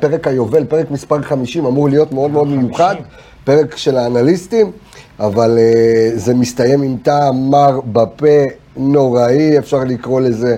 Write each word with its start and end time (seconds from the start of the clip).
פרק 0.00 0.26
היובל, 0.26 0.64
פרק 0.64 0.90
מספר 0.90 1.22
50, 1.22 1.66
אמור 1.66 1.88
להיות 1.88 2.12
מאוד 2.12 2.30
מאוד 2.30 2.48
מיוחד, 2.48 2.94
פרק 3.44 3.76
של 3.76 3.96
האנליסטים, 3.96 4.72
אבל 5.20 5.58
uh, 5.58 6.18
זה 6.18 6.34
מסתיים 6.34 6.82
עם 6.82 6.96
טעם 7.02 7.50
מר 7.50 7.80
בפה 7.80 8.44
נוראי, 8.76 9.58
אפשר 9.58 9.84
לקרוא 9.84 10.20
לזה. 10.20 10.56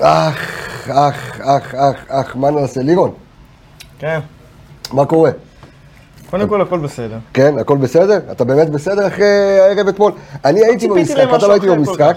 אך, 0.00 0.88
אך, 0.88 1.40
אך, 1.40 1.74
אך, 1.74 2.04
אך, 2.08 2.36
מה 2.36 2.50
נעשה? 2.50 2.82
לירון. 2.82 3.10
כן. 3.98 4.20
מה 4.92 5.06
קורה? 5.06 5.30
קודם 6.30 6.48
כל 6.48 6.62
הכל 6.62 6.78
בסדר. 6.78 7.18
כן, 7.34 7.58
הכל 7.58 7.76
בסדר? 7.76 8.18
אתה 8.32 8.44
באמת 8.44 8.70
בסדר 8.70 9.06
אחרי 9.06 9.60
הערב 9.60 9.88
אתמול? 9.88 10.12
אני 10.44 10.64
הייתי 10.64 10.88
במשחק, 10.88 11.26
אתה 11.36 11.46
לא 11.46 11.52
הייתי 11.52 11.66
במשחק. 11.68 12.16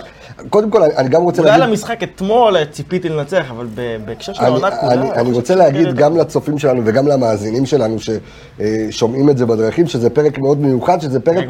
קודם 0.49 0.69
כל, 0.69 0.83
אני 0.83 1.09
גם 1.09 1.21
רוצה 1.21 1.41
להגיד... 1.41 1.53
אולי 1.53 1.63
על 1.63 1.69
המשחק 1.69 2.03
אתמול 2.03 2.65
ציפיתי 2.71 3.09
לנצח, 3.09 3.45
אבל 3.51 3.67
בהקשר 4.05 4.33
של 4.33 4.43
העונה 4.43 4.71
כולה... 4.71 4.93
אני 4.93 5.31
רוצה 5.31 5.55
להגיד 5.55 5.95
גם 5.95 6.17
לצופים 6.17 6.59
שלנו 6.59 6.81
וגם 6.85 7.07
למאזינים 7.07 7.65
שלנו 7.65 7.97
ששומעים 7.99 9.29
את 9.29 9.37
זה 9.37 9.45
בדרכים, 9.45 9.87
שזה 9.87 10.09
פרק 10.09 10.37
מאוד 10.37 10.61
מיוחד, 10.61 11.01
שזה 11.01 11.19
פרק 11.19 11.45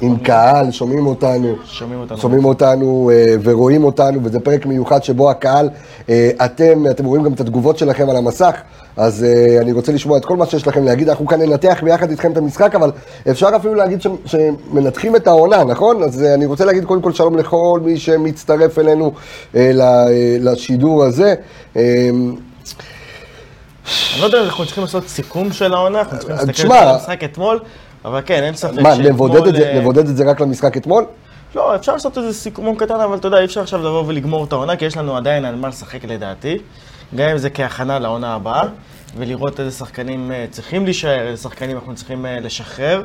עם 0.00 0.16
קהל, 0.18 0.70
שומעים 0.70 1.06
אותנו. 1.06 1.56
שומעים 2.16 2.44
אותנו 2.44 3.10
אה, 3.14 3.34
ורואים 3.42 3.84
אותנו, 3.84 4.20
וזה 4.22 4.40
פרק 4.40 4.66
מיוחד 4.66 5.04
שבו 5.04 5.30
הקהל, 5.30 5.70
אה, 6.08 6.30
אתם, 6.44 6.86
אתם 6.90 7.04
רואים 7.04 7.24
גם 7.24 7.32
את 7.32 7.40
התגובות 7.40 7.78
שלכם 7.78 8.10
על 8.10 8.16
המסך. 8.16 8.54
אז 8.96 9.24
uh, 9.24 9.62
אני 9.62 9.72
רוצה 9.72 9.92
לשמוע 9.92 10.18
את 10.18 10.24
כל 10.24 10.36
מה 10.36 10.46
שיש 10.46 10.66
לכם 10.66 10.84
להגיד. 10.84 11.08
אנחנו 11.08 11.26
כאן 11.26 11.40
ננתח 11.40 11.80
ביחד 11.82 12.10
איתכם 12.10 12.32
את 12.32 12.36
המשחק, 12.36 12.74
אבל 12.74 12.90
אפשר 13.30 13.48
אפילו 13.56 13.74
להגיד 13.74 14.02
ש, 14.02 14.06
שמנתחים 14.26 15.16
את 15.16 15.26
העונה, 15.26 15.64
נכון? 15.64 16.02
אז 16.02 16.22
uh, 16.22 16.34
אני 16.34 16.46
רוצה 16.46 16.64
להגיד 16.64 16.84
קודם 16.84 17.02
כל 17.02 17.12
שלום 17.12 17.38
לכל 17.38 17.80
מי 17.84 17.98
שמצטרף 17.98 18.78
אלינו 18.78 19.12
uh, 19.52 19.56
לשידור 20.40 21.04
הזה. 21.04 21.34
Uh, 21.74 21.78
אני 21.78 24.20
לא 24.20 24.26
יודע 24.26 24.38
אם 24.38 24.44
אנחנו 24.44 24.64
צריכים 24.64 24.84
לעשות 24.84 25.08
סיכום 25.08 25.52
של 25.52 25.74
העונה, 25.74 25.98
אנחנו 25.98 26.18
צריכים 26.18 26.36
להסתכל 26.36 26.72
על 26.72 26.88
המשחק 26.88 27.24
אתמול, 27.24 27.60
אבל 28.04 28.20
כן, 28.26 28.42
אין 28.42 28.54
ספק 28.54 28.74
שאתמול... 28.74 28.92
מה, 28.92 28.98
לבודד 29.74 30.08
את 30.08 30.16
זה 30.16 30.30
רק 30.30 30.40
למשחק 30.40 30.76
אתמול? 30.76 31.04
לא, 31.54 31.76
אפשר 31.76 31.92
לעשות 31.92 32.18
איזה 32.18 32.32
סיכום 32.32 32.76
קטן, 32.76 33.00
אבל 33.00 33.16
אתה 33.16 33.26
יודע, 33.26 33.38
אי 33.38 33.44
אפשר 33.44 33.60
עכשיו 33.60 33.80
לבוא 33.80 34.04
ולגמור 34.06 34.44
את 34.44 34.52
העונה, 34.52 34.76
כי 34.76 34.84
יש 34.84 34.96
לנו 34.96 35.16
עדיין 35.16 35.44
על 35.44 35.54
מה 35.54 35.68
לשחק 35.68 36.04
לדעתי. 36.04 36.58
גם 37.14 37.28
אם 37.28 37.38
זה 37.38 37.50
כהכנה 37.50 37.98
לעונה 37.98 38.34
הבאה, 38.34 38.64
ולראות 39.16 39.60
איזה 39.60 39.70
שחקנים 39.70 40.32
אה, 40.32 40.46
צריכים 40.50 40.84
להישאר, 40.84 41.28
איזה 41.28 41.42
שחקנים 41.42 41.76
אנחנו 41.76 41.94
צריכים 41.94 42.26
אה, 42.26 42.40
לשחרר, 42.40 43.04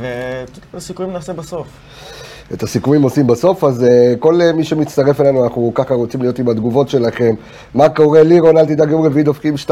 ואת 0.00 0.74
הסיכויים 0.74 1.12
נעשה 1.12 1.32
בסוף. 1.32 1.66
את 2.54 2.62
הסיכומים 2.62 3.02
עושים 3.02 3.26
בסוף, 3.26 3.64
אז 3.64 3.82
uh, 3.82 4.18
כל 4.18 4.40
uh, 4.40 4.56
מי 4.56 4.64
שמצטרף 4.64 5.20
אלינו, 5.20 5.44
אנחנו 5.44 5.72
ככה 5.74 5.94
רוצים 5.94 6.22
להיות 6.22 6.38
עם 6.38 6.48
התגובות 6.48 6.88
שלכם. 6.88 7.34
מה 7.74 7.88
קורה 7.88 8.22
לירון, 8.22 8.58
אל 8.58 8.66
תדאג, 8.66 8.90
יום 8.90 9.02
רביעי 9.06 9.24
דופקים 9.24 9.54
2-0, 9.66 9.70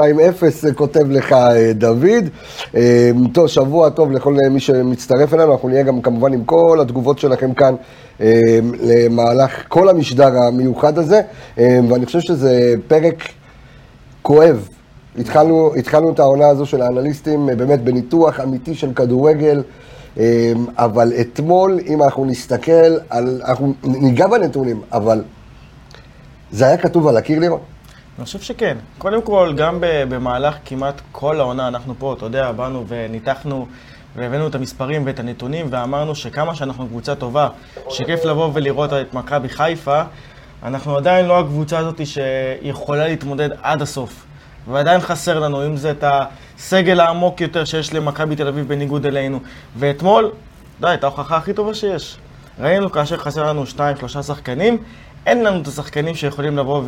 כותב 0.75 1.11
לך 1.11 1.33
uh, 1.33 1.37
דוד. 1.75 2.25
Uh, 2.65 2.77
טוב, 3.33 3.47
שבוע 3.47 3.91
טוב 3.91 4.13
לכל 4.13 4.37
uh, 4.37 4.49
מי 4.49 4.61
שמצטרף 4.61 5.35
אלינו, 5.35 5.53
אנחנו 5.53 5.69
נהיה 5.69 5.83
גם 5.83 6.03
כמובן 6.03 6.33
עם 6.33 6.45
כל 6.45 6.79
התגובות 6.83 7.19
שלכם 7.19 7.55
כאן 7.55 7.75
uh, 8.19 8.23
למהלך 8.83 9.63
כל 9.69 9.89
המשדר 9.89 10.39
המיוחד 10.39 10.99
הזה, 10.99 11.21
uh, 11.57 11.61
ואני 11.89 12.07
חושב 12.07 12.21
שזה 12.21 12.75
פרק 12.89 13.29
כואב. 14.23 14.69
התחלנו, 15.19 15.75
התחלנו 15.77 16.13
את 16.13 16.19
העונה 16.19 16.49
הזו 16.49 16.67
של 16.67 16.83
האנליסטים 16.83 17.47
באמת 17.47 17.81
בניתוח 17.81 18.41
אמיתי 18.41 18.75
של 18.75 18.95
כדורגל. 18.95 19.63
אמ, 20.17 20.23
אבל 20.77 21.13
אתמול, 21.21 21.79
אם 21.87 22.03
אנחנו 22.03 22.25
נסתכל 22.25 22.97
על, 23.11 23.41
אנחנו 23.45 23.75
ניגע 23.85 24.27
בנתונים, 24.27 24.83
אבל 24.93 25.23
זה 26.51 26.67
היה 26.67 26.77
כתוב 26.77 27.07
על 27.07 27.17
הקיר 27.17 27.39
לירון? 27.39 27.61
אני 28.19 28.25
חושב 28.25 28.41
שכן. 28.41 28.77
קודם 28.99 29.23
כל, 29.23 29.53
גם 29.57 29.79
במהלך 29.81 30.57
כמעט 30.65 31.01
כל 31.13 31.41
העונה, 31.41 31.69
אנחנו 31.69 31.95
פה, 31.99 32.13
אתה 32.13 32.25
יודע, 32.25 32.53
באנו 32.53 32.85
וניתחנו 32.89 33.67
והבאנו 34.17 34.47
את 34.47 34.55
המספרים 34.55 35.03
ואת 35.07 35.21
הנתונים, 35.21 35.67
ואמרנו 35.71 36.15
שכמה 36.15 36.55
שאנחנו 36.55 36.87
קבוצה 36.87 37.15
טובה, 37.15 37.49
שכיף 37.89 38.25
לבוא 38.25 38.51
ולראות 38.53 38.93
את 38.93 39.15
מכבי 39.15 39.49
חיפה, 39.49 40.03
אנחנו 40.63 40.97
עדיין 40.97 41.27
לא 41.27 41.41
הקבוצה 41.41 41.79
הזאת 41.79 42.01
שיכולה 42.07 43.09
להתמודד 43.09 43.49
עד 43.63 43.83
הסוף. 43.83 44.28
ועדיין 44.67 45.01
חסר 45.01 45.39
לנו, 45.39 45.67
אם 45.67 45.77
זה 45.77 45.91
את 45.91 46.05
הסגל 46.07 47.01
העמוק 47.01 47.41
יותר 47.41 47.65
שיש 47.65 47.95
למכבי 47.95 48.37
תל 48.37 48.49
אביב 48.49 48.69
בניגוד 48.69 49.07
אלינו. 49.07 49.41
ואתמול, 49.77 50.31
די, 50.81 50.95
את 50.95 51.05
ההוכחה 51.05 51.37
הכי 51.37 51.53
טובה 51.53 51.75
שיש. 51.75 52.17
ראינו 52.61 52.93
כאשר 52.93 53.17
חסר 53.17 53.47
לנו 53.47 53.67
שתיים, 53.67 53.97
שלושה 53.97 54.23
שחקנים, 54.23 54.79
אין 55.27 55.45
לנו 55.45 55.63
את 55.63 55.67
השחקנים 55.67 56.15
שיכולים 56.15 56.59
לבוא 56.59 56.83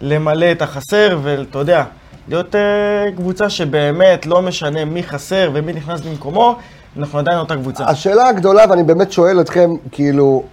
ולמלא 0.00 0.52
את 0.52 0.62
החסר, 0.62 1.18
ואתה 1.22 1.58
יודע, 1.58 1.84
להיות 2.28 2.54
uh, 2.54 3.16
קבוצה 3.16 3.50
שבאמת 3.50 4.26
לא 4.26 4.42
משנה 4.42 4.84
מי 4.84 5.02
חסר 5.02 5.50
ומי 5.54 5.72
נכנס 5.72 6.00
במקומו, 6.00 6.56
אנחנו 6.98 7.18
עדיין 7.18 7.38
אותה 7.38 7.56
קבוצה. 7.56 7.84
השאלה 7.84 8.28
הגדולה, 8.28 8.64
ואני 8.70 8.82
באמת 8.82 9.12
שואל 9.12 9.40
אתכם, 9.40 9.70
כאילו, 9.92 10.44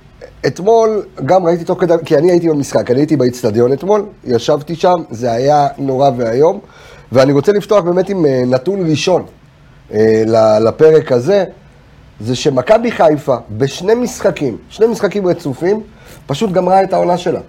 אתמול 0.47 1.03
גם 1.25 1.45
ראיתי 1.45 1.63
תוך 1.63 1.81
כדי, 1.81 1.93
כי 2.05 2.17
אני 2.17 2.31
הייתי 2.31 2.49
במשחק, 2.49 2.91
אני 2.91 2.99
הייתי 2.99 3.17
באיצטדיון 3.17 3.73
אתמול, 3.73 4.05
ישבתי 4.23 4.75
שם, 4.75 4.95
זה 5.11 5.31
היה 5.31 5.67
נורא 5.77 6.09
ואיום, 6.17 6.59
ואני 7.11 7.31
רוצה 7.31 7.51
לפתוח 7.51 7.83
באמת 7.83 8.09
עם 8.09 8.25
אה, 8.25 8.43
נתון 8.47 8.89
ראשון 8.89 9.25
אה, 9.93 10.23
לפרק 10.59 11.11
הזה, 11.11 11.45
זה 12.19 12.35
שמכבי 12.35 12.91
חיפה 12.91 13.35
בשני 13.57 13.95
משחקים, 13.95 14.57
שני 14.69 14.87
משחקים 14.87 15.27
רצופים, 15.27 15.81
פשוט 16.25 16.51
גמרה 16.51 16.83
את 16.83 16.93
העונה 16.93 17.17
שלה. 17.17 17.39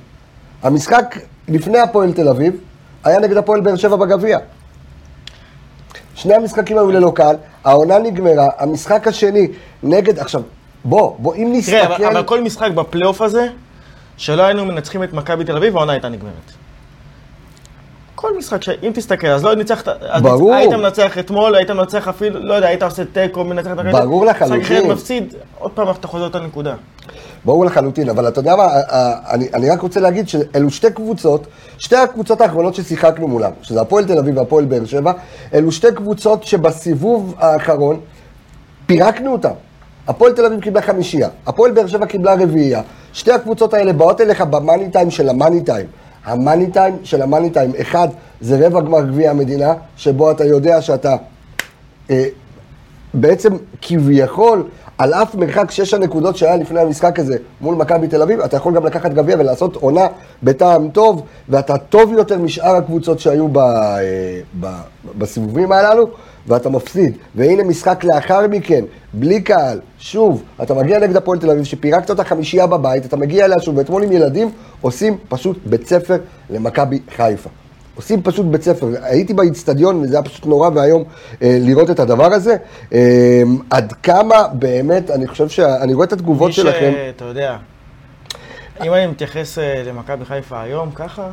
המשחק 0.62 1.18
לפני 1.48 1.78
הפועל 1.78 2.12
תל 2.12 2.28
אביב 2.28 2.56
היה 3.04 3.18
נגד 3.18 3.36
הפועל 3.36 3.60
באר 3.60 3.76
שבע 3.76 3.96
בגביע. 3.96 4.38
שני 6.14 6.34
המשחקים 6.34 6.78
היו 6.78 6.90
ללא 6.90 7.12
קהל, 7.14 7.36
העונה 7.64 7.98
נגמרה, 7.98 8.48
המשחק 8.58 9.08
השני 9.08 9.48
נגד, 9.82 10.18
עכשיו, 10.18 10.42
בוא, 10.84 11.14
בוא, 11.18 11.34
אם 11.34 11.52
נסתכל... 11.52 11.76
תראה, 11.76 11.96
אבל, 11.96 12.04
אבל 12.04 12.22
כל 12.22 12.40
משחק 12.40 12.70
בפלייאוף 12.70 13.22
הזה, 13.22 13.48
שלא 14.16 14.42
היינו 14.42 14.64
מנצחים 14.64 15.02
את 15.02 15.12
מכבי 15.12 15.44
תל 15.44 15.56
אביב, 15.56 15.76
העונה 15.76 15.92
הייתה 15.92 16.08
נגמרת. 16.08 16.52
כל 18.14 18.38
משחק, 18.38 18.60
אם 18.82 18.90
תסתכל, 18.94 19.26
אז 19.26 19.44
לא 19.44 19.54
ניצחת, 19.54 19.88
ברור. 20.22 20.54
היית 20.54 20.72
מנצח 20.72 21.18
אתמול, 21.18 21.54
היית 21.54 21.70
מנצח 21.70 22.08
אפילו, 22.08 22.40
לא 22.40 22.54
יודע, 22.54 22.68
היית 22.68 22.82
עושה 22.82 23.02
תיקו, 23.04 23.44
מנצח 23.44 23.72
את 23.72 23.78
הרגע. 23.78 23.92
ברור 23.92 24.26
לחלוטין. 24.26 24.60
משחק 24.60 24.72
אחר 24.72 24.86
מפסיד, 24.86 25.34
עוד 25.58 25.70
פעם 25.70 25.90
אתה 25.90 26.08
חוזר 26.08 26.24
אותה 26.24 26.40
נקודה. 26.40 26.74
ברור 27.44 27.64
לחלוטין, 27.64 28.08
אבל 28.08 28.28
אתה 28.28 28.40
יודע 28.40 28.56
מה, 28.56 28.66
אני, 29.30 29.48
אני 29.54 29.70
רק 29.70 29.80
רוצה 29.80 30.00
להגיד 30.00 30.28
שאלו 30.28 30.70
שתי 30.70 30.90
קבוצות, 30.90 31.46
שתי 31.78 31.96
הקבוצות 31.96 32.40
האחרונות 32.40 32.74
ששיחקנו 32.74 33.28
מולם, 33.28 33.50
שזה 33.62 33.80
הפועל 33.80 34.04
תל 34.04 34.18
אביב 34.18 34.38
והפועל 34.38 34.64
באר 34.64 34.84
שבע, 34.84 35.12
אלו 35.54 35.72
שתי 35.72 35.92
קבוצות 35.94 36.44
שבסיבוב 36.44 37.34
האחרון 37.38 38.00
פירקנו 38.86 39.32
אותן. 39.32 39.52
הפועל 40.08 40.32
תל 40.32 40.46
אביב 40.46 40.60
קיבלה 40.60 40.82
חמישייה, 40.82 41.28
הפועל 41.46 41.72
באר 41.72 41.86
שבע 41.86 42.06
קיבלה 42.06 42.34
רביעייה. 42.34 42.82
שתי 43.12 43.32
הקבוצות 43.32 43.74
האלה 43.74 43.92
באות 43.92 44.20
אליך 44.20 44.40
במאני 44.40 44.90
טיים 44.90 45.10
של 45.10 45.28
המאני 45.28 45.64
טיים. 45.64 45.86
המאני 46.24 46.70
טיים 46.70 46.96
של 47.02 47.22
המאני 47.22 47.50
טיים, 47.50 47.72
אחד, 47.80 48.08
זה 48.40 48.66
רבע 48.66 48.80
גמר 48.80 49.04
גביע 49.04 49.30
המדינה, 49.30 49.74
שבו 49.96 50.30
אתה 50.30 50.44
יודע 50.44 50.82
שאתה 50.82 51.16
אה, 52.10 52.24
בעצם 53.14 53.52
כביכול, 53.82 54.64
על 54.98 55.14
אף 55.14 55.34
מרחק 55.34 55.70
שש 55.70 55.94
הנקודות 55.94 56.36
שהיה 56.36 56.56
לפני 56.56 56.80
המשחק 56.80 57.18
הזה 57.18 57.36
מול 57.60 57.74
מכבי 57.74 58.08
תל 58.08 58.22
אביב, 58.22 58.40
אתה 58.40 58.56
יכול 58.56 58.74
גם 58.74 58.86
לקחת 58.86 59.10
גביע 59.10 59.36
ולעשות 59.38 59.76
עונה 59.76 60.06
בטעם 60.42 60.88
טוב, 60.88 61.22
ואתה 61.48 61.78
טוב 61.78 62.12
יותר 62.12 62.38
משאר 62.38 62.76
הקבוצות 62.76 63.20
שהיו 63.20 63.48
ב, 63.48 63.58
אה, 63.58 64.40
ב, 64.60 64.66
בסיבובים 65.18 65.72
הללו. 65.72 66.08
ואתה 66.46 66.68
מפסיד. 66.68 67.16
והנה 67.34 67.64
משחק 67.64 68.04
לאחר 68.04 68.48
מכן, 68.48 68.84
בלי 69.12 69.40
קהל, 69.40 69.80
שוב, 69.98 70.42
אתה 70.62 70.74
מגיע 70.74 70.98
נגד 70.98 71.16
הפועל 71.16 71.38
תל 71.38 71.50
אביב, 71.50 71.64
שפירקת 71.64 72.10
אותה 72.10 72.24
חמישייה 72.24 72.66
בבית, 72.66 73.06
אתה 73.06 73.16
מגיע 73.16 73.44
אליה 73.44 73.60
שוב, 73.60 73.78
ואתמול 73.78 74.02
עם 74.02 74.12
ילדים, 74.12 74.50
עושים 74.80 75.16
פשוט 75.28 75.58
בית 75.66 75.86
ספר 75.86 76.16
למכבי 76.50 77.00
חיפה. 77.16 77.50
עושים 77.94 78.22
פשוט 78.22 78.46
בית 78.46 78.62
ספר. 78.62 78.86
הייתי 79.02 79.34
באיצטדיון, 79.34 79.96
וזה 79.96 80.16
היה 80.16 80.24
פשוט 80.24 80.46
נורא 80.46 80.70
ואיום 80.74 81.04
אה, 81.42 81.58
לראות 81.60 81.90
את 81.90 82.00
הדבר 82.00 82.32
הזה. 82.32 82.56
אה, 82.92 83.42
עד 83.70 83.92
כמה 83.92 84.48
באמת, 84.52 85.10
אני 85.10 85.26
חושב 85.26 85.48
שאני 85.48 85.94
רואה 85.94 86.06
את 86.06 86.12
התגובות 86.12 86.46
מי 86.46 86.52
שלכם. 86.52 86.88
מי 86.88 86.92
שאתה 86.92 87.24
יודע, 87.24 87.56
אם 88.84 88.94
אני 88.94 89.06
מתייחס 89.06 89.58
אה, 89.58 89.82
למכבי 89.86 90.24
חיפה 90.24 90.60
היום, 90.60 90.90
ככה, 90.90 91.28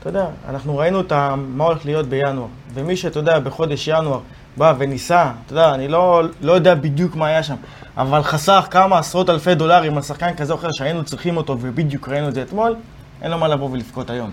אתה 0.00 0.08
יודע, 0.08 0.26
אנחנו 0.48 0.76
ראינו 0.76 1.00
את 1.00 1.12
מה 1.36 1.64
הולך 1.64 1.84
להיות 1.84 2.06
בינואר. 2.06 2.46
ומי 2.74 2.96
שאתה 2.96 3.18
יודע, 3.18 3.38
בחודש 3.38 3.88
ינואר 3.88 4.20
בא 4.56 4.74
וניסה, 4.78 5.30
אתה 5.46 5.52
יודע, 5.52 5.74
אני 5.74 5.88
לא, 5.88 6.22
לא 6.40 6.52
יודע 6.52 6.74
בדיוק 6.74 7.16
מה 7.16 7.26
היה 7.26 7.42
שם, 7.42 7.54
אבל 7.96 8.22
חסך 8.22 8.66
כמה 8.70 8.98
עשרות 8.98 9.30
אלפי 9.30 9.54
דולרים 9.54 9.96
על 9.96 10.02
שחקן 10.02 10.34
כזה 10.34 10.52
או 10.52 10.58
אחר 10.58 10.72
שהיינו 10.72 11.04
צריכים 11.04 11.36
אותו, 11.36 11.56
ובדיוק 11.60 12.08
ראינו 12.08 12.28
את 12.28 12.34
זה 12.34 12.42
אתמול, 12.42 12.76
אין 13.22 13.30
לו 13.30 13.38
מה 13.38 13.48
לבוא 13.48 13.70
ולבכות 13.70 14.10
היום. 14.10 14.30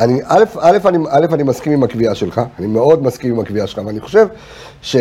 אני, 0.00 0.20
א', 0.24 0.44
א', 0.60 0.78
אני, 0.88 0.98
א', 1.10 1.26
אני 1.32 1.42
מסכים 1.42 1.72
עם 1.72 1.82
הקביעה 1.82 2.14
שלך, 2.14 2.40
אני 2.58 2.66
מאוד 2.66 3.02
מסכים 3.02 3.34
עם 3.34 3.40
הקביעה 3.40 3.66
שלך, 3.66 3.80
ואני 3.86 4.00
חושב 4.00 4.26
ש... 4.82 4.96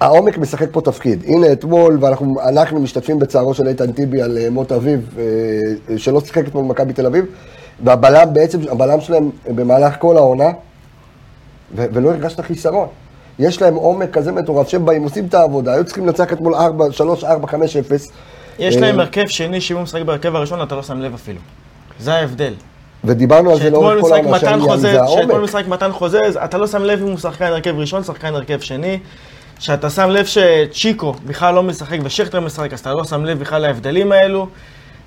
העומק 0.00 0.38
משחק 0.38 0.68
פה 0.72 0.80
תפקיד. 0.80 1.24
הנה 1.26 1.52
אתמול, 1.52 1.98
ואנחנו 2.00 2.40
אנחנו 2.48 2.80
משתתפים 2.80 3.18
בצערו 3.18 3.54
של 3.54 3.68
איתן 3.68 3.92
טיבי 3.92 4.22
על 4.22 4.38
אה, 4.38 4.50
מות 4.50 4.72
אביו, 4.72 4.98
אה, 5.18 5.98
שלא 5.98 6.20
שיחק 6.20 6.48
אתמול 6.48 6.64
במכבי 6.64 6.92
תל 6.92 7.06
אביב, 7.06 7.24
והבלם 7.84 8.32
בעצם, 8.32 8.60
הבלם 8.70 9.00
שלהם 9.00 9.30
במהלך 9.54 9.94
כל 9.98 10.16
העונה, 10.16 10.48
ו- 11.76 11.86
ולא 11.92 12.10
הרגשת 12.10 12.40
חיסרון. 12.40 12.88
יש 13.38 13.62
להם 13.62 13.74
עומק 13.74 14.10
כזה 14.10 14.32
מטורף, 14.32 14.68
שהם 14.68 14.84
באים, 14.84 15.02
עושים 15.02 15.26
את 15.26 15.34
העבודה, 15.34 15.74
היו 15.74 15.84
צריכים 15.84 16.06
לנצח 16.06 16.32
אתמול 16.32 16.54
4, 16.54 16.92
3, 16.92 17.24
4, 17.24 17.46
5, 17.46 17.76
0. 17.76 18.08
יש 18.58 18.76
להם 18.76 19.00
הרכב 19.00 19.26
שני, 19.26 19.60
שאם 19.60 19.76
הוא 19.76 19.82
משחק 19.82 20.02
בהרכב 20.02 20.36
הראשון, 20.36 20.62
אתה 20.62 20.74
לא 20.74 20.82
שם 20.82 21.00
לב 21.00 21.14
אפילו. 21.14 21.40
זה 22.00 22.14
ההבדל. 22.14 22.54
ודיברנו 23.06 23.50
על 23.50 23.58
זה 23.58 23.70
לאורך 23.70 24.00
כל 24.00 24.12
העונה, 24.12 24.38
שהעניין 24.38 24.78
זה 24.78 24.92
שאתמול 24.92 25.30
העומק. 25.30 25.44
משחק 25.44 25.68
מתן 25.68 25.92
חוזז, 25.92 26.38
אתה 26.44 26.58
לא 26.58 26.66
שם 26.66 26.84
לב 26.84 27.02
אם 27.02 27.08
הוא 27.08 27.18
שחקן 27.18 27.44
הרכב 27.44 27.78
ראשון, 27.78 28.04
שחקן 28.04 28.34
הרכב 28.34 28.60
שני. 28.60 28.98
שאתה 29.58 29.90
שם 29.90 30.10
לב 30.10 30.26
שצ'יקו 30.26 31.14
בכלל 31.26 31.54
לא 31.54 31.62
משחק 31.62 31.98
ושכטר 32.04 32.40
משחק, 32.40 32.72
אז 32.72 32.80
אתה 32.80 32.92
לא 32.92 33.04
שם 33.04 33.24
לב 33.24 33.38
בכלל 33.38 33.62
להבדלים 33.62 34.12
האלו. 34.12 34.48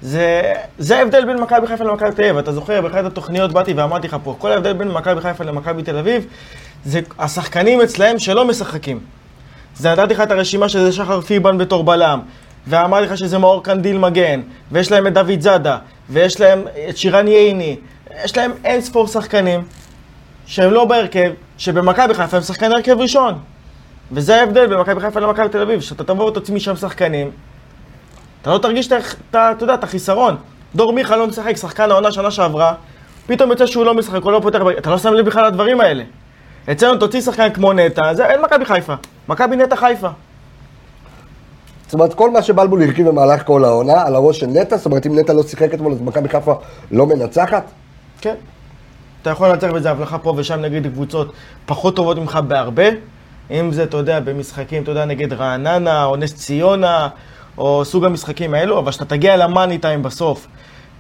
זה, 0.01 0.53
זה 0.77 0.99
ההבדל 0.99 1.25
בין 1.25 1.37
מכבי 1.37 1.67
חיפה 1.67 1.83
למכבי 1.83 2.11
תל 2.11 2.21
אביב. 2.23 2.37
אתה 2.37 2.51
זוכר, 2.53 2.81
באחת 2.81 3.05
התוכניות 3.05 3.51
באתי 3.51 3.73
ואמרתי 3.73 4.07
לך 4.07 4.17
פה, 4.23 4.35
כל 4.37 4.51
ההבדל 4.51 4.73
בין 4.73 4.87
מכבי 4.87 5.21
חיפה 5.21 5.43
למכבי 5.43 5.83
תל 5.83 5.97
אביב, 5.97 6.25
זה 6.85 6.99
השחקנים 7.19 7.81
אצלהם 7.81 8.19
שלא 8.19 8.45
משחקים. 8.45 8.99
זה 9.75 9.91
נתתי 9.91 10.13
לך 10.13 10.21
את 10.21 10.31
הרשימה 10.31 10.69
שזה 10.69 10.91
שחר 10.91 11.21
פיבן 11.21 11.57
בתור 11.57 11.83
בלם, 11.83 12.19
ואמרתי 12.67 13.05
לך 13.05 13.17
שזה 13.17 13.37
מאור 13.37 13.63
קנדיל 13.63 13.97
מגן, 13.97 14.41
ויש 14.71 14.91
להם 14.91 15.07
את 15.07 15.13
דוד 15.13 15.41
זאדה, 15.41 15.77
ויש 16.09 16.39
להם 16.39 16.63
את 16.89 16.97
שירן 16.97 17.27
ייני, 17.27 17.77
יש 18.23 18.38
להם 18.38 18.51
אין 18.63 18.81
ספור 18.81 19.07
שחקנים 19.07 19.63
שהם 20.45 20.71
לא 20.71 20.85
בהרכב, 20.85 21.31
שבמכבי 21.57 22.13
חיפה 22.13 22.38
הם 22.38 22.44
שחקן 22.44 22.71
הרכב 22.71 23.00
ראשון. 23.00 23.39
וזה 24.11 24.39
ההבדל 24.39 24.67
בין 24.67 24.79
מכבי 24.79 25.01
חיפה 25.01 25.19
למכבי 25.19 25.50
תל 25.50 25.61
אביב, 25.61 25.81
שאתה 25.81 26.03
תבוא 26.03 26.25
ותוציא 26.25 26.53
משם 26.53 26.75
שחקנים, 26.75 27.31
אתה 28.41 28.53
לא 28.53 28.57
תרגיש 28.57 28.91
אתה 29.31 29.53
יודע, 29.61 29.73
את 29.73 29.83
החיסרון. 29.83 30.35
דור 30.75 30.94
מיכה 30.94 31.15
לא 31.15 31.27
משחק, 31.27 31.57
שחקן 31.57 31.91
העונה 31.91 32.11
שנה 32.11 32.31
שעברה, 32.31 32.73
פתאום 33.27 33.50
יוצא 33.50 33.65
שהוא 33.65 33.85
לא 33.85 33.94
משחק, 33.94 34.23
הוא 34.23 34.31
לא 34.31 34.39
פותח, 34.44 34.59
אתה 34.77 34.89
לא 34.89 34.97
שם 34.97 35.13
לב 35.13 35.25
בכלל 35.25 35.47
לדברים 35.47 35.81
האלה. 35.81 36.03
אצלנו 36.71 37.00
תוציא 37.00 37.21
שחקן 37.21 37.50
כמו 37.50 37.73
נטע, 37.73 38.13
זה 38.13 38.25
אין 38.25 38.41
מכבי 38.41 38.65
חיפה. 38.65 38.94
מכבי 39.27 39.56
נטע 39.56 39.75
חיפה. 39.75 40.09
זאת 41.89 41.94
אומרת, 41.94 42.13
כל 42.13 42.31
מה 42.31 42.41
שבלבול 42.41 42.83
הרכיב 42.83 43.07
במהלך 43.07 43.45
כל 43.45 43.65
העונה, 43.65 44.01
על 44.01 44.15
הראש 44.15 44.39
של 44.39 44.47
נטע, 44.47 44.77
זאת 44.77 44.86
אומרת, 44.86 45.06
אם 45.06 45.19
נטע 45.19 45.33
לא 45.33 45.44
שיחק 45.44 45.74
אתמול, 45.74 45.91
אז 45.94 46.01
מכבי 46.01 46.30
חיפה 46.30 46.53
לא 46.91 47.06
מנצחת? 47.07 47.71
כן. 48.21 48.36
אתה 49.21 49.30
יכול 49.30 49.50
לנצח 49.50 49.68
בזה 49.68 49.91
הבלחה 49.91 50.18
פה 50.18 50.33
ושם 50.38 50.59
נגד 50.59 50.88
קבוצות 50.88 51.31
פחות 51.65 51.95
טובות 51.95 52.18
ממך 52.18 52.39
בהרבה. 52.47 52.83
אם 53.51 53.71
זה, 53.71 53.83
אתה 53.83 53.97
יודע, 53.97 54.19
במשחקים, 54.19 54.83
אתה 54.83 54.91
יודע, 54.91 55.06
נגד 55.06 55.33
רעננה, 55.33 56.06
או 56.06 56.15
נס 56.15 56.36
ציונה, 56.36 57.07
או 57.57 57.86
סוג 57.86 58.06
המשחקים 58.06 58.53
האלו, 58.53 58.80
אבל 58.80 58.92
כשאתה 58.92 59.06
תגיע 59.06 59.38
למאני 59.38 59.77
טיים 59.77 60.03
בסוף, 60.03 60.47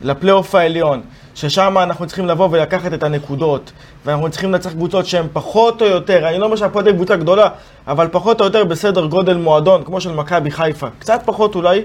לפלייאוף 0.01 0.55
העליון, 0.55 1.01
ששם 1.35 1.77
אנחנו 1.83 2.05
צריכים 2.07 2.27
לבוא 2.27 2.47
ולקחת 2.51 2.93
את 2.93 3.03
הנקודות, 3.03 3.71
ואנחנו 4.05 4.29
צריכים 4.29 4.51
לנצח 4.51 4.71
קבוצות 4.71 5.05
שהן 5.05 5.25
פחות 5.33 5.81
או 5.81 5.87
יותר, 5.87 6.27
אני 6.27 6.37
לא 6.39 6.45
אומר 6.45 6.55
שהפועל 6.55 6.85
אביב 6.85 6.95
קבוצה 6.95 7.15
גדולה, 7.15 7.47
אבל 7.87 8.07
פחות 8.11 8.39
או 8.41 8.45
יותר 8.45 8.63
בסדר 8.63 9.05
גודל 9.05 9.37
מועדון, 9.37 9.83
כמו 9.83 10.01
של 10.01 10.11
מכבי 10.11 10.51
חיפה, 10.51 10.87
קצת 10.99 11.21
פחות 11.25 11.55
אולי, 11.55 11.81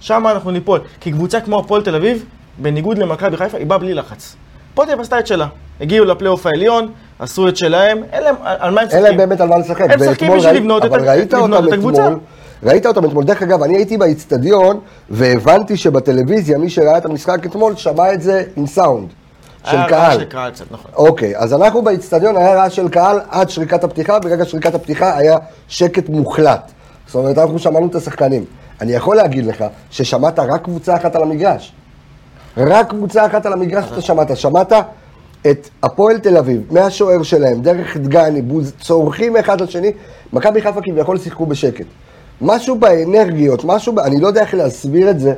שם 0.00 0.26
אנחנו 0.30 0.50
ניפול. 0.50 0.80
כי 1.00 1.12
קבוצה 1.12 1.40
כמו 1.40 1.58
הפועל 1.58 1.82
תל 1.82 1.94
אביב, 1.94 2.24
בניגוד 2.58 2.98
למכבי 2.98 3.36
חיפה, 3.36 3.58
היא 3.58 3.66
באה 3.66 3.78
בלי 3.78 3.94
לחץ. 3.94 4.36
הפועל 4.72 4.86
תל 4.88 4.92
אביב 4.92 5.02
עשתה 5.02 5.18
את 5.18 5.26
שלה. 5.26 5.46
הגיעו 5.80 6.04
לפלייאוף 6.04 6.46
העליון, 6.46 6.88
עשו 7.18 7.48
את 7.48 7.56
שלהם, 7.56 8.02
אין 8.12 8.22
להם 8.22 8.34
על 8.42 8.58
מה 8.60 8.66
הם 8.66 8.78
אין 8.78 8.86
משחקים. 8.86 9.02
להם 9.04 9.16
באמת 9.16 9.40
על 9.40 9.48
מה 9.48 9.58
לשחק. 9.58 9.80
הם 9.90 10.00
משחקים 10.00 10.32
בשביל 10.36 10.52
לבנות 10.56 10.84
את 10.84 10.90
אבל 10.90 11.08
ה- 11.08 11.12
ראית 11.12 11.34
אותם 11.34 11.68
את 11.68 11.72
הקבוצה. 11.72 12.06
אתמול, 12.06 12.18
ראית 12.62 12.86
אותם 12.86 13.04
אתמול. 13.04 13.24
דרך 13.24 13.42
אגב, 13.42 13.62
אני 13.62 13.76
הייתי 13.76 13.96
באיצטדיון, 13.96 14.80
והבנתי 15.10 15.76
שבטלוויזיה, 15.76 16.58
מי 16.58 16.70
שראה 16.70 16.98
את 16.98 17.04
המשחק 17.04 17.46
אתמול, 17.46 17.76
שמע 17.76 18.12
את 18.12 18.22
זה 18.22 18.42
עם 18.56 18.66
סאונד. 18.66 19.08
של 19.64 19.76
היה 19.76 19.82
רעש 19.82 19.90
קהל. 19.90 20.18
של 20.18 20.24
קהל 20.24 20.50
קצת, 20.50 20.64
נכון. 20.70 20.90
אוקיי, 20.96 21.36
אז 21.36 21.54
אנחנו 21.54 21.82
באיצטדיון, 21.82 22.36
היה 22.36 22.54
רעש 22.54 22.76
של 22.76 22.88
קהל 22.88 23.20
עד 23.30 23.50
שריקת 23.50 23.84
הפתיחה, 23.84 24.18
ברגע 24.18 24.44
שריקת 24.44 24.74
הפתיחה 24.74 25.16
היה 25.16 25.36
שקט 25.68 26.08
מוחלט. 26.08 26.72
זאת 27.06 27.14
אומרת, 27.14 27.38
אנחנו 27.38 27.58
שמענו 27.58 27.86
את 27.86 27.94
השחקנים. 27.94 28.44
אני 28.80 28.92
יכול 28.92 29.16
להגיד 29.16 29.46
לך 29.46 29.64
ששמעת 29.90 30.38
רק 30.38 30.62
קבוצה 30.64 30.96
אחת 30.96 31.16
על 31.16 31.22
המגרש. 31.22 31.72
רק 32.56 32.90
קבוצה 32.90 33.26
אחת 33.26 33.46
על 33.46 33.52
המגרש 33.52 33.84
אתה 33.92 34.00
שמעת. 34.00 34.36
שמעת 34.36 34.72
את 35.50 35.68
הפועל 35.82 36.18
תל 36.18 36.36
אביב, 36.36 36.62
מהשוער 36.70 37.22
שלהם, 37.22 37.62
דרך 37.62 37.96
דגני, 37.96 38.42
בוז, 38.42 38.72
צורכים 38.80 39.36
אחד 39.36 39.60
לשני, 39.60 39.92
מכבי 40.32 40.60
חיפה 40.60 40.80
כביכול 40.80 41.18
שיחקו 41.18 41.46
בשקט. 41.46 41.84
משהו 42.40 42.78
באנרגיות, 42.78 43.64
משהו, 43.64 43.92
ב... 43.92 43.98
אני 43.98 44.20
לא 44.20 44.26
יודע 44.26 44.40
איך 44.40 44.54
להסביר 44.54 45.10
את 45.10 45.20
זה, 45.20 45.32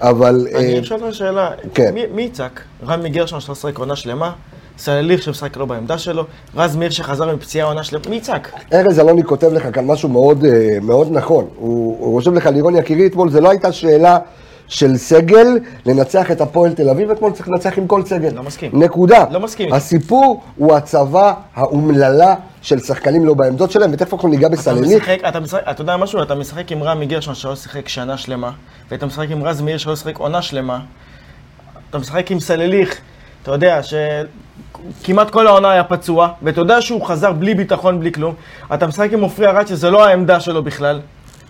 אבל... 0.00 0.46
אני 0.54 0.74
אה, 0.74 0.80
אשאל 0.80 1.04
אותך 1.04 1.14
שאלה, 1.14 1.50
כן. 1.74 1.94
מי- 2.14 2.22
יצעק? 2.22 2.60
רמי 2.86 3.08
גרשון 3.08 3.38
משחק 3.38 3.78
עונה 3.78 3.96
שלמה? 3.96 4.32
סלליך 4.78 5.22
שמשחק 5.22 5.56
לא 5.56 5.64
בעמדה 5.64 5.98
שלו? 5.98 6.24
רז 6.56 6.76
מאיר 6.76 6.90
שחזר 6.90 7.34
מפציעה 7.34 7.66
עונה 7.66 7.84
שלמה? 7.84 8.04
מי 8.08 8.16
יצעק? 8.16 8.52
ארז 8.72 8.98
אלוני 8.98 9.24
כותב 9.24 9.52
לך 9.52 9.66
כאן 9.72 9.86
משהו 9.86 10.08
מאוד, 10.08 10.44
אה, 10.44 10.78
מאוד 10.82 11.08
נכון. 11.10 11.44
הוא, 11.56 11.96
הוא 11.98 12.12
רושם 12.12 12.34
לך, 12.34 12.46
לירון 12.46 12.76
יקירי, 12.76 13.06
אתמול 13.06 13.30
זה 13.30 13.40
לא 13.40 13.50
הייתה 13.50 13.72
שאלה 13.72 14.18
של 14.68 14.96
סגל 14.96 15.46
לנצח 15.86 16.30
את 16.30 16.40
הפועל 16.40 16.72
תל 16.72 16.88
אביב, 16.88 17.10
אתמול 17.10 17.32
צריך 17.32 17.48
לנצח 17.48 17.78
עם 17.78 17.86
כל 17.86 18.04
סגל. 18.04 18.34
לא 18.34 18.42
מסכים. 18.42 18.70
נקודה. 18.74 19.24
לא 19.30 19.40
מסכים. 19.40 19.72
הסיפור 19.72 20.42
הוא 20.56 20.74
הצבא 20.74 21.32
האומללה 21.54 22.34
של 22.62 22.78
שחקנים 22.78 23.24
לא 23.24 23.34
בעמדות 23.34 23.70
שלהם, 23.70 23.90
ותכף 23.92 24.12
אנחנו 24.12 24.28
ניגע 24.28 24.46
אתה 24.46 24.56
בסלליך. 24.56 25.02
משחק, 25.02 25.18
אתה 25.28 25.40
משחק, 25.40 25.60
אתה 25.70 25.82
יודע 25.82 25.96
משהו? 25.96 26.22
אתה 26.22 26.34
משחק 26.34 26.72
עם 26.72 26.82
רמי 26.82 27.06
גרשון 27.06 27.34
שלא 27.34 27.56
שיחק 27.56 27.88
שנה 27.88 28.16
שלמה, 28.16 28.50
ואתה 28.90 29.06
משחק 29.06 29.26
עם 29.30 29.44
רז 29.44 29.60
מאיר 29.60 29.78
שלא 29.78 29.96
שיחק 29.96 30.18
עונה 30.18 30.42
שלמה, 30.42 30.80
אתה 31.90 31.98
משחק 31.98 32.30
עם 32.30 32.40
סלליך, 32.40 33.00
אתה 33.42 33.50
יודע 33.50 33.80
שכמעט 33.82 35.30
כל 35.30 35.46
העונה 35.46 35.70
היה 35.70 35.84
פצוע, 35.84 36.28
ואתה 36.42 36.60
יודע 36.60 36.80
שהוא 36.80 37.06
חזר 37.06 37.32
בלי 37.32 37.54
ביטחון, 37.54 38.00
בלי 38.00 38.12
כלום, 38.12 38.34
אתה 38.74 38.86
משחק 38.86 39.12
עם 39.12 39.20
עופרי 39.20 39.46
ארד 39.46 39.66
שזה 39.66 39.90
לא 39.90 40.06
העמדה 40.06 40.40
שלו 40.40 40.62
בכלל, 40.62 41.00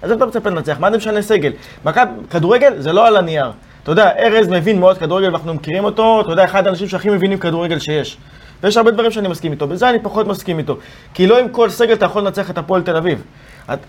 אז 0.04 0.10
אתה 0.10 0.26
מצפה 0.26 0.50
לנצח? 0.50 0.76
מה 0.80 0.90
זה 0.90 0.96
משנה 0.96 1.22
סגל? 1.22 1.52
מכבי, 1.84 2.10
כדורגל 2.30 2.72
זה 2.78 2.92
לא 2.92 3.06
על 3.06 3.16
הנייר. 3.16 3.50
אתה 3.82 3.92
יודע, 3.92 4.10
ארז 4.18 4.48
מבין 4.48 4.80
מאוד 4.80 4.98
כדורגל 4.98 5.26
ואנחנו 5.26 5.54
מכירים 5.54 5.84
אותו, 5.84 6.20
אתה 6.20 6.32
יודע, 6.32 6.44
אחד 6.44 6.66
האנשים 6.66 6.88
שהכי 6.88 7.10
מבינים 7.10 7.38
כדורגל 7.38 7.78
שיש. 7.78 8.16
ויש 8.64 8.76
הרבה 8.76 8.90
דברים 8.90 9.10
שאני 9.10 9.28
מסכים 9.28 9.52
איתו, 9.52 9.66
בזה 9.66 9.90
אני 9.90 9.98
פחות 9.98 10.26
מסכים 10.26 10.58
איתו. 10.58 10.76
כי 11.14 11.26
לא 11.26 11.38
עם 11.38 11.48
כל 11.48 11.70
סגל 11.70 11.92
אתה 11.92 12.04
יכול 12.04 12.22
לנצח 12.22 12.50
את 12.50 12.58
הפועל 12.58 12.82
תל 12.82 12.96
אביב. 12.96 13.22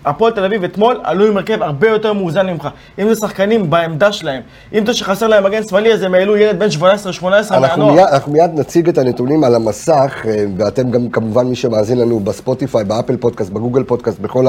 הפועל 0.04 0.32
תל 0.32 0.44
אביב 0.44 0.64
אתמול 0.64 1.00
עלו 1.04 1.26
עם 1.26 1.36
הרכב 1.36 1.62
הרבה 1.62 1.88
יותר 1.88 2.12
מאוזן 2.12 2.46
ממך. 2.46 2.68
אם 2.98 3.08
זה 3.08 3.20
שחקנים 3.20 3.70
בעמדה 3.70 4.12
שלהם, 4.12 4.42
אם 4.72 4.86
זה 4.86 4.94
שחסר 4.94 5.26
להם 5.26 5.44
מגן 5.44 5.62
שמאלי, 5.68 5.92
אז 5.92 6.02
הם 6.02 6.14
העלו 6.14 6.36
ילד 6.36 6.58
בן 6.58 6.66
17-18 6.80 7.24
אנחנו 7.50 7.86
מהנוער. 7.86 8.08
אנחנו 8.08 8.32
מיד 8.32 8.50
נציג 8.54 8.88
את 8.88 8.98
הנתונים 8.98 9.44
על 9.44 9.54
המסך, 9.54 10.26
אה, 10.28 10.44
ואתם 10.56 10.90
גם 10.90 11.08
כמובן 11.08 11.46
מי 11.46 11.56
שמאזין 11.56 11.98
לנו 11.98 12.20
בספוטיפיי, 12.20 12.84
באפל 12.84 13.16
פודקאסט, 13.16 13.50
בגוגל 13.50 13.84
פודקאסט, 13.84 14.18
בכל 14.18 14.46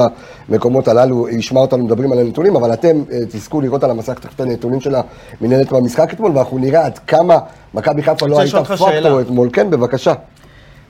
המקומות 0.48 0.88
הללו, 0.88 1.28
ישמע 1.28 1.60
אותנו 1.60 1.84
מדברים 1.84 2.12
על 2.12 2.18
הנתונים, 2.18 2.56
אבל 2.56 2.72
אתם 2.72 3.02
אה, 3.12 3.18
תזכו 3.28 3.60
לראות 3.60 3.84
על 3.84 3.90
המסך 3.90 4.18
תכף 4.18 4.34
את 4.34 4.40
הנתונים 4.40 4.80
של 4.80 4.94
המנהלת 5.40 5.72
במשחק 5.72 6.12
אתמול, 6.12 6.32
ואנחנו 6.34 6.58
נראה 6.58 6.86
עד 6.86 6.98
כמה 6.98 7.38
מכבי 7.74 8.02
חיפה 8.02 8.26
לא 8.26 8.40
הייתה 8.40 8.64
פקטור. 8.64 9.20
אתמול. 9.20 9.48
כן, 9.52 9.70
בבקשה. 9.70 10.12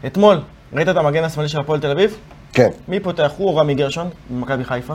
אתמול, 0.06 0.40
ראית 0.72 0.88
את 0.88 0.96
המגן 0.96 1.24
השמאלי 1.24 1.48
של 1.48 1.60
הפועל 1.60 1.80
תל 1.80 1.90
אביב? 1.90 2.16
כן, 2.52 2.68
מי 2.88 3.00
פותח? 3.00 3.30
הוא 3.36 3.48
או 3.48 3.56
רמי 3.56 3.74
גרשון 3.74 4.08
במכבי 4.30 4.64
חיפה? 4.64 4.94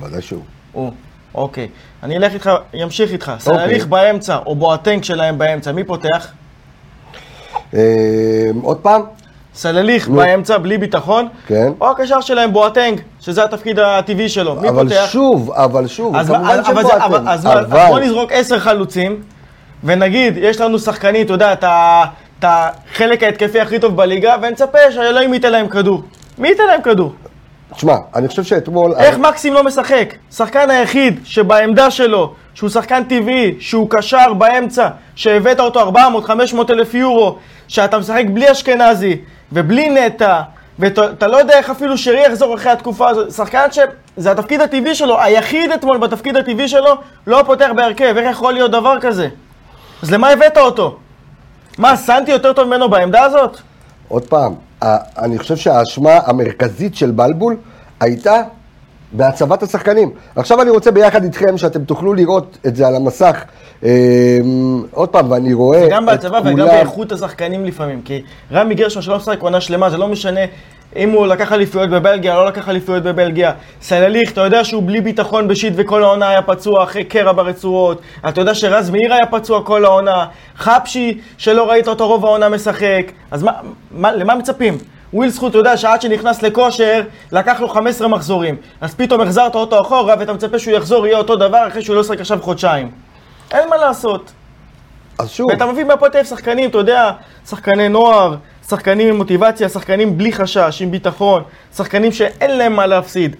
ודאי 0.00 0.22
שהוא. 0.22 0.42
הוא. 0.72 0.92
אוקיי. 1.34 1.68
אני 2.02 2.16
אלך 2.16 2.34
איתך, 2.34 2.50
אמשיך 2.84 3.12
איתך. 3.12 3.32
סלליך 3.38 3.86
באמצע, 3.86 4.36
או 4.46 4.54
בואטנק 4.54 5.04
שלהם 5.04 5.38
באמצע, 5.38 5.72
מי 5.72 5.84
פותח? 5.84 6.32
אה, 7.74 7.80
עוד 8.62 8.76
פעם? 8.76 9.02
סלליך 9.54 10.08
נו. 10.08 10.16
באמצע, 10.16 10.58
בלי 10.58 10.78
ביטחון. 10.78 11.28
כן. 11.46 11.72
או 11.80 11.90
הקשר 11.90 12.20
שלהם 12.20 12.52
בואטנג, 12.52 13.00
שזה 13.20 13.44
התפקיד 13.44 13.78
הטבעי 13.78 14.28
שלו. 14.28 14.54
מי 14.60 14.68
אבל 14.68 14.88
פותח? 14.88 15.08
שוב, 15.10 15.50
אבל 15.52 15.86
שוב, 15.86 16.16
אז 16.16 16.26
כמובן 16.26 16.60
אבל. 16.80 17.16
אבל- 17.16 17.28
אז 17.28 17.46
אז 17.46 17.66
בוא 17.88 18.00
נזרוק 18.00 18.32
עשר 18.32 18.58
חלוצים, 18.58 19.22
ונגיד, 19.84 20.34
יש 20.36 20.60
לנו 20.60 20.78
שחקנית, 20.78 21.26
אתה 21.26 21.34
יודע, 21.34 21.52
את 21.52 22.44
החלק 22.44 23.22
ההתקפי 23.22 23.60
הכי 23.60 23.78
טוב 23.78 23.96
בליגה, 23.96 24.36
ונצפה 24.42 24.78
שאלוהים 24.90 25.34
ייתן 25.34 25.52
להם 25.52 25.68
כדור. 25.68 26.02
מי 26.38 26.48
ייתן 26.48 26.66
להם 26.66 26.82
כדור? 26.82 27.12
תשמע, 27.74 27.94
אני 28.14 28.28
חושב 28.28 28.42
שאתמול... 28.44 28.94
איך 28.94 29.18
מקסים 29.18 29.54
לא 29.54 29.64
משחק? 29.64 30.14
שחקן 30.32 30.70
היחיד 30.70 31.20
שבעמדה 31.24 31.90
שלו, 31.90 32.34
שהוא 32.54 32.70
שחקן 32.70 33.04
טבעי, 33.04 33.54
שהוא 33.60 33.90
קשר 33.90 34.32
באמצע, 34.32 34.88
שהבאת 35.14 35.60
אותו 35.60 35.92
400-500 35.92 35.96
אלף 36.70 36.94
יורו, 36.94 37.36
שאתה 37.68 37.98
משחק 37.98 38.24
בלי 38.32 38.52
אשכנזי 38.52 39.16
ובלי 39.52 39.88
נטע, 39.88 40.40
ואתה 40.78 41.26
לא 41.26 41.36
יודע 41.36 41.58
איך 41.58 41.70
אפילו 41.70 41.98
שרי 41.98 42.26
יחזור 42.26 42.54
אחרי 42.54 42.72
התקופה 42.72 43.08
הזאת. 43.08 43.32
שחקן 43.32 43.66
שזה 43.70 44.30
התפקיד 44.30 44.60
הטבעי 44.60 44.94
שלו, 44.94 45.20
היחיד 45.20 45.70
אתמול 45.70 45.98
בתפקיד 45.98 46.36
הטבעי 46.36 46.68
שלו, 46.68 46.94
לא 47.26 47.42
פותח 47.46 47.70
בהרכב. 47.76 48.14
איך 48.16 48.30
יכול 48.30 48.52
להיות 48.52 48.70
דבר 48.70 49.00
כזה? 49.00 49.28
אז 50.02 50.10
למה 50.10 50.28
הבאת 50.28 50.58
אותו? 50.58 50.96
מה, 51.78 51.96
סנטי 51.96 52.30
יותר 52.30 52.52
טוב 52.52 52.66
ממנו 52.66 52.88
בעמדה 52.88 53.22
הזאת? 53.22 53.58
עוד 54.08 54.24
פעם, 54.24 54.54
אני 55.18 55.38
חושב 55.38 55.56
שהאשמה 55.56 56.18
המרכזית 56.26 56.94
של 56.96 57.10
בלבול 57.10 57.56
הייתה 58.00 58.42
בהצבת 59.12 59.62
השחקנים. 59.62 60.10
עכשיו 60.36 60.62
אני 60.62 60.70
רוצה 60.70 60.90
ביחד 60.90 61.24
איתכם 61.24 61.58
שאתם 61.58 61.84
תוכלו 61.84 62.14
לראות 62.14 62.58
את 62.66 62.76
זה 62.76 62.86
על 62.86 62.96
המסך. 62.96 63.44
אה, 63.84 63.90
עוד 64.90 65.08
פעם, 65.08 65.30
ואני 65.30 65.52
רואה 65.52 65.80
זה 65.80 65.88
גם 65.90 66.06
בהצבה 66.06 66.38
את 66.38 66.42
וגם 66.42 66.52
כולם. 66.52 66.66
באיכות 66.66 67.12
השחקנים 67.12 67.64
לפעמים. 67.64 68.02
כי 68.04 68.22
רמי 68.52 68.74
גרשון 68.74 69.02
שלא 69.02 69.16
משחק 69.16 69.40
עונה 69.40 69.60
שלמה, 69.60 69.90
זה 69.90 69.96
לא 69.96 70.08
משנה 70.08 70.40
אם 70.96 71.10
הוא 71.10 71.26
לקח 71.26 71.52
אליפויות 71.52 71.90
בבלגיה, 71.90 72.34
לא 72.34 72.46
לקח 72.46 72.68
אליפויות 72.68 73.02
בבלגיה. 73.02 73.52
סלליך, 73.82 74.32
אתה 74.32 74.40
יודע 74.40 74.64
שהוא 74.64 74.82
בלי 74.86 75.00
ביטחון 75.00 75.48
בשיט 75.48 75.72
וכל 75.76 76.02
העונה 76.02 76.28
היה 76.28 76.42
פצוע 76.42 76.84
אחרי 76.84 77.04
קרע 77.04 77.32
ברצועות. 77.32 78.00
אתה 78.28 78.40
יודע 78.40 78.54
שרז 78.54 78.90
מאיר 78.90 79.14
היה 79.14 79.26
פצוע 79.26 79.64
כל 79.64 79.84
העונה. 79.84 80.26
חפשי, 80.56 81.20
שלא 81.38 81.70
ראית 81.70 81.88
אותו 81.88 82.08
רוב 82.08 82.24
העונה 82.24 82.48
משחק. 82.48 83.12
אז 83.30 83.42
מה, 83.42 83.52
מה, 83.90 84.12
למה 84.12 84.34
מצפים? 84.34 84.78
וויל 85.12 85.30
זכות, 85.30 85.50
אתה 85.50 85.58
יודע 85.58 85.76
שעד 85.76 86.02
שנכנס 86.02 86.42
לכושר, 86.42 87.02
לקח 87.32 87.60
לו 87.60 87.68
15 87.68 88.08
מחזורים. 88.08 88.56
אז 88.80 88.94
פתאום 88.94 89.20
החזרת 89.20 89.54
אותו 89.54 89.80
אחורה, 89.80 90.14
ואתה 90.18 90.32
מצפה 90.32 90.58
שהוא 90.58 90.74
יחזור, 90.74 91.06
יהיה 91.06 91.18
אותו 91.18 91.36
דבר, 91.36 91.68
אחרי 91.68 91.82
שהוא 91.82 91.96
לא 91.96 92.00
ישחק 92.00 92.20
עכשיו 92.20 92.38
חודשיים. 92.42 92.90
אין 93.50 93.68
מה 93.68 93.76
לעשות. 93.76 94.32
אז 95.18 95.30
שוב, 95.30 95.50
ואתה 95.50 95.66
מביא 95.66 95.84
מהפועל 95.84 96.10
תל 96.10 96.24
שחקנים, 96.24 96.70
אתה 96.70 96.78
יודע, 96.78 97.10
שחקני 97.48 97.88
נוער, 97.88 98.36
שחקנים 98.68 99.08
עם 99.08 99.16
מוטיבציה, 99.16 99.68
שחקנים 99.68 100.18
בלי 100.18 100.32
חשש, 100.32 100.82
עם 100.82 100.90
ביטחון, 100.90 101.42
שחקנים 101.76 102.12
שאין 102.12 102.58
להם 102.58 102.72
מה 102.72 102.86
להפסיד. 102.86 103.36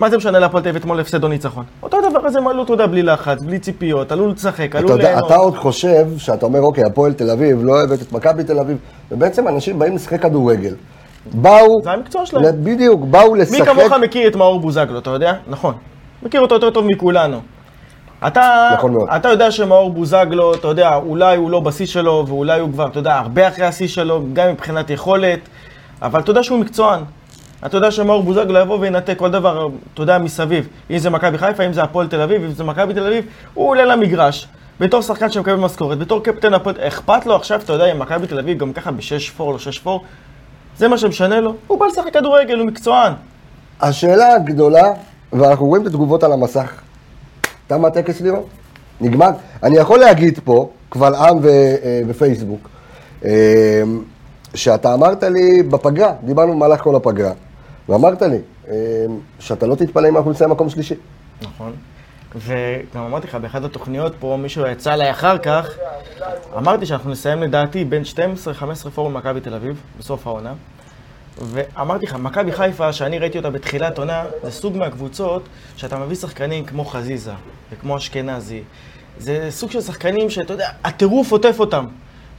מה 0.00 0.10
זה 0.10 0.16
משנה 0.16 0.38
להפועל 0.38 0.62
תל 0.62 0.68
אביב 0.68 0.80
אתמול 0.82 1.00
הפסד 1.00 1.24
או 1.24 1.28
ניצחון? 1.28 1.64
אותו 1.82 1.98
דבר 2.10 2.26
אז 2.26 2.36
הם 2.36 2.48
עלו, 2.48 2.62
אתה 2.62 2.72
יודע, 2.72 2.86
בלי 2.86 3.02
לחץ, 3.02 3.42
בלי 3.42 3.58
ציפיות, 3.58 4.12
עלו 4.12 4.32
לשחק, 4.32 4.76
עלו 4.76 4.96
ליהנות. 4.96 5.26
אתה 5.26 5.36
עוד 5.36 5.56
חושב, 5.56 6.06
שאתה 6.18 6.46
אומר, 6.46 6.60
אוקיי, 6.60 6.84
הפועל 6.90 7.12
תל 7.12 7.30
אביב 7.30 7.58
לא 7.62 7.72
אוהבת 7.72 8.02
את 8.02 8.12
מכבי 8.12 8.44
תל 8.44 8.58
אביב, 8.58 8.76
ובעצם 9.10 9.48
אנשים 9.48 9.78
באים 9.78 9.94
לשחק 9.94 10.22
כדורגל. 10.22 10.74
באו, 11.32 11.82
זה 11.84 11.90
המקצוע 11.90 12.26
שלהם. 12.26 12.44
בדיוק, 12.62 13.00
באו 13.04 13.32
מי 13.32 13.38
לשחק. 13.38 13.64
כמוך 13.64 13.92
מכיר 14.02 14.28
את 14.28 14.36
מאור 14.36 14.60
בוזגלו, 14.60 14.98
אתה 14.98 15.10
יודע? 15.10 15.32
נכון. 15.48 15.74
מכיר 16.22 16.40
אותו 16.40 16.54
יותר 16.54 16.70
טוב 16.70 16.86
מכולנו. 16.86 17.40
אתה, 18.26 18.70
נכון 18.78 18.92
מאוד. 18.92 19.08
אתה 19.16 19.28
יודע 19.28 19.50
שמאור 19.50 19.90
בוזגלו, 19.90 20.54
אתה 20.54 20.68
יודע, 20.68 20.94
אולי 20.94 21.36
הוא 21.36 21.50
לא 21.50 21.60
בשיא 21.60 21.86
שלו, 21.86 22.24
ואולי 22.28 22.60
הוא 22.60 22.72
כבר, 22.72 22.86
אתה 22.86 22.98
יודע, 22.98 23.14
הרבה 23.14 23.48
אחרי 23.48 23.66
השיא 23.66 23.88
שלו, 23.88 24.22
גם 24.32 24.48
מבחינת 24.52 24.90
יכולת, 24.90 25.38
אבל 26.02 26.20
אתה 26.20 26.30
יודע 26.30 26.42
שהוא 26.42 26.58
מקצוען. 26.58 27.00
אתה 27.66 27.76
יודע 27.76 27.90
שמאור 27.90 28.22
בוזגלו 28.22 28.60
יבוא 28.60 28.78
וינתק 28.80 29.18
כל 29.18 29.30
דבר, 29.30 29.68
אתה 29.94 30.02
יודע, 30.02 30.18
מסביב. 30.18 30.68
אם 30.90 30.98
זה 30.98 31.10
מכבי 31.10 31.38
חיפה, 31.38 31.62
אם 31.62 31.72
זה 31.72 31.82
הפועל 31.82 32.06
תל 32.06 32.20
אביב, 32.20 32.44
אם 32.44 32.52
זה 32.52 32.64
מכבי 32.64 32.94
תל 32.94 33.06
אביב, 33.06 33.24
הוא 33.54 33.68
עולה 33.68 33.84
למגרש. 33.84 34.48
בתור 34.80 35.02
שחקן 35.02 35.30
שמקבל 35.30 35.54
משכורת, 35.54 35.98
בתור 35.98 36.22
קפטן 36.24 36.54
הפועל, 36.54 36.74
אכפת 36.78 37.26
לו 37.26 37.36
עכשיו, 37.36 37.60
אתה 37.64 37.72
יודע, 37.72 37.92
אם 37.92 37.98
מכבי 37.98 38.26
תל 38.26 38.38
אביב 38.38 38.58
גם 38.58 38.72
ככה 38.72 38.90
ב-6-4, 38.90 39.38
לא 39.38 39.56
6-4, 39.84 39.88
זה 40.78 40.88
מה 40.88 40.98
שמשנה 40.98 41.40
לו? 41.40 41.54
הוא 41.66 41.80
בא 41.80 41.86
לשחק 41.86 42.12
כדורגל, 42.12 42.58
הוא 42.58 42.66
מקצוען. 42.66 43.12
השאלה 43.80 44.34
הגדולה, 44.34 44.92
ואנחנו 45.32 45.66
רואים 45.66 45.82
את 45.82 45.86
התגובות 45.86 46.24
על 46.24 46.32
המסך, 46.32 46.72
תם 47.66 47.84
הטקס 47.84 48.20
לירון? 48.20 48.42
נגמר? 49.00 49.30
אני 49.62 49.76
יכול 49.76 49.98
להגיד 49.98 50.40
פה, 50.44 50.70
קבל 50.88 51.14
עם 51.14 51.44
אה, 51.44 52.00
בפייסבוק, 52.08 52.68
אה, 53.24 53.82
שאתה 54.54 54.94
אמרת 54.94 55.22
לי 55.22 55.62
בפגרה, 55.62 56.12
דיברנו 56.24 56.52
במהלך 56.52 56.80
כל 56.80 56.96
הפגרה, 56.96 57.32
ואמרת 57.88 58.22
לי 58.22 58.38
אה, 58.68 58.74
שאתה 59.38 59.66
לא 59.66 59.74
תתפלא 59.74 60.08
אם 60.08 60.16
אנחנו 60.16 60.30
נסיים 60.30 60.50
מקום 60.50 60.70
שלישי. 60.70 60.94
נכון. 61.42 61.72
וגם 62.34 63.02
אמרתי 63.02 63.26
לך, 63.26 63.34
באחת 63.34 63.64
התוכניות 63.64 64.12
פה, 64.20 64.38
מישהו 64.42 64.66
יצא 64.66 64.94
אליי 64.94 65.10
אחר 65.10 65.38
כך, 65.38 65.68
אמרתי 66.56 66.86
שאנחנו 66.86 67.10
נסיים 67.10 67.42
לדעתי 67.42 67.84
בין 67.84 68.02
12-15 68.86 68.90
פורום 68.94 69.14
מכבי 69.14 69.40
תל 69.40 69.54
אביב, 69.54 69.80
בסוף 69.98 70.26
העונה. 70.26 70.52
ואמרתי 71.38 72.06
לך, 72.06 72.14
מכבי 72.14 72.52
חיפה, 72.52 72.92
שאני 72.92 73.18
ראיתי 73.18 73.38
אותה 73.38 73.50
בתחילת 73.50 73.98
עונה, 73.98 74.24
זה 74.42 74.50
סוג 74.50 74.76
מהקבוצות 74.76 75.42
שאתה 75.76 75.98
מביא 75.98 76.16
שחקנים 76.16 76.64
כמו 76.64 76.84
חזיזה 76.84 77.32
וכמו 77.72 77.96
אשכנזי. 77.96 78.62
זה 79.18 79.46
סוג 79.50 79.70
של 79.70 79.80
שחקנים 79.80 80.30
שאתה 80.30 80.52
יודע, 80.52 80.68
הטירוף 80.84 81.32
עוטף 81.32 81.56
אותם. 81.60 81.86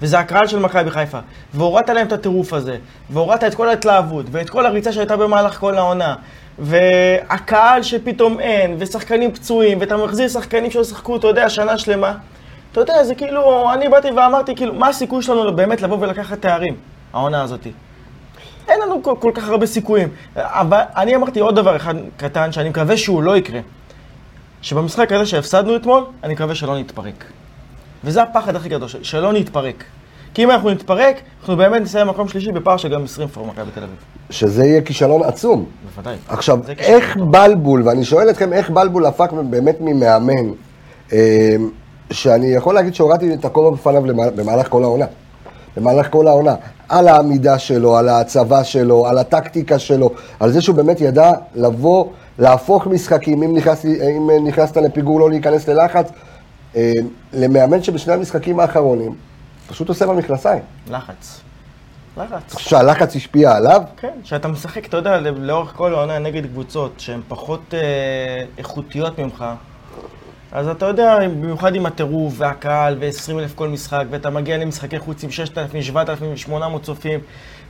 וזה 0.01 0.20
הקהל 0.20 0.48
של 0.48 0.60
מכבי 0.60 0.92
חיפה. 0.92 1.20
והורדת 1.54 1.89
להם 1.89 2.08
את 2.08 2.12
הטירוף 2.12 2.54
הזה, 2.54 2.77
והורדת 3.10 3.44
את 3.44 3.56
כל 3.56 3.70
ההתלהבות, 3.70 4.25
ואת 4.32 4.50
כל 4.50 4.66
הריצה 4.66 4.92
שהייתה 4.92 5.18
במהלך 5.18 5.60
כל 5.60 5.77
העונה. 5.77 6.16
והקהל 6.60 7.84
שפתאום 7.84 8.39
אין, 8.39 8.75
ושחקנים 8.80 9.32
פצועים, 9.32 9.77
ואתה 9.82 9.98
מחזיר 9.98 10.27
שחקנים 10.27 10.72
שלא 10.72 10.84
שיחקו, 10.84 11.16
אתה 11.16 11.27
יודע, 11.27 11.50
שנה 11.50 11.77
שלמה. 11.77 12.13
אתה 12.72 12.82
יודע, 12.82 13.04
זה 13.04 13.16
כאילו, 13.16 13.74
אני 13.74 13.89
באתי 13.89 14.12
ואמרתי, 14.12 14.56
כאילו, 14.56 14.74
מה 14.74 14.88
הסיכוי 14.88 15.24
שלנו 15.24 15.56
באמת 15.56 15.82
לבוא 15.82 15.98
ולקחת 16.00 16.42
תארים, 16.42 16.75
העונה 17.13 17.42
הזאתי? 17.42 17.72
אין 18.68 18.82
לנו 18.82 19.04
כל, 19.04 19.16
כל 19.20 19.32
כך 19.34 19.50
הרבה 19.50 19.66
סיכויים. 19.66 20.10
אבל 20.36 20.82
אני 20.96 21.16
אמרתי 21.16 21.39
עוד 21.39 21.56
דבר 21.56 21.75
אחד 21.75 21.96
קטן, 22.18 22.51
שאני 22.51 22.70
מקווה 22.70 22.98
שהוא 22.98 23.24
לא 23.24 23.38
יקרה. 23.38 23.60
שבמשחק 24.62 25.12
הזה 25.12 25.25
שהפסדנו 25.25 25.75
אתמול, 25.75 26.04
אני 26.24 26.34
מקווה 26.34 26.56
שלא 26.56 26.80
נתפרק. 26.80 27.25
וזה 28.04 28.24
הפחד 28.24 28.56
הכי 28.56 28.70
גדול, 28.70 28.88
ש- 28.88 28.96
שלא 29.01 29.34
נתפרק. 29.34 29.84
כי 30.34 30.44
אם 30.44 30.51
אנחנו 30.51 30.70
נתפרק, 30.70 31.22
אנחנו 31.39 31.58
באמת 31.58 31.82
נסיים 31.82 32.08
מקום 32.08 32.27
שלישי 32.27 32.51
בפער 32.51 32.77
של 32.77 32.89
גם 32.89 33.04
20 33.04 33.27
פור 33.27 33.48
מכבי 33.48 33.72
תל 33.75 33.84
אביב. 33.84 33.96
שזה 34.30 34.66
יהיה 34.66 34.82
כישלון 34.82 35.24
עצום. 35.24 35.66
בוודאי. 35.96 36.16
עכשיו, 36.27 36.60
איך 36.80 37.18
בלבול, 37.18 37.88
ואני 37.88 38.06
שואל 38.06 38.30
אתכם, 38.30 38.54
איך 38.54 38.70
בלבול 38.70 39.06
הפך 39.06 39.34
באמת 39.50 39.77
ממאמן, 39.82 40.51
אה, 41.13 41.56
שאני 42.12 42.48
יכול 42.48 42.75
להגיד 42.75 42.96
שהורדתי 42.96 43.34
את 43.34 43.46
הכובע 43.46 43.70
בפניו 43.70 44.01
במהלך 44.36 44.70
כל 44.70 44.84
העונה. 44.84 45.06
במהלך 45.77 46.08
כל 46.12 46.27
העונה. 46.27 46.56
על 46.89 47.08
העמידה 47.08 47.60
שלו, 47.60 47.98
על 47.98 48.10
ההצבה 48.10 48.63
שלו, 48.63 49.08
על 49.08 49.18
הטקטיקה 49.18 49.80
שלו, 49.80 50.12
על 50.39 50.51
זה 50.51 50.62
שהוא 50.62 50.75
באמת 50.75 51.01
ידע 51.01 51.32
לבוא, 51.56 52.06
להפוך 52.39 52.88
משחקים, 52.88 53.44
אם, 53.44 53.56
נכנס, 53.56 53.86
אם 53.86 54.30
נכנסת 54.48 54.77
לפיגור 54.77 55.20
לא 55.20 55.30
להיכנס 55.30 55.68
ללחץ, 55.68 56.10
למאמן 57.34 57.84
שבשני 57.84 58.14
המשחקים 58.14 58.60
האחרונים 58.60 59.16
פשוט 59.68 59.90
עושה 59.90 60.08
במכנסיים. 60.08 60.62
לחץ. 60.90 61.42
לחץ. 62.18 62.58
שהלחץ 62.58 63.16
השפיע 63.16 63.56
עליו? 63.56 63.82
כן, 63.98 64.14
שאתה 64.24 64.48
משחק, 64.48 64.86
אתה 64.86 64.98
יודע, 64.98 65.20
לאורך 65.20 65.74
כל 65.76 65.94
העונה 65.94 66.20
נגד 66.20 66.46
קבוצות 66.46 66.94
שהן 66.98 67.22
פחות 67.28 67.74
אה, 67.74 67.80
איכותיות 68.58 69.20
ממך, 69.20 69.46
אז 70.52 70.68
אתה 70.68 70.86
יודע, 70.86 71.18
במיוחד 71.28 71.76
עם 71.76 71.86
הטירוף 71.86 72.34
והקהל 72.38 72.98
ו-20 73.00 73.40
אלף 73.40 73.56
כל 73.56 73.68
משחק, 73.68 74.06
ואתה 74.10 74.30
מגיע 74.30 74.58
למשחקי 74.58 75.00
חוץ 75.00 75.24
עם 75.24 75.32
6,000, 75.32 75.82
7,000, 75.82 76.38
800 76.38 76.84
צופים, 76.84 77.20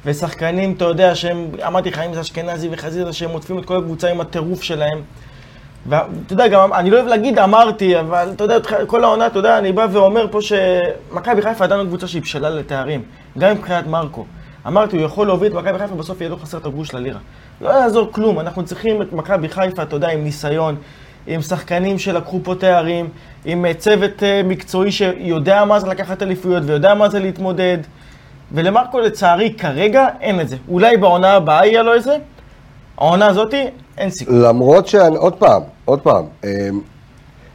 ושחקנים, 0.05 0.73
אתה 0.73 0.85
יודע, 0.85 1.15
שהם, 1.15 1.47
אמרתי 1.67 1.89
לך, 1.89 1.99
אם 1.99 2.13
זה 2.13 2.21
אשכנזי 2.21 2.69
וחזיזה, 2.71 3.13
שהם 3.13 3.29
עוטפים 3.29 3.59
את 3.59 3.65
כל 3.65 3.77
הקבוצה 3.77 4.09
עם 4.09 4.21
הטירוף 4.21 4.61
שלהם. 4.61 5.01
ואתה 5.89 6.33
יודע, 6.33 6.47
גם, 6.47 6.73
אני 6.73 6.89
לא 6.89 6.97
אוהב 6.97 7.07
להגיד 7.07 7.39
אמרתי, 7.39 7.99
אבל 7.99 8.29
אתה 8.35 8.43
יודע, 8.43 8.57
כל 8.87 9.03
העונה, 9.03 9.27
אתה 9.27 9.39
יודע, 9.39 9.57
אני 9.57 9.71
בא 9.71 9.87
ואומר 9.91 10.27
פה 10.31 10.39
שמכבי 10.41 11.41
חיפה 11.41 11.63
עדיין 11.63 11.81
לא 11.81 11.85
קבוצה 11.85 12.07
שהיא 12.07 12.21
בשלה 12.21 12.49
לתארים, 12.49 13.01
גם 13.37 13.51
מבחינת 13.51 13.87
מרקו. 13.87 14.25
אמרתי, 14.67 14.97
הוא 14.97 15.05
יכול 15.05 15.27
להוביל 15.27 15.51
את 15.51 15.57
מכבי 15.57 15.79
חיפה, 15.79 15.95
בסוף 15.95 16.21
יהיה 16.21 16.29
לו 16.29 16.37
חסר 16.37 16.57
את 16.57 16.65
הגוש 16.65 16.93
ללירה. 16.93 17.19
לא 17.61 17.69
יעזור 17.69 18.11
כלום, 18.11 18.39
אנחנו 18.39 18.65
צריכים 18.65 19.01
את 19.01 19.13
מכבי 19.13 19.49
חיפה, 19.49 19.83
אתה 19.83 19.95
יודע, 19.95 20.09
עם 20.09 20.23
ניסיון, 20.23 20.75
עם 21.27 21.41
שחקנים 21.41 21.99
שלקחו 21.99 22.39
פה 22.43 22.55
תארים, 22.55 23.09
עם 23.45 23.65
אה, 23.65 23.73
צוות 23.73 24.23
אה, 24.23 24.41
מקצועי 24.45 24.91
שיודע 24.91 25.65
מה 25.65 25.79
זה 25.79 25.87
לקחת 25.87 26.21
אליפויות 26.21 26.63
ויודע 26.65 26.93
מה 26.93 27.09
זה 27.09 27.19
להתמודד. 27.19 27.77
ולמרקו, 28.51 28.99
לצערי, 28.99 29.53
כרגע 29.53 30.07
אין 30.21 30.41
את 30.41 30.49
זה. 30.49 30.57
אולי 30.69 30.97
בעונה 30.97 31.33
הבאה 31.33 31.65
יהיה 31.65 31.83
לו 31.83 31.95
את 31.95 32.03
זה, 32.03 32.17
העונה 32.97 33.27
הזאתי, 33.27 33.65
אין 33.97 34.09
סיכוי. 34.09 34.39
למרות 34.39 34.87
שאני, 34.87 35.17
עוד 35.17 35.33
פעם, 35.33 35.61
עוד 35.85 35.99
פעם, 36.01 36.25
אה, 36.43 36.69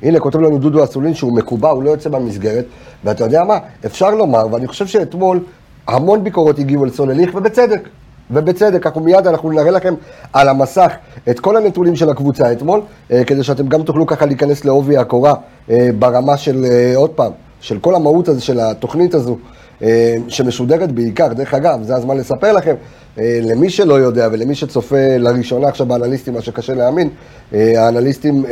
הנה 0.03 0.21
כותב 0.21 0.39
לנו 0.39 0.59
דודו 0.59 0.85
אסולין 0.85 1.15
שהוא 1.15 1.37
מקובע, 1.37 1.71
הוא 1.71 1.83
לא 1.83 1.91
יוצא 1.91 2.11
מהמסגרת, 2.11 2.65
ואתה 3.05 3.25
יודע 3.25 3.45
מה, 3.45 3.59
אפשר 3.87 4.11
לומר, 4.11 4.47
ואני 4.51 4.67
חושב 4.67 4.87
שאתמול 4.87 5.41
המון 5.89 6.25
ביקורות 6.25 6.59
הגיעו 6.59 6.85
על 6.85 6.91
סולליך, 6.91 7.35
ובצדק, 7.35 7.89
ובצדק, 8.31 8.87
אנחנו 8.87 9.01
מיד, 9.01 9.27
אנחנו 9.27 9.51
נראה 9.51 9.71
לכם 9.71 9.95
על 10.33 10.49
המסך 10.49 10.93
את 11.31 11.41
כל 11.41 11.57
הנתונים 11.57 11.97
של 11.97 12.11
הקבוצה 12.11 12.53
אתמול, 12.53 12.81
אה, 13.11 13.25
כדי 13.25 13.43
שאתם 13.43 13.69
גם 13.69 13.83
תוכלו 13.83 14.07
ככה 14.07 14.27
להיכנס 14.27 14.65
לעובי 14.65 14.97
הקורה 14.97 15.35
אה, 15.71 15.89
ברמה 15.99 16.37
של, 16.37 16.65
אה, 16.65 16.93
עוד 16.97 17.11
פעם, 17.11 17.33
של 17.61 17.79
כל 17.79 17.95
המהות 17.95 18.29
הזו, 18.29 18.45
של 18.45 18.61
התוכנית 18.61 19.15
הזו. 19.15 19.37
אה, 19.83 20.17
שמשודרת 20.29 20.93
בעיקר, 20.93 21.33
דרך 21.33 21.55
אגב, 21.55 21.83
זה 21.83 21.97
הזמן 21.97 22.17
לספר 22.17 22.53
לכם, 22.53 22.75
אה, 23.19 23.39
למי 23.43 23.71
שלא 23.71 23.95
יודע 23.95 24.29
ולמי 24.33 24.55
שצופה 24.55 25.17
לראשונה 25.19 25.69
עכשיו 25.69 25.87
באנליסטים, 25.87 26.35
מה 26.35 26.43
שקשה 26.43 26.75
להאמין, 26.75 27.09
אה, 27.55 27.85
האנליסטים 27.85 28.45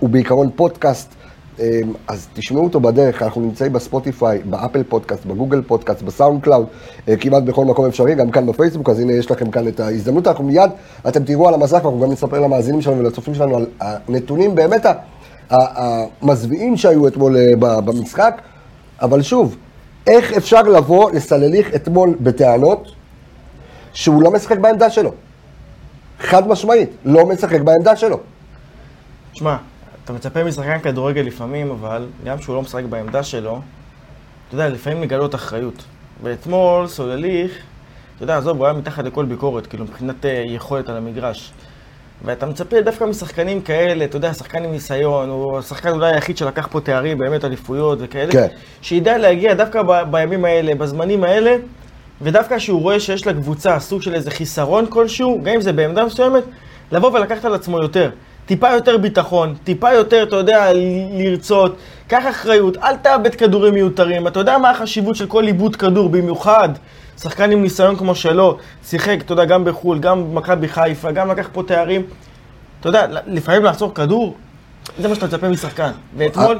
הוא 0.00 0.10
בעיקרון 0.10 0.50
פודקאסט, 0.56 1.14
אז 2.08 2.28
תשמעו 2.32 2.64
אותו 2.64 2.80
בדרך, 2.80 3.22
אנחנו 3.22 3.40
נמצאים 3.40 3.72
בספוטיפיי, 3.72 4.38
באפל 4.44 4.82
פודקאסט, 4.82 5.26
בגוגל 5.26 5.62
פודקאסט, 5.62 6.02
בסאונד 6.02 6.42
קלאוד, 6.42 6.66
כמעט 7.20 7.42
בכל 7.42 7.64
מקום 7.64 7.86
אפשרי, 7.86 8.14
גם 8.14 8.30
כאן 8.30 8.46
בפייסבוק, 8.46 8.90
אז 8.90 9.00
הנה 9.00 9.12
יש 9.12 9.30
לכם 9.30 9.50
כאן 9.50 9.68
את 9.68 9.80
ההזדמנות, 9.80 10.26
אנחנו 10.26 10.44
מיד, 10.44 10.70
אתם 11.08 11.24
תראו 11.24 11.48
על 11.48 11.54
המסך, 11.54 11.80
ואנחנו 11.84 12.00
גם 12.00 12.12
נספר 12.12 12.40
למאזינים 12.40 12.82
שלנו 12.82 12.98
ולצופים 12.98 13.34
שלנו 13.34 13.56
על 13.56 13.66
הנתונים 13.80 14.54
באמת 14.54 14.86
המזוויעים 15.50 16.76
שהיו 16.76 17.08
אתמול 17.08 17.36
במשחק, 17.58 18.40
אבל 19.02 19.22
שוב, 19.22 19.56
איך 20.06 20.32
אפשר 20.32 20.62
לבוא 20.62 21.10
לסלליך 21.10 21.74
אתמול 21.74 22.14
בטענות 22.20 22.88
שהוא 23.92 24.22
לא 24.22 24.30
משחק 24.30 24.58
בעמדה 24.58 24.90
שלו? 24.90 25.12
חד 26.20 26.48
משמעית, 26.48 26.90
לא 27.04 27.26
משחק 27.26 27.60
בעמדה 27.60 27.96
שלו. 27.96 28.20
שמע, 29.32 29.56
אתה 30.04 30.12
מצפה 30.12 30.44
משחקן 30.44 30.78
כדורגל 30.78 31.20
לפעמים, 31.20 31.70
אבל 31.70 32.06
גם 32.24 32.38
כשהוא 32.38 32.56
לא 32.56 32.62
משחק 32.62 32.84
בעמדה 32.84 33.22
שלו, 33.22 33.60
אתה 34.48 34.54
יודע, 34.54 34.68
לפעמים 34.68 35.02
לגלות 35.02 35.34
אחריות. 35.34 35.84
ואתמול 36.22 36.86
סולליך, 36.86 37.52
אתה 38.16 38.24
יודע, 38.24 38.38
עזוב, 38.38 38.56
הוא 38.56 38.66
היה 38.66 38.74
מתחת 38.74 39.04
לכל 39.04 39.24
ביקורת, 39.24 39.66
כאילו, 39.66 39.84
מבחינת 39.84 40.24
אה, 40.24 40.42
יכולת 40.46 40.88
על 40.88 40.96
המגרש. 40.96 41.52
ואתה 42.24 42.46
מצפה 42.46 42.80
דווקא 42.80 43.04
משחקנים 43.04 43.62
כאלה, 43.62 44.04
אתה 44.04 44.16
יודע, 44.16 44.34
שחקן 44.34 44.64
עם 44.64 44.72
ניסיון, 44.72 45.28
הוא 45.28 45.58
השחקן 45.58 45.88
אולי 45.88 46.12
היחיד 46.12 46.36
שלקח 46.36 46.68
פה 46.70 46.80
תארים, 46.80 47.18
באמת 47.18 47.44
אליפויות 47.44 47.98
וכאלה, 48.00 48.32
כן. 48.32 48.46
שידע 48.82 49.18
להגיע 49.18 49.54
דווקא 49.54 49.82
ב- 49.82 50.02
בימים 50.10 50.44
האלה, 50.44 50.74
בזמנים 50.74 51.24
האלה, 51.24 51.56
ודווקא 52.22 52.58
כשהוא 52.58 52.80
רואה 52.80 53.00
שיש 53.00 53.26
לקבוצה 53.26 53.80
סוג 53.80 54.02
של 54.02 54.14
איזה 54.14 54.30
חיסרון 54.30 54.86
כלשהו, 54.88 55.40
גם 55.42 55.54
אם 55.54 55.60
זה 55.60 55.72
בעמדה 55.72 56.04
מסוימת, 56.04 56.42
לבוא 56.92 57.10
ולקחת 57.10 57.44
על 57.44 57.54
עצמו 57.54 57.78
יותר. 57.82 58.10
טיפה 58.46 58.70
יותר 58.70 58.96
ביטחון, 58.98 59.54
טיפה 59.64 59.92
יותר, 59.92 60.22
אתה 60.22 60.36
יודע, 60.36 60.70
לרצות, 61.12 61.76
קח 62.08 62.24
אחריות, 62.30 62.76
אל 62.76 62.96
תאבד 62.96 63.34
כדורים 63.34 63.74
מיותרים. 63.74 64.26
אתה 64.26 64.40
יודע 64.40 64.58
מה 64.58 64.70
החשיבות 64.70 65.16
של 65.16 65.26
כל 65.26 65.46
איבוד 65.46 65.76
כדור, 65.76 66.08
במיוחד 66.08 66.68
שחקן 67.22 67.50
עם 67.50 67.62
ניסיון 67.62 67.96
כמו 67.96 68.14
שלו, 68.14 68.56
שיחק, 68.86 69.16
אתה 69.24 69.32
יודע, 69.32 69.44
גם 69.44 69.64
בחו"ל, 69.64 69.98
גם 69.98 70.30
במכבי 70.34 70.68
חיפה, 70.68 71.10
גם 71.12 71.30
לקח 71.30 71.48
פה 71.52 71.62
תארים. 71.66 72.02
אתה 72.80 72.88
יודע, 72.88 73.06
לפעמים 73.26 73.64
לעצור 73.64 73.94
כדור, 73.94 74.34
זה 75.00 75.08
מה 75.08 75.14
שאתה 75.14 75.26
מצפה 75.26 75.48
משחקן. 75.48 75.90
ואתמול, 76.16 76.58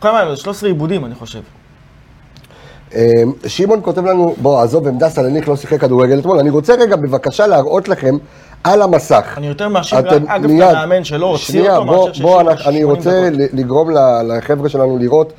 כמה 0.00 0.18
היה 0.18 0.28
לו? 0.28 0.36
13 0.36 0.68
עיבודים, 0.68 1.04
אני 1.04 1.14
חושב. 1.14 1.40
אה, 2.94 3.02
שמעון 3.46 3.80
כותב 3.82 4.04
לנו, 4.06 4.34
בוא, 4.42 4.62
עזוב, 4.62 4.86
עמדה 4.88 5.08
סלניק 5.08 5.48
לא 5.48 5.56
שיחק 5.56 5.80
כדורגל 5.80 6.18
אתמול, 6.18 6.38
אני 6.38 6.50
רוצה 6.50 6.74
רגע 6.74 6.96
בבקשה 6.96 7.46
להראות 7.46 7.88
לכם 7.88 8.16
על 8.64 8.82
המסך. 8.82 9.34
אני 9.36 9.46
יותר 9.46 9.68
מאשים, 9.68 9.98
אגב, 9.98 10.12
את 10.12 10.20
המאמן 10.60 11.04
שלא 11.04 11.26
הוציא 11.26 11.44
שנייה, 11.44 11.76
אותו, 11.76 11.86
בוא, 11.92 12.08
מאשר 12.08 12.22
בוא, 12.22 12.42
שהשאיר 12.54 12.68
אני- 12.70 12.84
אותו 12.84 12.94
אני 12.94 13.06
80 13.08 13.30
רוצה 13.30 13.30
לגרום 13.52 13.90
לחבר'ה 14.28 14.68
שלנו 14.68 14.98
לראות, 14.98 15.32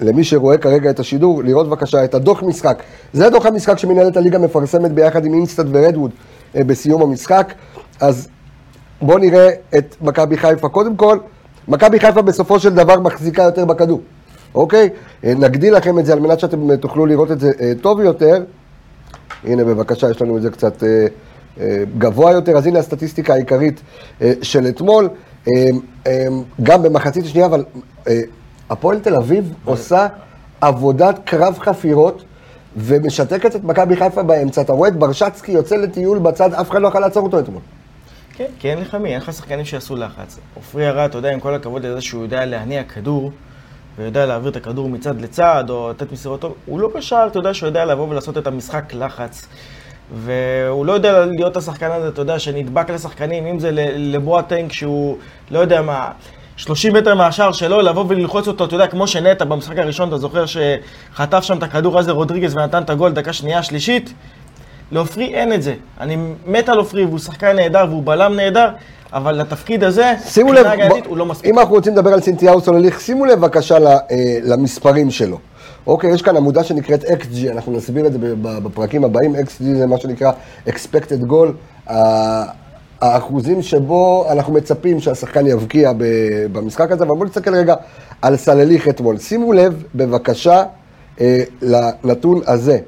למי 0.00 0.24
שרואה 0.24 0.58
כרגע 0.58 0.90
את 0.90 1.00
השידור, 1.00 1.42
לראות 1.44 1.66
בבקשה 1.68 2.04
את 2.04 2.14
הדוח 2.14 2.42
משחק. 2.42 2.82
זה 3.12 3.30
דוח 3.30 3.46
המשחק 3.46 3.78
שמנהלת 3.78 4.16
הליגה 4.16 4.38
מפרסמת 4.38 4.92
ביחד 4.92 5.24
עם 5.24 5.34
אינסטאט 5.34 5.66
ורדווד 5.72 6.10
אה, 6.56 6.64
בסיום 6.64 7.02
המשחק. 7.02 7.54
אז 8.00 8.28
בואו 9.02 9.18
נראה 9.18 9.50
את 9.78 9.96
מכבי 10.00 10.36
חיפה. 10.36 10.68
קודם 10.68 10.96
כל, 10.96 11.18
מכבי 11.68 12.00
חיפה 12.00 12.22
בסופו 12.22 12.60
של 12.60 12.74
דבר 12.74 13.00
מחזיקה 13.00 13.42
יותר 13.42 13.64
בכדור, 13.64 14.00
אוקיי? 14.54 14.88
אה, 15.24 15.32
נגדיל 15.34 15.76
לכם 15.76 15.98
את 15.98 16.06
זה 16.06 16.12
על 16.12 16.20
מנת 16.20 16.40
שאתם 16.40 16.70
אה, 16.70 16.76
תוכלו 16.76 17.06
לראות 17.06 17.30
את 17.30 17.40
זה 17.40 17.50
אה, 17.60 17.72
טוב 17.80 18.00
יותר. 18.00 18.44
הנה 19.44 19.64
בבקשה, 19.64 20.10
יש 20.10 20.22
לנו 20.22 20.36
את 20.36 20.42
זה 20.42 20.50
קצת 20.50 20.82
אה, 20.82 21.06
אה, 21.60 21.84
גבוה 21.98 22.32
יותר, 22.32 22.56
אז 22.56 22.66
הנה 22.66 22.78
הסטטיסטיקה 22.78 23.32
העיקרית 23.32 23.80
אה, 24.22 24.32
של 24.42 24.66
אתמול. 24.66 25.08
אה, 25.48 25.68
אה, 26.06 26.26
גם 26.62 26.82
במחצית 26.82 27.24
השנייה, 27.24 27.46
אבל 27.46 27.64
אה, 28.08 28.20
הפועל 28.70 28.98
תל 28.98 29.14
אביב 29.14 29.54
עושה 29.64 30.06
עבודת 30.60 31.18
קרב 31.24 31.58
חפירות 31.58 32.24
ומשתקת 32.76 33.56
את 33.56 33.64
מכבי 33.64 33.96
חיפה 33.96 34.22
באמצע. 34.22 34.60
אתה 34.60 34.72
רואה 34.72 34.88
את 34.88 34.96
ברשצקי 34.96 35.52
יוצא 35.52 35.76
לטיול 35.76 36.18
בצד, 36.18 36.54
אף 36.54 36.70
אחד 36.70 36.80
לא 36.80 36.88
יכול 36.88 37.00
לעצור 37.00 37.26
אותו 37.26 37.38
אתמול. 37.38 37.60
כן, 38.36 38.44
כי 38.58 38.70
אין 38.70 38.78
לך 38.80 38.94
מי, 38.94 39.08
אין 39.08 39.20
לך 39.20 39.32
שחקנים 39.32 39.64
שיעשו 39.64 39.96
לחץ. 39.96 40.38
עופרי 40.54 40.88
ארד, 40.88 41.08
אתה 41.08 41.18
יודע, 41.18 41.32
עם 41.32 41.40
כל 41.40 41.54
הכבוד 41.54 41.86
לזה 41.86 42.00
שהוא 42.00 42.22
יודע 42.22 42.44
להניע 42.44 42.82
כדור, 42.84 43.30
ויודע 43.98 44.26
להעביר 44.26 44.50
את 44.50 44.56
הכדור 44.56 44.88
מצד 44.88 45.20
לצד, 45.20 45.64
או 45.68 45.90
לתת 45.90 46.12
מסירות 46.12 46.40
טוב, 46.40 46.54
הוא 46.66 46.80
לא 46.80 46.88
בשער, 46.96 47.26
אתה 47.26 47.38
יודע 47.38 47.54
שהוא 47.54 47.66
יודע 47.66 47.84
לבוא 47.84 48.08
ולעשות 48.08 48.38
את 48.38 48.46
המשחק 48.46 48.94
לחץ. 48.94 49.46
והוא 50.14 50.86
לא 50.86 50.92
יודע 50.92 51.26
להיות 51.26 51.56
השחקן 51.56 51.90
הזה, 51.90 52.08
אתה 52.08 52.20
יודע, 52.20 52.38
שנדבק 52.38 52.90
לשחקנים, 52.90 53.46
אם 53.46 53.58
זה 53.58 53.70
ל- 53.70 54.14
לבואטנק 54.16 54.72
שהוא, 54.72 55.16
לא 55.50 55.58
יודע 55.58 55.82
מה, 55.82 56.10
30 56.56 56.92
מטר 56.94 57.14
מהשער 57.14 57.52
שלו, 57.52 57.80
לבוא 57.80 58.04
וללחוץ 58.08 58.48
אותו, 58.48 58.64
אתה 58.64 58.74
יודע, 58.74 58.86
כמו 58.86 59.06
שנטע 59.06 59.44
במשחק 59.44 59.78
הראשון, 59.78 60.08
אתה 60.08 60.18
זוכר 60.18 60.44
שחטף 60.46 61.40
שם 61.40 61.58
את 61.58 61.62
הכדור 61.62 61.98
הזה 61.98 62.12
רודריגז 62.12 62.56
ונתן 62.56 62.82
את 62.82 62.90
הגול 62.90 63.12
דקה 63.12 63.32
שנייה, 63.32 63.62
שלישית? 63.62 64.12
לעופרי 64.92 65.34
אין 65.34 65.52
את 65.52 65.62
זה. 65.62 65.74
אני 66.00 66.16
מת 66.46 66.68
על 66.68 66.78
עופרי, 66.78 67.04
והוא 67.04 67.18
שחקן 67.18 67.56
נהדר 67.56 67.84
והוא 67.88 68.02
בלם 68.04 68.36
נהדר, 68.36 68.68
אבל 69.12 69.32
לתפקיד 69.40 69.84
הזה, 69.84 70.12
שימו 70.26 70.52
לב, 70.52 70.66
הגנתית, 70.66 71.02
בוא- 71.02 71.10
הוא 71.10 71.16
לא 71.18 71.26
מספיק. 71.26 71.50
אם 71.50 71.58
אנחנו 71.58 71.74
רוצים 71.74 71.92
לדבר 71.92 72.12
על 72.12 72.20
סינתיהו 72.20 72.60
סולליך, 72.60 73.00
שימו 73.00 73.24
לב 73.26 73.38
בבקשה 73.38 73.76
אה, 73.76 73.98
למספרים 74.42 75.10
שלו. 75.10 75.38
אוקיי, 75.86 76.10
יש 76.10 76.22
כאן 76.22 76.36
עמודה 76.36 76.64
שנקראת 76.64 77.04
XG, 77.04 77.50
אנחנו 77.52 77.72
נסביר 77.72 78.06
את 78.06 78.12
זה 78.12 78.18
ב- 78.18 78.42
ב- 78.42 78.58
בפרקים 78.58 79.04
הבאים, 79.04 79.34
XG 79.36 79.64
זה 79.78 79.86
מה 79.86 79.98
שנקרא 79.98 80.32
expected 80.68 81.30
goal, 81.30 81.48
ה- 81.92 82.63
האחוזים 83.00 83.62
שבו 83.62 84.26
אנחנו 84.30 84.52
מצפים 84.52 85.00
שהשחקן 85.00 85.46
יבקיע 85.46 85.92
במשחק 86.52 86.90
הזה, 86.92 87.04
אבל 87.04 87.14
בואו 87.14 87.24
נסתכל 87.28 87.54
רגע 87.54 87.74
על 88.22 88.36
סלליך 88.36 88.88
אתמול. 88.88 89.18
שימו 89.18 89.52
לב 89.52 89.82
בבקשה 89.94 90.62
אה, 91.20 91.42
לנתון 91.62 92.40
הזה, 92.46 92.78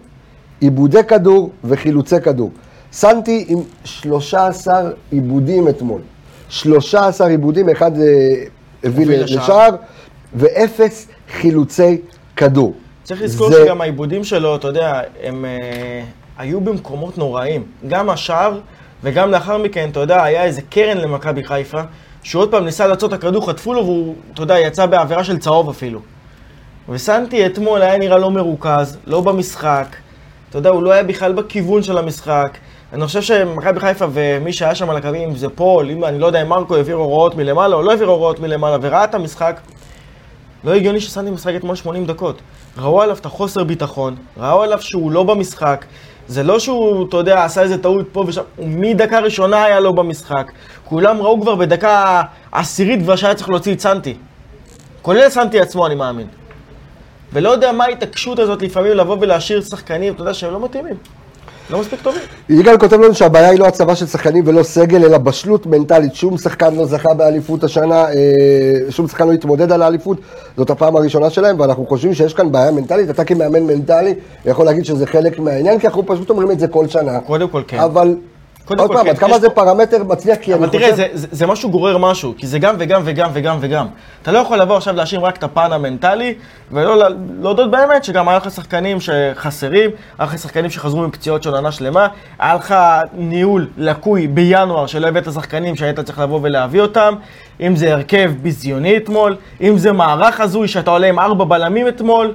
עיבודי 0.60 1.04
כדור 1.08 1.50
וחילוצי 1.64 2.20
כדור. 2.20 2.50
סנטי 2.92 3.44
עם 3.48 3.58
13 3.84 4.74
עיבודים 5.10 5.68
אתמול. 5.68 6.00
13 6.48 7.26
עיבודים, 7.28 7.68
אחד 7.68 8.00
אה, 8.00 8.04
הביא. 8.84 9.06
לשער, 9.06 9.70
ואפס 10.34 11.08
חילוצי 11.32 12.00
כדור. 12.36 12.74
צריך 13.04 13.22
לזכור 13.22 13.50
זה- 13.50 13.64
שגם 13.64 13.80
העיבודים 13.80 14.24
שלו, 14.24 14.56
אתה 14.56 14.68
יודע, 14.68 15.00
הם 15.22 15.44
אה, 15.44 16.02
היו 16.38 16.60
במקומות 16.60 17.18
נוראים. 17.18 17.62
גם 17.88 18.10
השער, 18.10 18.58
וגם 19.02 19.30
לאחר 19.30 19.58
מכן, 19.58 19.88
אתה 19.90 20.00
יודע, 20.00 20.22
היה 20.22 20.44
איזה 20.44 20.62
קרן 20.62 20.98
למכבי 20.98 21.44
חיפה, 21.44 21.80
שהוא 22.22 22.42
עוד 22.42 22.50
פעם 22.50 22.64
ניסה 22.64 22.86
לעצור 22.86 23.08
את 23.08 23.14
הכדור, 23.14 23.48
חטפו 23.48 23.74
לו, 23.74 23.84
והוא, 23.84 24.14
אתה 24.34 24.42
יודע, 24.42 24.58
יצא 24.58 24.86
בעבירה 24.86 25.24
של 25.24 25.38
צהוב 25.38 25.68
אפילו. 25.68 26.00
וסנטי 26.88 27.46
אתמול 27.46 27.82
היה 27.82 27.98
נראה 27.98 28.18
לא 28.18 28.30
מרוכז, 28.30 28.98
לא 29.06 29.20
במשחק. 29.20 29.96
אתה 30.50 30.58
יודע, 30.58 30.70
הוא 30.70 30.82
לא 30.82 30.92
היה 30.92 31.02
בכלל 31.02 31.32
בכיוון 31.32 31.82
של 31.82 31.98
המשחק. 31.98 32.58
אני 32.92 33.06
חושב 33.06 33.22
שמכבי 33.22 33.80
חיפה 33.80 34.04
ומי 34.12 34.52
שהיה 34.52 34.74
שם 34.74 34.90
על 34.90 34.96
הקווים, 34.96 35.28
אם 35.30 35.36
זה 35.36 35.48
פול, 35.48 35.90
אם 35.90 36.04
אני 36.04 36.18
לא 36.18 36.26
יודע 36.26 36.42
אם 36.42 36.48
מרקו 36.48 36.76
העביר 36.76 36.96
הוראות 36.96 37.34
מלמעלה 37.34 37.76
או 37.76 37.82
לא 37.82 37.90
העביר 37.90 38.06
הוראות 38.06 38.40
מלמעלה, 38.40 38.76
וראה 38.82 39.04
את 39.04 39.14
המשחק, 39.14 39.60
לא 40.64 40.74
הגיוני 40.74 41.00
שסנטי 41.00 41.30
משחק 41.30 41.52
אתמול 41.56 41.76
80 41.76 42.06
דקות. 42.06 42.40
ראו 42.78 43.02
עליו 43.02 43.16
את 43.16 43.26
החוסר 43.26 43.64
ביטחון, 43.64 44.16
ראו 44.36 44.62
עליו 44.62 44.82
שהוא 44.82 45.10
לא 45.10 45.22
במשחק. 45.22 45.84
זה 46.28 46.42
לא 46.42 46.58
שהוא, 46.58 47.08
אתה 47.08 47.16
יודע, 47.16 47.44
עשה 47.44 47.62
איזה 47.62 47.82
טעות 47.82 48.06
פה 48.12 48.24
ושם, 48.26 48.42
הוא 48.56 48.68
מדקה 48.68 49.18
ראשונה 49.20 49.64
היה 49.64 49.80
לא 49.80 49.92
במשחק. 49.92 50.52
כולם 50.84 51.22
ראו 51.22 51.40
כבר 51.40 51.54
בדקה 51.54 52.22
עשירית 52.52 53.02
כבר 53.02 53.16
שהיה 53.16 53.34
צריך 53.34 53.48
להוציא 53.48 53.74
את 53.74 53.80
סנטי. 53.80 54.16
כולל 55.02 55.28
סנטי 55.28 55.60
עצמו, 55.60 55.86
אני 55.86 55.94
מאמין. 55.94 56.26
ולא 57.32 57.50
יודע 57.50 57.72
מה 57.72 57.84
ההתעקשות 57.84 58.38
הזאת 58.38 58.62
לפעמים 58.62 58.92
לבוא 58.92 59.16
ולהשאיר 59.20 59.62
שחקנים, 59.62 60.14
אתה 60.14 60.22
יודע, 60.22 60.34
שהם 60.34 60.52
לא 60.52 60.64
מתאימים. 60.64 60.96
לא 61.70 61.80
מספיק 61.80 62.02
טובים. 62.02 62.22
יגאל 62.48 62.78
כותב 62.78 63.00
לנו 63.00 63.14
שהבעיה 63.14 63.48
היא 63.48 63.58
לא 63.58 63.66
הצבה 63.66 63.96
של 63.96 64.06
שחקנים 64.06 64.44
ולא 64.46 64.62
סגל, 64.62 65.04
אלא 65.04 65.18
בשלות 65.18 65.66
מנטלית. 65.66 66.14
שום 66.14 66.38
שחקן 66.38 66.74
לא 66.74 66.86
זכה 66.86 67.14
באליפות 67.14 67.64
השנה, 67.64 68.04
אה, 68.04 68.12
שום 68.90 69.08
שחקן 69.08 69.26
לא 69.28 69.32
התמודד 69.32 69.72
על 69.72 69.82
האליפות, 69.82 70.18
זאת 70.56 70.70
הפעם 70.70 70.96
הראשונה 70.96 71.30
שלהם, 71.30 71.60
ואנחנו 71.60 71.86
חושבים 71.86 72.14
שיש 72.14 72.34
כאן 72.34 72.52
בעיה 72.52 72.70
מנטלית. 72.70 73.10
אתה 73.10 73.24
כמאמן 73.24 73.62
מנטלי 73.62 74.14
יכול 74.44 74.66
להגיד 74.66 74.84
שזה 74.84 75.06
חלק 75.06 75.38
מהעניין, 75.38 75.78
כי 75.78 75.86
אנחנו 75.86 76.06
פשוט 76.06 76.30
אומרים 76.30 76.50
את 76.50 76.60
זה 76.60 76.68
כל 76.68 76.88
שנה. 76.88 77.20
קודם 77.20 77.48
כל 77.48 77.62
כן. 77.68 77.78
אבל, 77.78 78.16
עוד 78.68 78.88
כל 78.88 78.94
פעם, 78.94 79.04
כן, 79.04 79.10
עד 79.10 79.18
כמה 79.18 79.38
זה 79.38 79.50
פרמטר 79.50 80.04
מצליח, 80.04 80.38
כי 80.42 80.54
אבל 80.54 80.62
אני 80.62 80.72
תראה, 80.72 80.90
חושב... 80.90 80.96
זה, 80.96 81.06
זה, 81.12 81.26
זה 81.30 81.46
משהו 81.46 81.70
גורר 81.70 81.98
משהו, 81.98 82.34
כי 82.38 82.46
זה 82.46 82.58
גם 82.58 82.74
וגם 82.78 83.00
וגם 83.04 83.30
וגם 83.32 83.56
וגם. 83.60 83.86
אתה 84.22 84.32
לא 84.32 84.38
יכול 84.38 84.58
לבוא 84.58 84.76
עכשיו 84.76 84.96
להשאיר 84.96 85.20
רק 85.20 85.36
את 85.36 85.42
הפן 85.42 85.72
המנטלי, 85.72 86.34
ולא 86.72 86.96
לה- 86.96 87.08
להודות 87.40 87.70
באמת 87.70 88.04
שגם 88.04 88.28
היה 88.28 88.36
לך 88.38 88.50
שחקנים 88.50 88.98
שחסרים, 89.00 89.90
היה 90.18 90.26
לך 90.28 90.38
שחקנים 90.38 90.70
שחזרו 90.70 91.02
מפציעות 91.02 91.42
של 91.42 91.54
עונה 91.54 91.72
שלמה, 91.72 92.06
היה 92.38 92.54
לך 92.54 92.74
ניהול 93.14 93.66
לקוי 93.78 94.26
בינואר 94.26 94.86
שלא 94.86 95.06
הבאת 95.06 95.32
שחקנים 95.32 95.76
שהיית 95.76 96.00
צריך 96.00 96.18
לבוא 96.18 96.40
ולהביא 96.42 96.80
אותם, 96.80 97.14
אם 97.60 97.76
זה 97.76 97.92
הרכב 97.92 98.32
ביזיוני 98.42 98.96
אתמול, 98.96 99.36
אם 99.60 99.78
זה 99.78 99.92
מערך 99.92 100.40
הזוי 100.40 100.68
שאתה 100.68 100.90
עולה 100.90 101.06
עם 101.06 101.18
ארבע 101.18 101.44
בלמים 101.44 101.88
אתמול. 101.88 102.32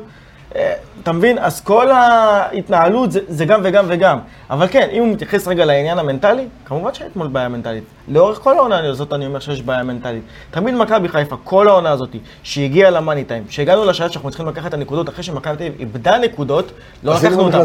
אה, 0.56 0.74
אתה 1.04 1.12
מבין? 1.12 1.38
אז 1.38 1.62
כל 1.62 1.92
ההתנהלות 1.92 3.12
זה, 3.12 3.20
זה 3.28 3.46
גם 3.46 3.62
וגם 3.64 3.86
וגם. 3.88 4.20
אבל 4.50 4.68
כן, 4.68 4.88
אם 4.92 5.04
הוא 5.04 5.08
מתייחס 5.14 5.48
רגע 5.48 5.66
לעניין 5.66 6.00
המנטלי, 6.00 6.46
כמובן 6.66 6.94
שאתמול 6.94 7.28
בעיה 7.28 7.50
מנטלית. 7.50 7.84
לאורך 8.08 8.40
כל 8.40 8.58
העונה 8.58 8.90
הזאת 8.90 9.14
אני 9.14 9.26
אומר 9.26 9.40
שיש 9.40 9.62
בעיה 9.62 9.84
מנטלית. 9.84 10.24
תמיד 10.52 10.76
מכבי 10.76 11.08
חיפה, 11.10 11.36
כל 11.44 11.68
העונה 11.68 11.92
הזאת, 11.92 12.16
שהגיעה 12.44 12.90
למאני 12.90 13.24
טיים, 13.24 13.44
שהגענו 13.50 13.86
לשעה 13.86 14.10
שאנחנו 14.10 14.30
צריכים 14.30 14.48
לקחת 14.48 14.68
את 14.68 14.74
הנקודות 14.74 15.10
אחרי 15.10 15.24
שמכבי 15.24 15.56
תל 15.58 15.64
אביב 15.64 15.76
איבדה 15.80 16.18
נקודות, 16.18 16.72
לא 17.04 17.16
לקחנו 17.16 17.44
אותן. 17.44 17.60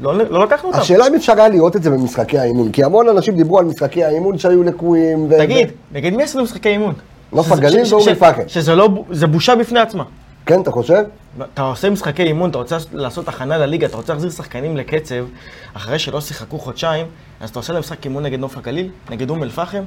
לא, 0.00 0.14
לא 0.30 0.44
לקחנו 0.44 0.68
אותם. 0.68 0.80
השאלה 0.80 1.06
אם 1.06 1.14
אפשר 1.14 1.32
היה 1.36 1.48
לראות 1.48 1.76
את 1.76 1.82
זה 1.82 1.90
במשחקי 1.90 2.38
האימון, 2.38 2.72
כי 2.72 2.84
המון 2.84 3.08
אנשים 3.08 3.36
דיברו 3.36 3.58
על 3.58 3.64
משחקי 3.64 4.04
האימון 4.04 4.38
שהיו 4.38 4.62
לקויים. 4.62 5.26
ו- 5.30 5.38
תגיד, 5.38 5.70
נגד 5.92 6.12
מי 6.12 6.22
עשינו 6.22 6.44
משחקי 6.44 6.68
אימון? 6.68 6.94
נוף 7.32 7.52
הגליל 7.52 7.82
ואום 7.90 8.08
אל-פחם. 8.08 8.42
שזה 8.46 8.74
לא, 8.74 8.88
זה 9.10 9.26
בושה 9.26 9.56
בפני 9.56 9.80
עצמה. 9.80 10.04
כן, 10.46 10.60
אתה 10.60 10.70
חושב? 10.70 11.02
אתה 11.54 11.62
עושה 11.62 11.90
משחקי 11.90 12.22
אימון, 12.22 12.50
אתה 12.50 12.58
רוצה 12.58 12.76
לעשות 12.92 13.28
הכנה 13.28 13.58
לליגה, 13.58 13.86
אתה 13.86 13.96
רוצה 13.96 14.12
להחזיר 14.12 14.30
שחקנים 14.30 14.76
לקצב, 14.76 15.24
אחרי 15.74 15.98
שלא 15.98 16.20
שיחקו 16.20 16.58
חודשיים, 16.58 17.06
אז 17.40 17.50
אתה 17.50 17.58
עושה 17.58 17.72
להם 17.72 17.80
משחק 17.80 18.04
אימון 18.04 18.22
נגד 18.22 18.38
נוף 18.38 18.56
הגליל, 18.56 18.90
נגד 19.10 19.30
אום 19.30 19.42
אל-פחם, 19.42 19.82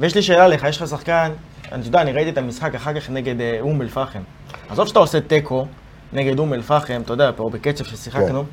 ויש 0.00 0.14
לי 0.14 0.22
שאלה 0.22 0.48
לך, 0.48 0.64
יש 0.64 0.82
לך 0.82 0.88
שחקן, 0.88 1.32
אני 1.72 1.84
יודע, 1.86 2.00
אני 2.00 2.12
ראיתי 2.12 2.30
את 2.30 2.38
המשחק 2.38 2.74
אחר 2.74 3.00
כך 3.00 3.10
נגד 3.10 3.40
אה, 3.40 3.56
אום 3.60 3.82
אל-פחם. 3.82 4.20
עזוב 4.68 4.88
שאתה 4.88 4.98
עושה 4.98 5.20
תיקו 5.20 5.66
נגד 6.12 6.38
אום 6.38 6.54
אל-פחם, 6.54 7.00
אתה 7.04 7.12
יודע, 7.12 7.30
פה 7.36 7.44
בקצב 7.52 7.84
ששיחקנו, 7.84 8.42
כן. 8.42 8.50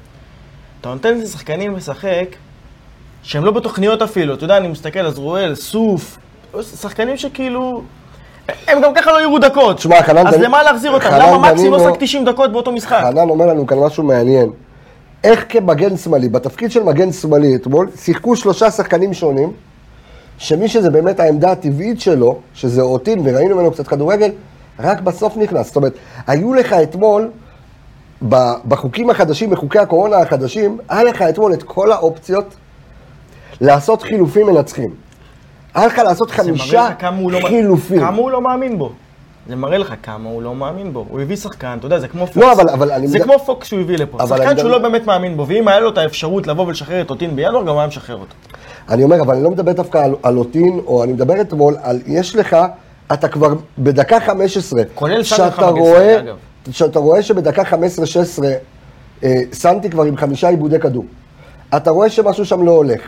אתה 0.82 0.90
נותן 0.90 1.18
לשחקנים 1.18 1.76
לשחק 1.76 2.36
שהם 3.24 3.46
לא 3.46 3.52
בתוכניות 3.52 4.02
אפילו, 4.02 4.34
אתה 4.34 4.44
יודע, 4.44 4.58
אני 4.58 4.68
מסתכל, 4.68 5.06
אז 5.06 5.18
רואל, 5.18 5.56
סוף, 5.56 6.18
שחקנים 6.62 7.18
שכאילו... 7.18 7.82
הם 8.68 8.82
גם 8.82 8.94
ככה 8.96 9.12
לא 9.12 9.22
יראו 9.22 9.40
דקות. 9.40 9.78
תשמע, 9.78 10.04
חנן 10.04 10.28
אז 10.28 10.36
למה 10.36 10.64
להחזיר 10.64 10.92
אותם? 10.92 11.10
למה 11.12 11.38
מקסימום 11.38 11.76
דנינו- 11.78 11.90
עסק 11.90 12.00
90 12.00 12.26
דקות 12.26 12.52
באותו 12.52 12.72
משחק? 12.72 13.00
חנן 13.04 13.30
אומר 13.30 13.46
לנו 13.46 13.68
כאן 13.68 13.78
משהו 13.80 14.04
מעניין. 14.04 14.50
איך 15.24 15.46
כמגן 15.50 15.98
שמאלי, 15.98 16.30
בתפקיד 16.30 16.72
של 16.72 16.84
מגן 16.84 17.12
שמאלי 17.12 17.56
אתמול, 17.56 17.90
שיחקו 17.98 18.36
שלושה 18.36 18.72
שחקנים 18.72 19.14
שונים, 19.14 19.52
שמי 20.38 20.68
שזה 20.68 20.90
באמת 20.90 21.20
העמדה 21.20 21.52
הטבעית 21.52 22.02
שלו, 22.02 22.38
שזה 22.54 22.82
אוטין, 22.82 23.22
וראינו 23.24 23.56
ממנו 23.56 23.72
קצת 23.72 23.88
כדורגל, 23.88 24.32
רק 24.80 25.02
בסוף 25.02 25.38
נכנס. 25.38 25.68
זאת 25.68 25.76
אומרת, 25.76 25.94
היו 26.28 26.54
לך 26.54 26.74
אתמול, 26.74 27.30
בחוקים 28.68 29.10
החדשים, 29.10 29.50
בחוקי 29.50 29.80
הקורונה 29.80 30.18
החדשים, 30.18 30.78
היה 30.90 31.04
לך 31.04 31.22
אתמול 31.22 31.54
את 31.54 31.64
כל 31.64 31.92
האופציות 31.92 32.56
לעשות 33.62 34.02
חילופים 34.02 34.46
מנצחים. 34.46 35.05
היה 35.76 35.88
לך 35.88 35.98
לעשות 35.98 36.32
חמישה 36.32 36.90
לא- 37.32 37.48
חילופים. 37.48 38.00
כמה 38.00 38.18
הוא 38.18 38.32
לא 38.32 38.42
מאמין 38.42 38.78
בו. 38.78 38.92
זה 39.50 39.56
מראה 39.56 39.78
לך 39.78 39.94
כמה 40.04 40.30
הוא 40.30 40.42
לא 40.42 40.56
מאמין 40.56 40.94
בו. 40.94 41.06
הוא 41.10 41.22
הביא 41.22 41.36
שחקן, 41.36 41.76
אתה 41.80 41.86
יודע, 41.86 42.00
זה 42.00 42.08
כמו 42.08 42.28
פוקס. 42.28 42.38
לא, 42.38 42.52
אבל- 42.54 42.70
אבל 42.70 42.92
אני 42.92 43.08
זה 43.08 43.20
כמו 43.20 43.40
פוקס 43.40 43.68
שהוא 43.68 43.80
הביא 43.82 43.98
לפה. 43.98 44.18
שחקן 44.28 44.58
שהוא 44.58 44.70
לא 44.70 44.78
באמת 44.78 45.06
מאמין 45.06 45.38
בו, 45.38 45.48
ואם 45.48 45.68
היה 45.68 45.80
לו 45.80 45.90
את 45.90 45.98
האפשרות 45.98 46.48
לבוא 46.48 46.66
ולשחרר 46.68 47.02
את 47.02 47.10
אוטין 47.10 47.36
בינואר, 47.36 47.64
גם 47.66 47.78
היה 47.78 47.88
משחרר 47.88 48.16
אותו. 48.16 48.34
אני 48.90 49.04
אומר, 49.04 49.22
אבל 49.22 49.34
אני 49.36 49.44
לא 49.44 49.52
מדבר 49.52 49.72
דווקא 49.72 49.98
על, 49.98 50.16
על 50.24 50.38
אוטין, 50.38 50.80
או 50.88 51.04
אני 51.04 51.14
מדבר 51.14 51.42
אתמול 51.42 51.76
על, 51.84 52.00
יש 52.06 52.36
לך, 52.36 52.58
אתה 53.14 53.28
כבר 53.28 53.54
בדקה 53.78 54.20
15, 54.20 54.82
כולל 54.96 55.24
שאתה 55.24 55.66
רואה, 55.68 56.20
אגב. 56.20 56.36
שאתה 56.72 57.00
רואה 57.00 57.22
שבדקה 57.24 57.62
15-16, 57.64 57.66
אה, 59.24 59.36
סנטי 59.54 59.90
כבר 59.90 60.04
עם 60.04 60.18
חמישה 60.18 60.50
עיבודי 60.50 60.80
כדור. 60.80 61.06
אתה 61.78 61.90
רואה 61.92 62.10
שמשהו 62.10 62.46
שם 62.46 62.66
לא 62.66 62.72
הולך. 62.72 63.02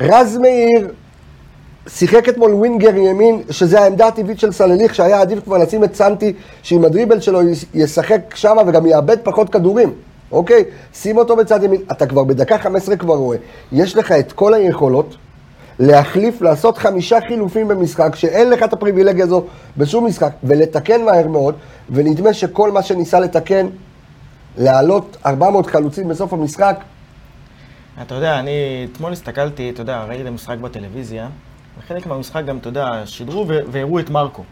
רז 0.00 0.36
מאיר 0.38 0.88
שיחק 1.88 2.28
אתמול 2.28 2.54
ווינגר 2.54 2.96
ימין, 2.96 3.42
שזה 3.50 3.80
העמדה 3.80 4.06
הטבעית 4.06 4.38
של 4.38 4.52
סלליך, 4.52 4.94
שהיה 4.94 5.20
עדיף 5.20 5.44
כבר 5.44 5.58
לשים 5.58 5.84
את 5.84 5.94
סנטי, 5.94 6.32
שעם 6.62 6.84
הדריבל 6.84 7.20
שלו 7.20 7.40
ישחק 7.74 8.20
שמה 8.34 8.62
וגם 8.66 8.86
יאבד 8.86 9.16
פחות 9.22 9.50
כדורים, 9.50 9.92
אוקיי? 10.32 10.64
שים 10.94 11.18
אותו 11.18 11.36
בצד 11.36 11.62
ימין, 11.62 11.80
אתה 11.92 12.06
כבר 12.06 12.24
בדקה 12.24 12.58
15 12.58 12.96
כבר 12.96 13.14
רואה. 13.14 13.38
יש 13.72 13.96
לך 13.96 14.12
את 14.12 14.32
כל 14.32 14.54
היכולות 14.54 15.16
להחליף, 15.78 16.42
לעשות 16.42 16.78
חמישה 16.78 17.18
חילופים 17.28 17.68
במשחק, 17.68 18.16
שאין 18.16 18.50
לך 18.50 18.62
את 18.62 18.72
הפריבילגיה 18.72 19.24
הזו 19.24 19.44
בשום 19.76 20.06
משחק, 20.06 20.32
ולתקן 20.44 21.02
מהר 21.04 21.28
מאוד, 21.28 21.54
ונדמה 21.90 22.32
שכל 22.32 22.70
מה 22.72 22.82
שניסה 22.82 23.20
לתקן, 23.20 23.66
להעלות 24.58 25.16
400 25.26 25.66
חלוצים 25.66 26.08
בסוף 26.08 26.32
המשחק, 26.32 26.76
אתה 28.02 28.14
יודע, 28.14 28.38
אני 28.38 28.86
אתמול 28.92 29.12
הסתכלתי, 29.12 29.70
אתה 29.70 29.82
יודע, 29.82 30.04
ראיתי 30.04 30.22
את 30.22 30.26
המשחק 30.26 30.58
בטלוויזיה, 30.58 31.28
וחלק 31.86 32.06
מהמשחק 32.06 32.44
גם, 32.44 32.58
אתה 32.58 32.68
יודע, 32.68 33.02
שידרו 33.04 33.46
והראו 33.48 33.98
את 33.98 34.10
מרקו. 34.10 34.42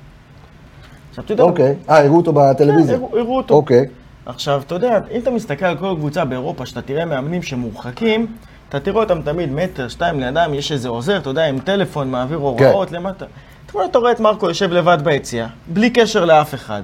עכשיו, 1.10 1.24
אתה 1.24 1.32
יודע... 1.32 1.42
אוקיי. 1.44 1.74
אה, 1.90 1.98
הראו 2.04 2.16
אותו 2.16 2.32
בטלוויזיה. 2.32 2.98
כן, 2.98 3.04
הראו- 3.04 3.36
אותו. 3.36 3.54
אוקיי. 3.54 3.86
עכשיו, 4.26 4.62
אתה 4.66 4.74
יודע, 4.74 5.00
אם 5.12 5.20
אתה 5.20 5.30
מסתכל 5.30 5.64
על 5.64 5.76
כל 5.76 5.94
קבוצה 5.98 6.24
באירופה, 6.24 6.66
שאתה 6.66 6.82
תראה 6.82 7.04
מאמנים 7.04 7.42
שמורחקים, 7.42 8.26
אתה 8.68 8.80
תראה 8.80 9.00
אותם 9.00 9.22
תמיד 9.22 9.52
מטר, 9.52 9.88
שתיים 9.88 10.20
לידם, 10.20 10.50
יש 10.54 10.72
איזה 10.72 10.88
עוזר, 10.88 11.16
אתה 11.16 11.30
יודע, 11.30 11.46
עם 11.46 11.58
טלפון, 11.58 12.10
מעביר 12.10 12.38
הוראות 12.38 12.92
למטה. 12.92 13.24
אתמול 13.66 13.84
אתה 13.84 13.98
רואה 13.98 14.12
את 14.12 14.20
מרקו 14.20 14.46
יושב 14.48 14.72
לבד 14.72 14.98
ביציאה, 15.04 15.46
בלי 15.68 15.90
קשר 15.90 16.24
לאף 16.24 16.54
אחד. 16.54 16.82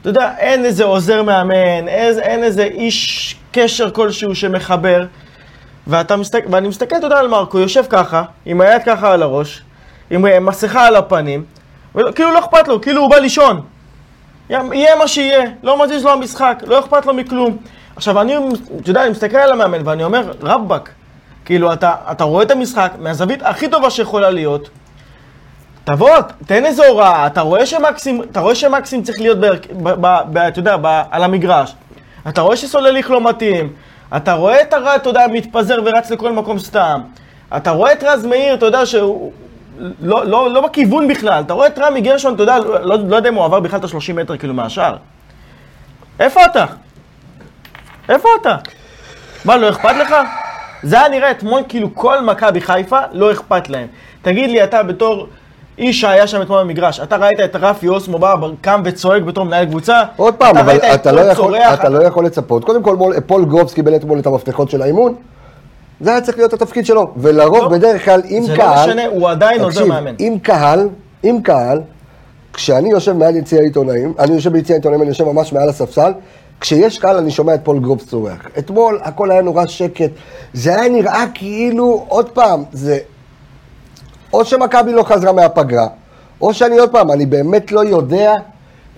אתה 0.00 0.08
יודע, 0.10 0.32
אין 0.38 0.64
איזה 0.64 0.84
עוזר 0.84 1.22
מאמן, 1.22 1.88
אין 1.88 2.44
איזה 2.44 2.64
איש 2.64 3.36
קשר 3.52 3.90
כלשהו 3.90 4.34
שמחבר. 4.34 5.06
ואתה 5.88 6.16
מסתכל, 6.16 6.48
ואני 6.50 6.68
מסתכל, 6.68 6.96
אתה 6.96 7.06
יודע, 7.06 7.18
על 7.18 7.28
מרקו, 7.28 7.58
יושב 7.58 7.84
ככה, 7.88 8.22
עם 8.46 8.60
היד 8.60 8.82
ככה 8.86 9.12
על 9.12 9.22
הראש, 9.22 9.62
עם 10.10 10.26
אה, 10.26 10.40
מסכה 10.40 10.86
על 10.86 10.96
הפנים, 10.96 11.44
וכאילו 11.94 12.32
לא 12.32 12.38
אכפת 12.38 12.68
לו, 12.68 12.80
כאילו 12.80 13.00
הוא 13.02 13.10
בא 13.10 13.16
לישון. 13.16 13.60
יהיה 14.50 14.96
מה 14.96 15.08
שיהיה, 15.08 15.44
לא 15.62 15.84
מזיז 15.84 16.04
לו 16.04 16.10
המשחק, 16.10 16.62
לא 16.66 16.78
אכפת 16.78 17.06
לו 17.06 17.14
מכלום. 17.14 17.56
עכשיו, 17.96 18.20
אני, 18.20 18.36
אתה 18.80 18.90
יודע, 18.90 19.02
אני 19.02 19.10
מסתכל 19.10 19.36
על 19.36 19.52
המאמן 19.52 19.88
ואני 19.88 20.04
אומר, 20.04 20.32
רבאק, 20.42 20.90
כאילו, 21.44 21.72
אתה, 21.72 21.94
אתה 22.10 22.24
רואה 22.24 22.42
את 22.42 22.50
המשחק 22.50 22.92
מהזווית 22.98 23.42
הכי 23.42 23.68
טובה 23.68 23.90
שיכולה 23.90 24.30
להיות, 24.30 24.68
תבוא, 25.84 26.10
תן 26.46 26.64
איזו 26.64 26.84
הוראה, 26.84 27.26
אתה 27.26 27.40
רואה 27.40 27.66
שמקסים, 27.66 28.22
אתה 28.22 28.40
רואה 28.40 28.54
שמקסים 28.54 29.02
צריך 29.02 29.20
להיות, 29.20 29.40
ב, 29.40 29.46
ב, 29.82 29.88
ב, 30.00 30.18
ב, 30.32 30.38
אתה 30.38 30.58
יודע, 30.58 30.76
ב, 30.76 31.02
על 31.10 31.24
המגרש, 31.24 31.74
אתה 32.28 32.40
רואה 32.40 32.56
שסולליך 32.56 33.10
לא 33.10 33.28
מתאים, 33.28 33.72
אתה 34.16 34.32
רואה 34.32 34.62
את 34.62 34.72
הרע, 34.72 34.96
אתה 34.96 35.08
יודע, 35.08 35.26
מתפזר 35.32 35.78
ורץ 35.84 36.10
לכל 36.10 36.32
מקום 36.32 36.58
סתם, 36.58 37.00
אתה 37.56 37.70
רואה 37.70 37.92
את 37.92 38.04
רז 38.04 38.26
מאיר, 38.26 38.54
אתה 38.54 38.66
יודע 38.66 38.86
שהוא... 38.86 39.32
לא, 40.00 40.26
לא, 40.26 40.50
לא 40.50 40.60
בכיוון 40.60 41.08
בכלל, 41.08 41.42
אתה 41.46 41.52
רואה 41.52 41.66
את 41.66 41.78
רמי 41.78 42.00
גרשון, 42.00 42.34
אתה 42.34 42.42
יודע, 42.42 42.58
לא, 42.58 42.80
לא, 42.80 42.96
לא 43.08 43.16
יודע 43.16 43.28
אם 43.28 43.34
הוא 43.34 43.44
עבר 43.44 43.60
בכלל 43.60 43.78
את 43.78 43.84
ה-30 43.84 44.12
מטר 44.14 44.36
כאילו 44.36 44.54
מהשאר. 44.54 44.96
איפה 46.20 46.44
אתה? 46.44 46.64
איפה 48.08 48.28
אתה? 48.40 48.56
מה, 49.44 49.56
לא 49.56 49.70
אכפת 49.70 49.96
לך? 50.00 50.14
זה 50.82 51.00
היה 51.00 51.08
נראה 51.08 51.30
אתמול 51.30 51.62
כאילו 51.68 51.94
כל 51.94 52.20
מכבי 52.20 52.60
חיפה 52.60 52.98
לא 53.12 53.32
אכפת 53.32 53.68
להם. 53.68 53.86
תגיד 54.22 54.50
לי, 54.50 54.64
אתה 54.64 54.82
בתור 54.82 55.26
איש 55.78 56.00
שהיה 56.00 56.26
שם 56.26 56.42
אתמול 56.42 56.60
במגרש, 56.60 57.00
אתה 57.00 57.16
ראית 57.16 57.40
את 57.40 57.56
רפי 57.56 57.88
אוסמו 57.88 58.18
בא, 58.18 58.34
קם 58.60 58.82
וצועק 58.84 59.22
בתור 59.22 59.44
מנהל 59.44 59.64
קבוצה? 59.66 60.02
עוד 60.16 60.34
פעם, 60.34 60.50
אתה 60.56 60.60
אבל 60.60 60.76
אתה 60.94 61.12
לא, 61.12 61.20
יכול, 61.20 61.58
צורח? 61.58 61.80
אתה 61.80 61.88
לא 61.88 62.02
יכול 62.04 62.24
לצפות. 62.26 62.64
קודם 62.64 62.82
כל, 62.82 62.96
מול- 62.96 63.20
פול 63.20 63.44
גרובס 63.44 63.74
קיבל 63.74 63.96
אתמול 63.96 64.18
את 64.18 64.26
המפתחות 64.26 64.70
של 64.70 64.82
האימון. 64.82 65.14
זה 66.00 66.10
היה 66.10 66.20
צריך 66.20 66.38
להיות 66.38 66.52
התפקיד 66.52 66.86
שלו. 66.86 67.10
ולרוב, 67.16 67.58
לא, 67.62 67.68
בדרך 67.68 68.04
כלל, 68.04 68.20
עם 68.24 68.42
זה 68.42 68.52
לא 68.56 68.62
קהל... 68.62 68.88
משנה, 68.88 69.06
הוא 69.06 69.28
עדיין 69.28 69.60
עוזר 69.60 69.84
מאמן. 69.86 70.14
עם 70.18 70.38
קהל, 70.38 70.88
עם 71.22 71.42
קהל, 71.42 71.80
כשאני 72.52 72.90
יושב 72.90 73.12
מעל 73.12 73.36
יציע 73.36 73.60
העיתונאים, 73.60 74.14
אני 74.18 74.34
יושב 74.34 74.52
ביציע 74.52 74.74
העיתונאים, 74.74 75.02
אני 75.02 75.08
יושב 75.08 75.24
ממש 75.24 75.52
מעל 75.52 75.68
הספסל, 75.68 76.12
כשיש 76.60 76.98
קהל 76.98 77.16
אני 77.16 77.30
שומע 77.30 77.54
את 77.54 77.60
פול 77.64 77.78
גרובס 77.78 78.06
צורח. 78.06 78.46
אתמול 78.58 78.98
הכל 79.02 79.30
היה 79.30 79.42
נורא 79.42 79.66
שקט. 79.66 80.10
זה 80.52 80.80
היה 80.80 80.88
נראה 80.88 81.24
כאילו, 81.34 82.04
עוד 82.08 82.28
פעם, 82.28 82.64
זה... 82.72 82.98
או 84.32 84.44
שמכבי 84.44 84.92
לא 84.92 85.02
חזרה 85.02 85.32
מהפגרה, 85.32 85.86
או 86.40 86.54
שאני 86.54 86.78
עוד 86.78 86.90
פעם, 86.90 87.10
אני 87.10 87.26
באמת 87.26 87.72
לא 87.72 87.84
יודע, 87.84 88.34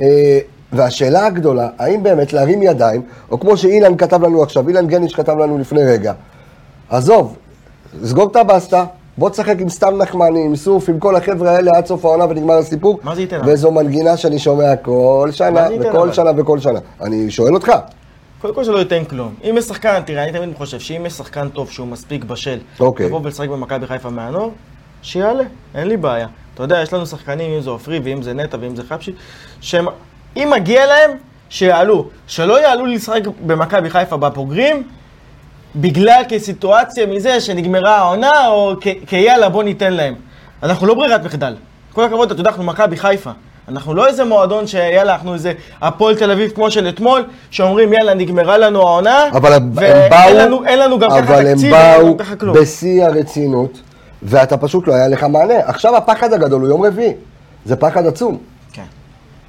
אה, 0.00 0.38
והשאלה 0.72 1.26
הגדולה, 1.26 1.68
האם 1.78 2.02
באמת 2.02 2.32
להרים 2.32 2.62
ידיים, 2.62 3.02
או 3.30 3.40
כמו 3.40 3.56
שאילן 3.56 3.96
כתב 3.96 4.24
לנו 4.24 4.42
עכשיו, 4.42 4.68
אילן 4.68 4.86
גניש 4.86 5.14
כתב 5.14 5.38
לנו 5.38 5.58
לפני 5.58 5.82
רגע, 5.84 6.12
עזוב, 6.90 7.36
סגור 8.04 8.30
את 8.30 8.36
הבסטה, 8.36 8.84
בוא 9.18 9.30
תשחק 9.30 9.56
עם 9.60 9.68
סתם 9.68 9.96
נחמני, 10.02 10.44
עם 10.44 10.56
סוף, 10.56 10.88
עם 10.88 10.98
כל 10.98 11.16
החבר'ה 11.16 11.50
האלה 11.50 11.70
עד 11.76 11.86
סוף 11.86 12.04
העונה 12.04 12.24
ונגמר 12.24 12.54
הסיפור. 12.54 13.00
מה 13.02 13.14
זה 13.14 13.20
ייתן? 13.20 13.40
וזו 13.46 13.70
מנגינה 13.70 14.16
שאני 14.16 14.38
שומע 14.38 14.76
כל 14.76 15.28
שנה, 15.32 15.68
זה 15.68 15.88
וכל 15.88 15.98
אבל? 15.98 16.12
שנה 16.12 16.30
וכל 16.36 16.58
שנה. 16.58 16.78
אני 17.00 17.30
שואל 17.30 17.54
אותך, 17.54 17.72
קודם 18.40 18.54
כל 18.54 18.64
שלא 18.64 18.78
ייתן 18.78 19.04
כלום. 19.04 19.34
אם 19.50 19.54
יש 19.58 19.64
שחקן, 19.64 20.00
תראה, 20.06 20.24
אני 20.24 20.32
תמיד 20.32 20.56
חושב 20.56 20.80
שאם 20.80 21.06
יש 21.06 21.12
שחקן 21.12 21.48
טוב 21.48 21.70
שהוא 21.70 21.86
מספיק 21.86 22.24
בשל, 22.24 22.58
אוקיי. 22.80 23.06
לבוא 23.06 23.20
ולשחק 23.24 23.48
במכבי 23.48 23.86
חיפה 23.86 24.10
מהנוער, 24.10 24.48
שיעלה, 25.02 25.44
אין 25.74 25.88
לי 25.88 25.96
בעיה. 25.96 26.26
אתה 26.54 26.62
יודע, 26.62 26.82
יש 26.82 26.92
לנו 26.92 27.06
שחקנים, 27.06 27.52
אם 27.52 27.60
זה 27.60 27.70
עופרי 27.70 28.00
ואם 28.04 28.22
זה 28.22 28.32
נטע 28.32 28.56
ואם 28.60 28.76
זה 28.76 28.82
חפשי, 28.88 29.12
שהם, 29.60 29.86
אם 30.36 30.52
מגיע 30.56 30.86
להם, 30.86 31.10
שיעלו. 31.48 32.08
שלא 32.26 32.60
יעלו 32.62 32.86
לשחק 32.86 33.20
במכבי 33.46 33.90
חיפה 33.90 34.16
בבוגרים, 34.16 34.82
בגלל 35.76 36.22
כסיטואציה 36.28 37.06
מזה 37.06 37.40
שנגמרה 37.40 37.96
העונה, 37.96 38.48
או 38.48 38.74
כיאללה, 39.06 39.48
בוא 39.48 39.62
ניתן 39.62 39.92
להם. 39.92 40.14
אנחנו 40.62 40.86
לא 40.86 40.94
ברירת 40.94 41.24
מחדל. 41.24 41.54
כל 41.92 42.04
הכבוד, 42.04 42.30
אתה 42.30 42.40
יודע, 42.40 42.50
אנחנו 42.50 42.64
מכבי 42.64 42.96
חיפה. 42.96 43.30
אנחנו 43.68 43.94
לא 43.94 44.06
איזה 44.06 44.24
מועדון 44.24 44.66
שיאללה, 44.66 45.14
אנחנו 45.14 45.34
איזה 45.34 45.52
הפועל 45.82 46.16
תל 46.16 46.30
אביב 46.30 46.50
כמו 46.50 46.70
של 46.70 46.88
אתמול, 46.88 47.24
שאומרים 47.50 47.92
יאללה, 47.92 48.14
נגמרה 48.14 48.58
לנו 48.58 48.80
העונה, 48.80 49.28
אבל 49.32 49.52
הם 49.52 49.74
באו, 49.74 50.34
לנו, 50.34 50.64
אין 50.64 50.78
לנו 50.78 50.98
גם 50.98 51.10
ככה 51.10 51.18
אבל 51.18 51.46
הם 51.46 51.54
תקציב, 51.54 51.74
אין 51.74 52.00
לנו 52.00 52.16
באו. 52.16 52.52
בשיא 52.52 53.04
הרצינות, 53.04 53.80
ואתה 54.22 54.56
פשוט 54.56 54.88
לא 54.88 54.94
היה 54.94 55.08
לך 55.08 55.24
מענה. 55.24 55.58
עכשיו 55.64 55.96
הפחד 55.96 56.32
הגדול 56.32 56.60
הוא 56.60 56.68
יום 56.68 56.84
רביעי. 56.84 57.12
זה 57.64 57.76
פחד 57.76 58.06
עצום. 58.06 58.38
כן. 58.72 58.82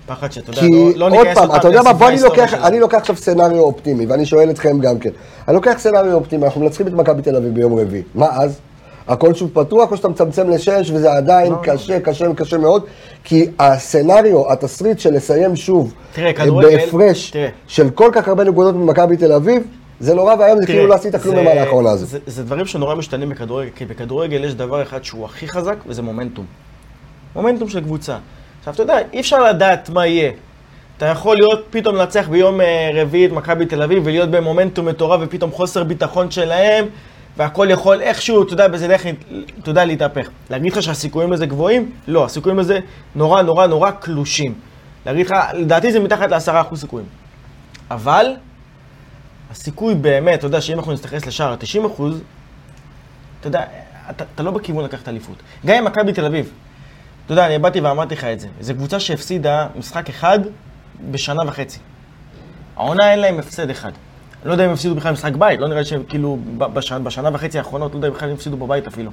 פחד 0.05 0.31
שאתה 0.31 0.49
יודע, 0.49 0.61
כי 0.61 0.69
לא, 0.69 0.91
לא 0.95 1.05
עוד 1.05 1.13
ניכנס 1.13 1.37
פעם, 1.37 1.49
עוד 1.49 1.59
אתה 1.59 1.67
יודע 1.67 1.81
מה, 1.81 1.93
בוא 1.93 2.07
אני 2.07 2.21
לוקח, 2.21 2.51
שלנו. 2.51 2.67
אני 2.67 2.79
לוקח 2.79 2.97
עכשיו 2.97 3.15
סצנריו 3.15 3.59
אופטימי, 3.59 4.05
ואני 4.05 4.25
שואל 4.25 4.49
אתכם 4.49 4.79
גם 4.79 4.99
כן. 4.99 5.09
אני 5.47 5.55
לוקח 5.55 5.73
סצנריו 5.77 6.13
אופטימי, 6.13 6.45
אנחנו 6.45 6.61
מנצחים 6.61 6.87
את 6.87 6.93
מכבי 6.93 7.21
תל 7.21 7.35
אביב 7.35 7.53
ביום 7.53 7.79
רביעי. 7.79 8.03
מה 8.15 8.27
אז? 8.31 8.59
הכל 9.07 9.33
שוב 9.33 9.49
פתוח, 9.53 9.91
או 9.91 9.97
שאתה 9.97 10.07
מצמצם 10.07 10.49
לשש, 10.49 10.91
וזה 10.93 11.13
עדיין 11.13 11.51
לא. 11.51 11.57
קשה, 11.63 11.99
קשה 11.99 12.29
וקשה 12.29 12.57
מאוד, 12.57 12.83
כי 13.23 13.45
הסצנריו, 13.59 14.51
התסריט 14.51 14.99
של 14.99 15.13
לסיים 15.13 15.55
שוב, 15.55 15.93
תראה, 16.13 16.31
אה, 16.39 16.61
בהפרש 16.61 17.29
תראה. 17.29 17.49
של 17.67 17.89
כל 17.89 18.09
כך 18.13 18.27
הרבה 18.27 18.43
נקודות 18.43 18.75
ממכבי 18.75 19.17
תל 19.17 19.31
אביב, 19.31 19.63
זה 20.01 20.13
נורא 20.13 20.35
ואיום, 20.35 20.59
זה 20.61 20.65
כאילו 20.65 20.87
לא 20.87 20.93
עשית 20.93 21.15
כלום 21.15 21.35
במהלך 21.35 21.67
העונה 21.67 21.91
הזאת. 21.91 22.09
זה, 22.09 22.19
זה 22.25 22.43
דברים 22.43 22.65
שנורא 22.65 22.95
משתנים 22.95 23.29
בכדורגל, 23.29 23.69
כי 23.75 23.85
בכדורגל 23.85 24.43
יש 24.43 24.53
דבר 24.53 24.81
אחד 24.81 25.03
שהוא 25.03 25.25
הכי 25.25 25.47
חזק, 25.47 25.75
וזה 25.87 26.01
מומנטום. 26.01 26.45
מומנטום 27.35 27.69
של 27.69 27.81
קבוצה. 27.81 28.17
עכשיו, 28.59 28.73
אתה 28.73 28.83
יודע, 28.83 28.97
אי 29.13 29.19
אפשר 29.19 29.43
לדעת 29.43 29.89
מה 29.89 30.07
יהיה. 30.07 30.31
אתה 30.97 31.05
יכול 31.05 31.35
להיות, 31.37 31.65
פתאום 31.69 31.95
לנצח 31.95 32.27
ביום 32.29 32.61
אה, 32.61 32.89
רביעי 32.93 33.25
את 33.25 33.31
מכבי 33.31 33.65
תל 33.65 33.81
אביב, 33.81 34.01
ולהיות 34.05 34.31
במומנטום 34.31 34.85
מטורף, 34.85 35.19
ופתאום 35.23 35.51
חוסר 35.51 35.83
ביטחון 35.83 36.31
שלהם, 36.31 36.85
והכל 37.37 37.67
יכול 37.69 38.01
איכשהו, 38.01 38.43
אתה 38.43 38.53
יודע, 38.53 38.67
באיזה 38.67 38.87
דרך, 38.87 39.05
אתה 39.59 39.69
יודע, 39.69 39.85
להתהפך. 39.85 40.29
להגיד 40.49 40.71
לך 40.71 40.83
שהסיכויים 40.83 41.31
לזה 41.33 41.45
גבוהים? 41.45 41.91
לא, 42.07 42.25
הסיכויים 42.25 42.59
לזה 42.59 42.79
נורא 43.15 43.41
נורא 43.41 43.67
נורא 43.67 43.91
קלושים. 43.91 44.53
להגיד 45.05 45.25
לך, 45.25 45.35
לדעתי 45.53 45.91
זה 45.91 45.99
מתחת 45.99 46.31
ל-10% 46.31 46.75
סיכויים. 46.75 47.07
אבל, 47.91 48.25
הסיכוי 49.51 49.95
באמת, 49.95 50.39
אתה 50.39 50.47
יודע, 50.47 50.61
שאם 50.61 50.77
אנחנו 50.77 50.93
נתייחס 50.93 51.25
לשער 51.25 51.51
ה-90 51.51 51.87
אחוז, 51.87 52.21
אתה 53.39 53.47
יודע, 53.47 53.63
אתה, 54.09 54.23
אתה 54.35 54.43
לא 54.43 54.51
בכיוון 54.51 54.85
לקחת 54.85 55.07
אליפות. 55.07 55.35
גם 55.65 55.75
עם 55.75 55.85
מכבי 55.85 56.13
תל 56.13 56.25
אביב. 56.25 56.51
אתה 57.25 57.33
יודע, 57.33 57.45
אני 57.45 57.59
באתי 57.59 57.79
ואמרתי 57.81 58.15
לך 58.15 58.23
את 58.23 58.39
זה. 58.39 58.47
זו 58.61 58.73
קבוצה 58.73 58.99
שהפסידה 58.99 59.67
משחק 59.75 60.09
אחד 60.09 60.39
בשנה 61.11 61.41
וחצי. 61.47 61.79
העונה 62.77 63.11
אין 63.11 63.19
להם 63.19 63.39
הפסד 63.39 63.69
אחד. 63.69 63.91
אני 64.41 64.47
לא 64.47 64.51
יודע 64.51 64.65
אם 64.65 64.71
הפסידו 64.71 64.95
בכלל 64.95 65.13
משחק 65.13 65.33
בית, 65.33 65.59
לא 65.59 65.67
נראה 65.67 65.85
שהם 65.85 66.03
כאילו 66.09 66.37
בשנה, 66.57 66.99
בשנה 66.99 67.29
וחצי 67.33 67.57
האחרונות, 67.57 67.91
לא 67.91 67.97
יודע 67.97 68.07
אם 68.07 68.13
בכלל 68.13 68.29
הם 68.29 68.35
הפסידו 68.35 68.57
בבית 68.57 68.87
אפילו. 68.87 69.11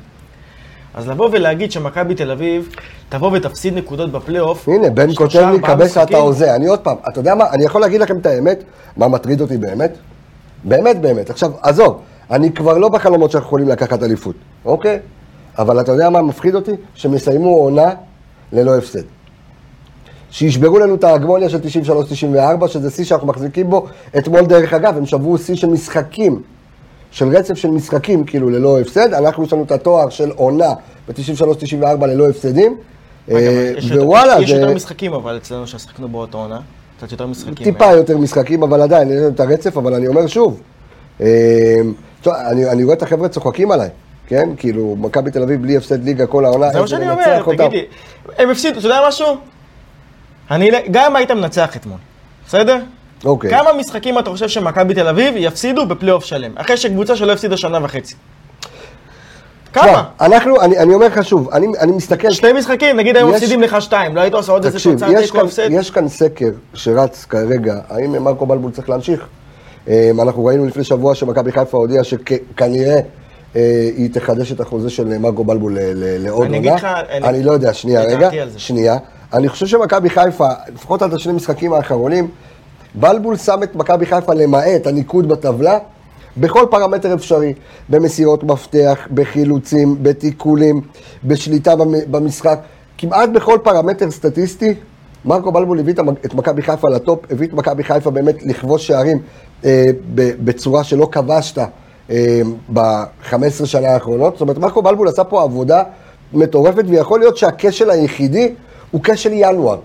אז 0.95 1.09
לבוא 1.09 1.29
ולהגיד 1.33 1.73
שמכבי 1.73 2.15
תל 2.15 2.31
אביב 2.31 2.75
תבוא 3.09 3.31
ותפסיד 3.33 3.75
נקודות 3.75 4.13
בפלייאוף, 4.13 4.69
הנה, 4.69 4.91
בן 4.91 5.15
כותב 5.15 5.39
לי, 5.39 5.45
ארבעה 5.45 5.77
קבס 5.77 5.99
אתה 5.99 6.17
הוזה. 6.17 6.55
אני 6.55 6.67
עוד 6.67 6.79
פעם, 6.79 6.97
אתה 7.09 7.21
יודע 7.21 7.35
מה, 7.35 7.51
אני 7.51 7.65
יכול 7.65 7.81
להגיד 7.81 8.01
לכם 8.01 8.19
את 8.19 8.27
האמת, 8.27 8.63
מה 8.97 9.09
מטריד 9.09 9.41
אותי 9.41 9.57
באמת? 9.57 9.99
באמת, 10.65 11.01
באמת. 11.01 11.31
עכשיו, 11.31 11.51
עזוב, 11.63 12.01
אני 12.31 12.53
כבר 12.53 12.79
לא 12.79 12.89
בחלומות 12.89 13.31
שאנחנו 13.31 13.47
יכולים 13.47 13.69
לקחת 13.69 14.03
אליפות, 14.03 14.35
אוקיי? 14.65 14.99
אבל 15.59 15.81
אתה 15.81 15.93
יודע 15.93 16.11
מה 16.11 16.23
מפחיד 16.23 16.55
אותי? 16.55 16.71
שהם 16.95 17.15
יסיימו 17.15 17.49
עונה 17.57 17.91
ללא 18.53 18.79
הפסד. 18.79 19.03
שישברו 20.31 20.79
לנו 20.79 20.95
את 20.95 21.05
ההגמוניה 21.05 21.49
של 21.49 21.59
93-94, 22.63 22.69
שזה 22.69 22.91
שיא 22.91 23.05
שאנחנו 23.05 23.27
מחזיקים 23.27 23.71
בו. 23.71 23.87
אתמול, 24.19 24.47
דרך 24.47 24.73
אגב, 24.73 24.97
הם 24.97 25.07
שברו 25.07 25.39
שיא 25.39 25.55
של 25.55 25.67
משחקים, 25.67 26.43
של 27.11 27.29
רצף 27.37 27.55
של 27.55 27.71
משחקים, 27.71 28.25
כאילו, 28.25 28.51
ללא 28.51 28.81
הפסד. 28.81 29.15
אנחנו, 29.15 29.45
יש 29.45 29.53
לנו 29.53 29.63
את 29.63 29.73
התואר 29.73 30.09
של 30.09 30.31
עונה 30.37 30.73
ב-93-94 31.09 32.07
ללא 32.07 32.29
הפסדים. 32.29 32.77
רגע, 33.29 33.39
אה, 33.39 33.73
יש 33.77 33.85
יותר- 33.91 34.05
ווואלה, 34.05 34.41
יש 34.43 34.51
זה 34.51 34.57
יותר 34.57 34.75
משחקים 34.75 35.13
אבל 35.13 35.37
אצלנו 35.37 35.67
ששחקנו 35.67 36.09
באותה 36.09 36.37
עונה. 36.37 36.61
קצת 36.99 37.13
יותר 37.13 37.27
משחקים. 37.27 37.65
טיפה 37.65 37.93
יותר 37.93 38.19
משחקים, 38.19 38.63
אבל 38.63 38.83
עדיין, 38.83 39.11
אין 39.11 39.19
לנו 39.19 39.29
את 39.29 39.41
הרצף, 39.41 39.77
אבל 39.77 39.95
אני 39.95 40.07
אומר 40.07 40.27
שוב. 40.27 40.61
אה, 41.21 41.27
טוב, 42.23 42.35
אני 42.35 42.71
אני 42.71 42.85
רואה 42.85 42.97
את 42.97 43.03
החבר'ה 43.03 43.29
צוחקים 43.29 43.71
עליי, 43.71 43.89
כן? 44.27 44.49
כאילו, 44.57 44.97
מכבי 44.99 45.31
תל 45.31 45.43
אביב 45.43 45.63
בלי 45.63 45.77
הפסד 45.77 46.05
ליגה 46.05 46.27
כל 46.27 46.45
העונה. 46.45 46.71
זה 46.71 46.81
מה 46.81 46.87
שאני 46.87 47.11
אומר, 47.11 47.43
אותם. 47.47 47.57
תגיד 47.57 47.73
לי, 47.73 47.85
הם 48.39 48.51
הפסידו, 48.51 48.79
אתה 48.79 48.87
יודע 48.87 49.01
משהו? 49.09 49.37
אני, 50.51 50.71
גם 50.91 51.11
אם 51.11 51.17
היית 51.17 51.31
מנצח 51.31 51.77
אתמול, 51.77 51.99
בסדר? 52.47 52.79
אוקיי. 53.25 53.51
כמה 53.51 53.73
משחקים 53.73 54.19
אתה 54.19 54.31
חושב 54.31 54.49
שמכבי 54.49 54.95
תל 54.95 55.09
אביב 55.09 55.35
יפסידו 55.37 55.87
בפלייאוף 55.87 56.25
שלם, 56.25 56.53
אחרי 56.57 56.77
שקבוצה 56.77 57.17
שלא 57.17 57.33
הפסידה 57.33 57.57
שנה 57.57 57.79
וחצי? 57.83 58.15
כמה? 59.73 59.85
תשמע, 59.87 60.03
אנחנו, 60.21 60.61
אני 60.61 60.79
אני 60.79 60.95
אומר 60.95 61.07
לך 61.07 61.25
שוב, 61.25 61.49
אני 61.53 61.67
אני 61.81 61.93
מסתכל... 61.93 62.31
שתי 62.31 62.53
משחקים, 62.53 62.97
נגיד 62.97 63.17
היו 63.17 63.29
מפסידים 63.29 63.63
לך 63.63 63.83
שתיים, 63.83 64.17
לא 64.17 64.21
היית 64.21 64.35
עושה 64.35 64.53
עוד 64.53 64.65
איזה 64.65 64.79
תוצאה 64.81 65.23
תיקו 65.23 65.41
הפסד? 65.41 65.69
יש 65.71 65.91
כאן 65.91 66.09
סקר 66.09 66.51
שרץ 66.75 67.25
כרגע, 67.25 67.75
האם 67.91 68.25
מרקו 68.25 68.47
בלבול 68.47 68.71
צריך 68.73 68.89
להמשיך? 68.91 69.27
אה, 69.89 70.11
אנחנו 70.23 70.45
ראינו 70.45 70.67
לפני 70.67 70.85
שבוע 70.85 71.15
שמכבי 71.15 71.53
חיפה 71.53 71.79
הודיעה 71.79 72.05
שכנראה 72.05 73.01
אה, 73.57 73.91
היא 73.97 74.11
תחדש 74.13 74.53
את 74.53 74.61
החוזה 74.61 74.91
של 74.91 75.19
מרקו 75.19 75.45
בלבול 75.45 75.79
לעוד 75.95 76.47
אני 76.47 76.57
עונה. 76.57 76.57
אגיד 76.57 76.73
לך, 76.73 76.87
אני- 77.11 77.43
לא 77.43 77.53
יודע, 77.53 77.73
שנייה, 77.75 78.03
רגע. 78.03 78.31
שנייה. 78.57 78.97
אני 79.33 79.49
חושב 79.49 79.67
שמכבי 79.67 80.11
חיפה, 80.11 80.49
לפחות 80.75 81.03
עד 81.03 81.15
השני 81.15 81.33
משחקים 81.33 81.73
האחרונים, 81.73 82.29
בלבול 82.95 83.37
שם 83.37 83.63
את 83.63 83.77
מכבי 83.77 84.07
חיפה 84.07 84.35
למעט 84.35 84.87
הניקוד 84.87 85.29
בטבלה. 85.29 85.79
בכל 86.41 86.67
פרמטר 86.71 87.15
אפשרי, 87.15 87.55
במסירות 87.89 88.45
מפתח, 88.45 88.99
בחילוצים, 89.15 89.97
בתיקולים, 90.03 90.81
בשליטה 91.25 91.77
במ- 91.77 92.11
במשחק, 92.11 92.59
כמעט 92.99 93.29
בכל 93.29 93.59
פרמטר 93.63 94.11
סטטיסטי, 94.11 94.75
מרקו 95.25 95.53
בלבול 95.53 95.79
הביא 95.81 95.95
את 96.27 96.35
מכבי 96.35 96.63
חיפה 96.63 96.89
לטופ, 96.89 97.19
הביא 97.31 97.47
את 97.49 97.53
מכבי 97.53 97.85
חיפה 97.85 98.11
באמת 98.11 98.43
לכבוש 98.43 98.87
שערים 98.87 99.19
אה, 99.65 99.87
ב- 100.15 100.33
בצורה 100.45 100.85
שלא 100.85 101.09
כבשת 101.13 101.59
אה, 102.11 102.41
ב-15 102.73 103.35
שנה 103.67 103.89
האחרונות. 103.89 104.33
זאת 104.35 104.41
אומרת, 104.41 104.59
מרקו 104.59 104.83
בלבול 104.83 105.09
עשה 105.09 105.25
פה 105.25 105.43
עבודה 105.43 105.83
מטורפת, 106.33 106.85
ויכול 106.89 107.21
להיות 107.21 107.37
שהכשל 107.37 107.91
היחידי 107.91 108.53
הוא 108.91 109.01
כשל 109.05 109.31
ינואר. 109.33 109.79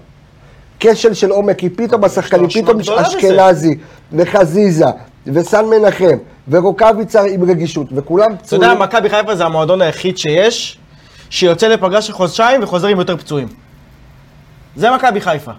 כשל 0.79 1.13
של 1.13 1.31
עומק, 1.31 1.57
כי 1.57 1.69
פתאום 1.69 2.03
השחקנים, 2.03 2.49
פתאום. 2.49 2.79
אשכנזי 3.01 3.77
וחזיזה 4.13 4.85
וסן 5.27 5.65
מנחם 5.65 6.17
ורוקאביצה 6.49 7.21
עם 7.21 7.49
רגישות, 7.49 7.87
וכולם 7.91 8.33
אתה 8.33 8.43
פצועים. 8.43 8.63
יודע, 8.63 8.83
מכבי 8.83 9.09
חיפה 9.09 9.35
זה 9.35 9.45
המועדון 9.45 9.81
היחיד 9.81 10.17
שיש, 10.17 10.77
שיוצא 11.29 11.67
לפגרה 11.67 12.01
של 12.01 12.13
חודשיים 12.13 12.63
וחוזר 12.63 12.87
עם 12.87 12.99
יותר 12.99 13.17
פצועים. 13.17 13.47
זה 14.75 14.91
מכבי 14.91 15.21
חיפה. 15.21 15.51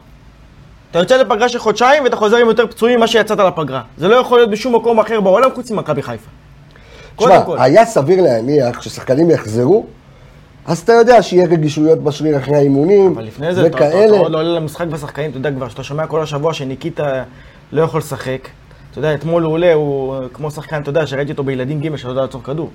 אתה 0.91 0.99
יוצא 0.99 1.17
לפגרה 1.17 1.49
של 1.49 1.59
חודשיים 1.59 2.05
ואתה 2.05 2.17
חוזר 2.17 2.37
עם 2.37 2.47
יותר 2.47 2.67
פצועים 2.67 2.97
ממה 2.97 3.07
שיצאת 3.07 3.39
לפגרה. 3.39 3.83
זה 3.97 4.09
לא 4.09 4.15
יכול 4.15 4.39
להיות 4.39 4.51
בשום 4.51 4.75
מקום 4.75 5.01
אחר 5.01 5.21
בעולם 5.21 5.51
חוץ 5.55 5.71
ממכבי 5.71 6.03
חיפה. 6.03 6.31
תשמע, 7.17 7.41
היה 7.59 7.85
סביר 7.85 8.23
להניח 8.23 8.83
ששחקנים 8.83 9.31
יחזרו, 9.31 9.87
אז 10.67 10.79
אתה 10.79 10.93
יודע 10.93 11.23
שיהיה 11.23 11.47
רגישויות 11.47 11.99
בשריר 11.99 12.39
אחרי 12.39 12.57
האימונים, 12.57 13.13
אבל 13.15 13.25
לפני 13.25 13.55
זה, 13.55 13.67
אתה, 13.67 13.77
אתה, 13.77 13.77
וכאלה. 13.77 14.07
אתה 14.07 14.17
עוד 14.17 14.33
לא 14.33 14.39
עולה 14.39 14.49
למשחק 14.49 14.87
בשחקנים, 14.87 15.31
אתה 15.31 15.39
יודע 15.39 15.51
כבר, 15.51 15.69
שאתה 15.69 15.83
שומע 15.83 16.07
כל 16.07 16.23
השבוע 16.23 16.55
שניקיטה 16.55 17.23
לא 17.73 17.83
יכול 17.83 18.01
לשחק. 18.01 18.49
אתה 18.95 19.01
יודע, 19.01 19.15
אתמול 19.15 19.43
הוא 19.43 19.53
עולה, 19.53 19.75
הוא 19.75 20.17
כמו 20.33 20.51
שחקן, 20.51 20.83
אתה 20.83 20.91
יודע, 20.91 21.07
שראיתי 21.07 21.33
אותו 21.33 21.45
בילדים 21.45 21.81
ג' 21.81 21.97
שלא 21.97 22.11
יודע 22.11 22.23
לעצור 22.23 22.43
כדור. 22.43 22.71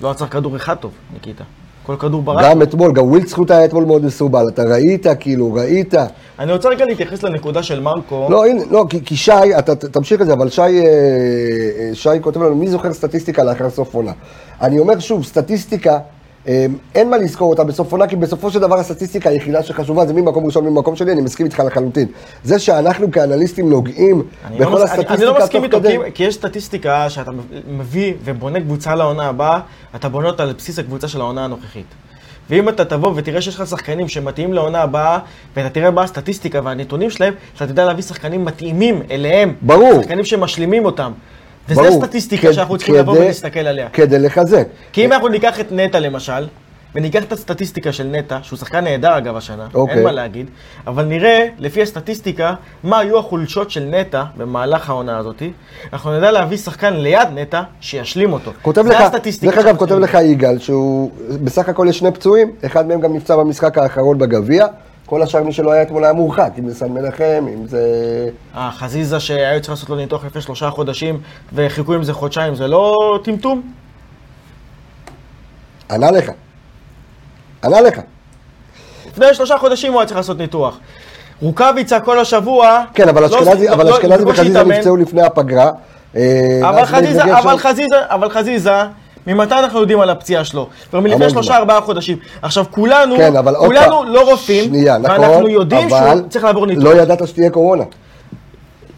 לא 0.00 0.10
עצר 0.10 0.26
כדור 0.26 0.56
אחד 0.56 0.74
טוב, 0.74 0.92
ניקיטה. 1.14 1.44
כל 1.86 1.96
כדור 1.96 2.22
ברח. 2.22 2.44
גם 2.44 2.62
אתמול, 2.62 2.92
גם 2.92 3.04
ווילדסחוט 3.04 3.50
היה 3.50 3.64
אתמול 3.64 3.84
מאוד 3.84 4.04
מסורבל, 4.04 4.44
אתה 4.48 4.62
ראית, 4.62 5.06
כאילו, 5.20 5.54
ראית. 5.54 5.94
אני 6.38 6.52
רוצה 6.52 6.68
רגע 6.68 6.84
להתייחס 6.84 7.22
לנקודה 7.22 7.62
של 7.62 7.80
מרקו. 7.80 8.26
לא, 8.30 8.46
הנה, 8.46 8.62
לא, 8.70 8.84
כי, 8.90 9.04
כי 9.04 9.16
שי, 9.16 9.58
אתה 9.58 9.74
תמשיך 9.76 10.20
את 10.20 10.26
זה, 10.26 10.32
אבל 10.32 10.50
שי, 10.50 10.60
אה, 10.60 10.66
אה, 10.66 11.90
שי 11.94 12.08
כותב 12.20 12.42
לנו, 12.42 12.54
מי 12.54 12.68
זוכר 12.68 12.92
סטטיסטיקה 12.92 13.44
לאחר 13.44 13.70
סוף 13.70 13.94
עונה? 13.94 14.12
אני 14.60 14.78
אומר 14.78 14.98
שוב, 14.98 15.24
סטטיסטיקה, 15.24 15.98
אין 16.94 17.10
מה 17.10 17.16
לזכור 17.18 17.50
אותה 17.50 17.64
בסוף 17.64 17.92
עונה, 17.92 18.06
כי 18.06 18.16
בסופו 18.16 18.50
של 18.50 18.58
דבר 18.58 18.78
הסטטיסטיקה 18.78 19.30
היחידה 19.30 19.62
שחשובה 19.62 20.06
זה 20.06 20.12
ממקום 20.12 20.46
ראשון 20.46 20.64
ממקום 20.64 20.96
שני, 20.96 21.12
אני 21.12 21.20
מסכים 21.20 21.46
איתך 21.46 21.62
לחלוטין. 21.66 22.08
זה 22.44 22.58
שאנחנו 22.58 23.10
כאנליסטים 23.10 23.70
נוגעים 23.70 24.22
לא 24.50 24.56
בכל 24.66 24.74
אני- 24.74 24.82
הסטטיסטיקה 24.84 25.14
אני 25.14 25.24
לא 25.24 25.38
מסכים 25.38 25.64
איתו, 25.64 25.78
כדי. 25.78 25.96
כי- 26.04 26.12
כי 26.14 26.24
יש 26.24 26.34
סטטיסטיקה 26.34 27.10
שאתה 27.10 27.30
מביא 27.68 28.12
ובונה 28.24 28.60
קבוצה 28.60 28.94
לעונה 28.94 29.28
הבאה, 29.28 29.60
אתה 29.96 30.08
בונה 30.08 30.28
אותה 30.28 30.42
על 30.42 30.52
בסיס 30.58 30.78
הקבוצה 30.78 31.08
של 31.08 31.20
העונה 31.20 31.44
הנוכחית. 31.44 31.86
ואם 32.50 32.68
אתה 32.68 32.84
תבוא 32.84 33.12
ותראה 33.16 33.40
שיש 33.40 33.54
לך 33.60 33.66
שחקנים 33.66 34.08
שמתאימים 34.08 34.54
לעונה 34.54 34.82
הבאה, 34.82 35.18
ואתה 35.56 35.68
תראה 35.68 35.90
מה 35.90 36.02
הסטטיסטיקה 36.02 36.60
והנתונים 36.64 37.10
שלהם, 37.10 37.34
אתה 37.56 37.66
תדע 37.66 37.84
להביא 37.84 38.02
שחקנים 38.02 38.44
מתאימים 38.44 39.02
אליהם. 39.10 39.54
ברור. 39.62 40.02
שחקנים 40.02 40.24
שמשלימים 40.24 40.84
אותם. 40.84 41.12
וזה 41.68 41.82
ברור. 41.82 42.02
הסטטיסטיקה 42.04 42.48
כ- 42.48 42.54
שאנחנו 42.54 42.76
צריכים 42.76 42.94
לבוא 42.94 43.12
ולהסתכל 43.18 43.60
עליה. 43.60 43.88
כדי 43.92 44.18
לחזק. 44.18 44.66
כי 44.92 45.04
אם 45.04 45.12
אנחנו 45.12 45.28
ניקח 45.28 45.60
את 45.60 45.72
נטע 45.72 46.00
למשל, 46.00 46.46
וניקח 46.94 47.22
את 47.22 47.32
הסטטיסטיקה 47.32 47.92
של 47.92 48.04
נטע, 48.04 48.38
שהוא 48.42 48.58
שחקן 48.58 48.84
נהדר 48.84 49.18
אגב 49.18 49.36
השנה, 49.36 49.66
אוקיי. 49.74 49.96
אין 49.96 50.04
מה 50.04 50.12
להגיד, 50.12 50.46
אבל 50.86 51.04
נראה, 51.04 51.46
לפי 51.58 51.82
הסטטיסטיקה, 51.82 52.54
מה 52.84 52.98
היו 52.98 53.18
החולשות 53.18 53.70
של 53.70 53.84
נטע 53.84 54.22
במהלך 54.36 54.90
העונה 54.90 55.18
הזאת, 55.18 55.42
אנחנו 55.92 56.16
נדע 56.18 56.30
להביא 56.30 56.56
שחקן 56.58 56.94
ליד 56.94 57.28
נטע 57.34 57.62
שישלים 57.80 58.32
אותו. 58.32 58.50
כותב 58.62 58.82
זה 58.82 58.88
לך, 58.88 59.00
הסטטיסטיקה 59.00 59.56
דרך 59.56 59.64
אגב, 59.66 59.76
כותב. 59.76 59.94
לך 59.98 60.18
יגאל, 60.24 60.58
שהוא 60.58 61.10
בסך 61.44 61.68
הכל 61.68 61.86
יש 61.90 61.98
שני 61.98 62.10
פצועים, 62.12 62.52
אחד 62.66 62.86
מהם 62.86 63.00
גם 63.00 63.16
נפצע 63.16 63.36
במשחק 63.36 63.78
האחרון 63.78 64.18
בגביע, 64.18 64.66
כל 65.06 65.22
השאר 65.22 65.42
מי 65.42 65.52
שלא 65.52 65.72
היה 65.72 65.82
אתמול 65.82 66.04
היה 66.04 66.12
מורחק, 66.12 66.50
אם 66.58 66.68
זה 66.68 66.74
סן 66.74 66.92
מנחם, 66.92 67.46
אם 67.54 67.66
זה... 67.66 67.80
אה, 68.56 68.70
חזיזה 68.70 69.20
שהיו 69.20 69.60
צריכים 69.60 69.72
לעשות 69.72 69.90
לו 69.90 69.96
ניתוח 69.96 70.24
לפני 70.24 70.42
שלושה 70.42 70.70
חודשים, 70.70 71.20
וחיכו 71.52 71.94
עם 71.94 72.04
זה 72.04 72.12
חודשיים, 72.12 72.54
זה 72.54 72.66
לא 72.66 73.18
טמטום? 73.24 73.62
ענה 75.90 76.10
לך. 76.10 76.30
ענה 77.64 77.80
לך. 77.80 78.00
לפני 79.06 79.34
שלושה 79.34 79.58
חודשים 79.58 79.92
הוא 79.92 80.00
היה 80.00 80.06
צריך 80.06 80.16
לעשות 80.16 80.38
ניתוח. 80.38 80.78
רוקאביצה 81.42 82.00
כל 82.00 82.18
השבוע... 82.18 82.84
כן, 82.94 83.08
אבל 83.08 83.22
לא- 83.22 83.26
אשכנזי, 83.26 83.68
לא- 83.68 83.76
לא- 83.84 83.94
אשכנזי 83.96 84.24
בקושי 84.24 84.40
וחזיזה 84.40 84.60
התאמן. 84.60 84.74
נפצעו 84.76 84.96
לפני 84.96 85.22
הפגרה. 85.22 85.70
אה, 86.16 86.60
אבל 86.62 86.84
חזיזה, 86.84 87.38
אבל 87.38 87.58
חזיזה, 87.58 87.96
אבל 88.08 88.30
חזיזה, 88.30 88.82
ממתי 89.26 89.54
אנחנו 89.54 89.80
יודעים 89.80 90.00
על 90.00 90.10
הפציעה 90.10 90.44
שלו? 90.44 90.68
כבר 90.90 91.00
מלפני 91.00 91.30
שלושה. 91.30 91.56
ארבעה 91.56 91.80
חודשים. 91.80 92.18
עכשיו, 92.42 92.64
כולנו, 92.70 93.16
כן, 93.16 93.36
עוד 93.36 93.56
כולנו 93.56 93.98
פעם, 93.98 94.08
לא 94.08 94.30
רופאים, 94.30 94.64
שנייה, 94.64 94.98
נכון, 94.98 95.20
ואנחנו 95.20 95.48
יודעים 95.48 95.88
אבל 95.92 96.16
שהוא 96.16 96.28
צריך 96.28 96.44
לעבור 96.44 96.66
ניתוח. 96.66 96.84
לא 96.84 97.02
ידעת 97.02 97.28
שתהיה 97.28 97.50
קורונה. 97.50 97.84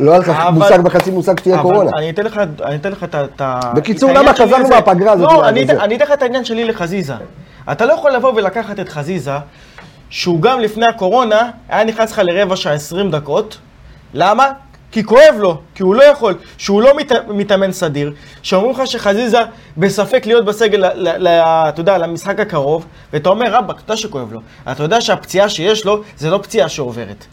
לא 0.00 0.10
היה 0.10 0.20
לך 0.20 0.32
מושג 0.52 0.78
וחצי 0.84 1.10
מושג 1.10 1.38
שתהיה 1.38 1.62
קורונה. 1.62 1.90
אני 1.98 2.10
אתן 2.10 2.24
לך, 2.24 2.40
אני 2.64 2.76
אתן 2.76 2.92
לך 2.92 3.04
את 3.04 3.40
ה... 3.40 3.60
בקיצור, 3.74 4.12
למה 4.12 4.34
חזרנו. 4.34 4.68
מהפגרה 4.68 5.12
הזאת 5.12 5.32
לא, 5.32 5.48
אני 5.48 5.96
אתן 5.96 6.04
לך 6.04 6.12
את 6.12 6.22
העניין 6.22 6.44
שלי 6.44 6.64
לחזיזה. 6.64 7.14
אתה 7.72 7.86
לא 7.86 7.92
יכול 7.92 8.12
לבוא 8.12 8.32
ולקחת 8.32 8.80
את 8.80 8.88
חזיזה, 8.88 9.32
שהוא 10.10 10.40
גם 10.40 10.60
לפני 10.60 10.86
הקורונה 10.86 11.50
היה 11.68 11.84
נכנס 11.84 12.12
לך 12.12 12.18
לרבע 12.24 12.56
שעה 12.56 12.72
20 12.72 13.10
דקות. 13.10 13.58
למה? 14.14 14.50
כי 14.96 15.04
כואב 15.04 15.34
לו, 15.38 15.58
כי 15.74 15.82
הוא 15.82 15.94
לא 15.94 16.02
יכול, 16.02 16.34
שהוא 16.58 16.82
לא 16.82 16.96
מת, 16.96 17.12
מתאמן 17.28 17.72
סדיר, 17.72 18.12
שאומרים 18.42 18.72
לך 18.72 18.86
שחזיזה 18.86 19.38
בספק 19.76 20.26
להיות 20.26 20.44
בסגל, 20.44 20.84
אתה 20.84 21.80
יודע, 21.80 21.98
למשחק 21.98 22.40
הקרוב, 22.40 22.86
ואתה 23.12 23.28
אומר, 23.28 23.54
רבאק, 23.54 23.76
אתה 23.84 23.96
שכואב 23.96 24.32
לו. 24.32 24.40
אתה 24.72 24.82
יודע 24.82 25.00
שהפציעה 25.00 25.48
שיש 25.48 25.84
לו, 25.84 26.02
זה 26.16 26.30
לא 26.30 26.38
פציעה 26.42 26.68
שעוברת. 26.68 27.24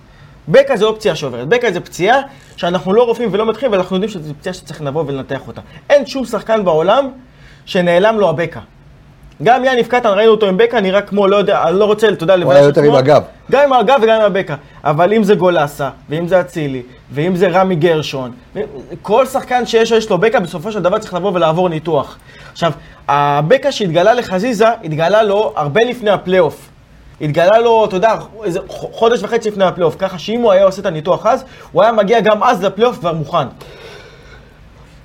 בקע 0.48 0.78
זה 0.78 0.86
לא 0.86 0.96
פציעה 0.98 1.16
שעוברת, 1.16 1.48
בקע 1.48 1.72
זה 1.72 1.80
פציעה 1.80 2.20
שאנחנו 2.56 2.94
לא 2.94 3.04
רופאים 3.04 3.30
ולא 3.32 3.46
מתחילים, 3.46 3.72
ואנחנו 3.72 3.96
יודעים 3.96 4.12
שזו 4.12 4.34
פציעה 4.40 4.54
שצריך 4.54 4.82
לבוא 4.82 5.04
ולנתח 5.08 5.48
אותה. 5.48 5.62
אין 5.90 6.06
שום 6.06 6.26
שחקן 6.26 6.66
בעולם 6.66 7.10
שנעלם 7.66 8.20
לו 8.20 8.30
הבקע. 8.30 8.60
גם 9.44 9.66
יאניב 9.66 9.88
קטן, 9.88 10.10
ראינו 10.10 10.32
אותו 10.32 10.46
עם 10.48 10.58
בקע, 10.58 10.80
נראה 10.80 11.02
כמו, 11.02 11.28
לא 11.28 11.36
יודע, 11.36 11.64
אני 11.64 11.80
לא 11.80 11.86
רוצה, 11.86 12.10
אתה 12.10 12.24
יודע, 12.24 12.34
היה 12.34 12.44
את 12.44 12.64
יותר 12.64 12.82
עצמו. 12.82 12.94
עם 12.94 13.00
הגב. 13.00 13.24
גם 13.52 13.64
עם 13.64 13.74
הגב 13.74 14.00
וגם 14.04 14.16
עם 14.16 14.26
הבקע. 14.26 14.56
אבל 14.84 15.14
אם 15.14 15.24
זה 15.24 15.36
גולסה, 15.36 15.90
ואם 16.10 16.28
זה 16.28 16.42
אצילי, 16.42 16.82
ואם 17.14 17.36
זה 17.36 17.48
רמי 17.48 17.76
גרשון, 17.76 18.32
כל 19.02 19.26
שחקן 19.26 19.66
שיש 19.66 19.92
יש 19.92 20.10
לו 20.10 20.18
בקע, 20.18 20.40
בסופו 20.40 20.72
של 20.72 20.82
דבר 20.82 21.00
צריך 21.00 21.14
לבוא 21.14 21.32
ולעבור 21.34 21.70
ניתוח. 21.70 22.18
עכשיו, 22.52 22.72
הבקע 23.08 23.72
שהתגלה 23.72 24.14
לחזיזה, 24.14 24.68
התגלה 24.84 25.24
לו 25.24 25.54
הרבה 25.56 25.82
לפני 25.84 26.10
הפלייאוף. 26.10 26.70
התגלה 27.22 27.60
לו, 27.60 27.86
אתה 27.86 27.96
יודע, 27.96 28.16
איזה 28.44 28.60
חודש 28.68 29.24
וחצי 29.24 29.50
לפני 29.50 29.66
הפלייאוף, 29.66 29.96
ככה 30.00 30.20
שאם 30.20 30.42
הוא 30.42 30.52
היה 30.52 30.66
עושה 30.66 30.82
את 30.82 30.86
הניתוח 30.86 31.26
אז, 31.26 31.44
הוא 31.72 31.84
היה 31.84 31.92
מגיע 31.92 32.22
גם 32.22 32.44
אז 32.44 32.64
לפלייאוף 32.64 33.00
כבר 33.00 33.14
מוכן. 33.14 33.48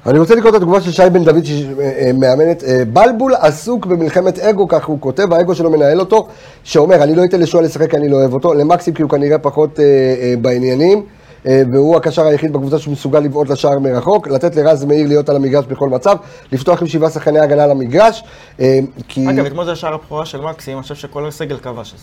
אני 0.06 0.18
רוצה 0.18 0.34
לקרוא 0.34 0.50
את 0.50 0.54
התגובה 0.54 0.80
של 0.80 0.90
שי 0.90 1.10
בן 1.12 1.24
דוד 1.24 1.44
שמאמנת. 1.44 2.64
אה, 2.64 2.82
בלבול 2.92 3.34
עסוק 3.34 3.86
במלחמת 3.86 4.38
אגו, 4.38 4.68
כך 4.68 4.86
הוא 4.86 5.00
כותב, 5.00 5.32
האגו 5.32 5.54
שלו 5.54 5.70
מנהל 5.70 6.00
אותו, 6.00 6.28
שאומר, 6.64 7.02
אני 7.02 7.14
לא 7.14 7.24
אתן 7.24 7.40
לשועל 7.40 7.64
לשחק 7.64 7.90
כי 7.90 7.96
אני 7.96 8.08
לא 8.08 8.16
אוהב 8.16 8.34
אותו, 8.34 8.54
למקסים 8.54 8.94
כי 8.94 9.02
הוא 9.02 9.10
כנראה 9.10 9.38
פחות 9.38 9.80
אה, 9.80 9.84
אה, 9.84 10.34
בעניינים, 10.40 10.98
אה, 10.98 11.17
והוא 11.44 11.96
הקשר 11.96 12.26
היחיד 12.26 12.52
בקבוצה 12.52 12.78
שמסוגל 12.78 13.18
לבעוט 13.18 13.48
לשער 13.48 13.78
מרחוק, 13.78 14.28
לתת 14.28 14.56
לרז 14.56 14.84
מאיר 14.84 15.06
להיות 15.06 15.28
על 15.28 15.36
המגרש 15.36 15.66
בכל 15.66 15.88
מצב, 15.88 16.16
לפתוח 16.52 16.80
עם 16.80 16.88
שבעה 16.88 17.10
שחקני 17.10 17.38
הגנה 17.38 17.64
על 17.64 17.70
המגרש, 17.70 18.24
אה, 18.60 18.78
כי 19.08 19.30
אגב, 19.30 19.46
אתמול 19.46 19.64
זה 19.64 19.72
השער 19.72 19.94
הבכורה 19.94 20.26
של 20.26 20.40
מקסים, 20.40 20.76
אני 20.76 20.82
חושב 20.82 20.94
שכל 20.94 21.28
הסגל 21.28 21.56
כבש 21.56 21.94
אז. 21.94 22.00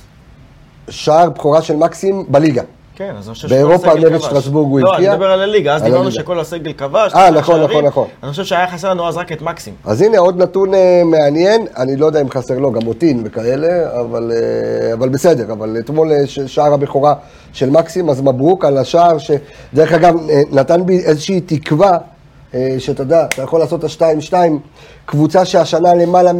שער 0.89 1.29
בכורה 1.29 1.61
של 1.61 1.75
מקסים 1.75 2.25
בליגה. 2.27 2.61
כן, 2.95 3.13
אז 3.19 3.27
אני 3.27 3.34
חושב 3.34 3.47
באירופה 3.49 3.77
שכל 3.88 3.97
הסגל 3.97 4.10
נגד. 4.10 4.19
שטרסבורג 4.19 4.71
הוא 4.71 4.79
לא, 4.79 4.91
הבקיע? 4.93 5.10
אני 5.10 5.15
מדבר 5.17 5.31
על 5.31 5.41
הליגה, 5.41 5.75
אז 5.75 5.84
דיברנו. 5.84 6.12
שכל 6.12 6.39
הסגל 6.39 6.73
כבש. 6.73 7.13
אה, 7.15 7.31
נכון. 7.31 7.62
נכון, 7.63 7.86
נכון. 7.86 8.08
אני 8.23 8.31
חושב 8.31 8.43
שהיה 8.43 8.67
חסר 8.67 8.89
לנו 8.89 9.08
אז 9.08 9.17
רק 9.17 9.31
את 9.31 9.41
מקסים. 9.41 9.73
אז 9.86 10.01
הנה 10.01 10.17
עוד 10.17 10.41
נתון 10.41 10.73
אה, 10.73 11.01
מעניין, 11.05 11.65
אני 11.77 11.95
לא 11.95 12.05
יודע 12.05 12.21
אם 12.21 12.29
חסר 12.29 12.60
לו, 12.60 12.71
גם 12.71 12.81
מוטין 12.84 13.21
וכאלה, 13.25 13.67
אבל, 14.01 14.31
אה, 14.36 14.93
אבל 14.93 15.10
בסדר, 15.10 15.51
אבל 15.53 15.75
אתמול 15.79 16.12
אה, 16.12 16.17
שער 16.47 16.73
הבכורה 16.73 17.13
של 17.53 17.69
מקסים, 17.69 18.10
אז 18.10 18.21
מברוק 18.21 18.65
על 18.65 18.77
השער 18.77 19.17
שדרך 19.17 19.93
אגב 19.93 20.15
נתן 20.51 20.86
בי 20.86 20.99
איזושהי 21.05 21.41
תקווה, 21.41 21.97
שאתה 22.79 23.01
יודע, 23.01 23.25
אתה 23.25 23.41
יכול 23.41 23.60
לעשות 23.60 23.79
את 23.79 23.84
השתיים-שתיים, 23.86 24.60
קבוצה 25.05 25.45
שהשנה 25.45 25.93
למעלה, 25.93 26.31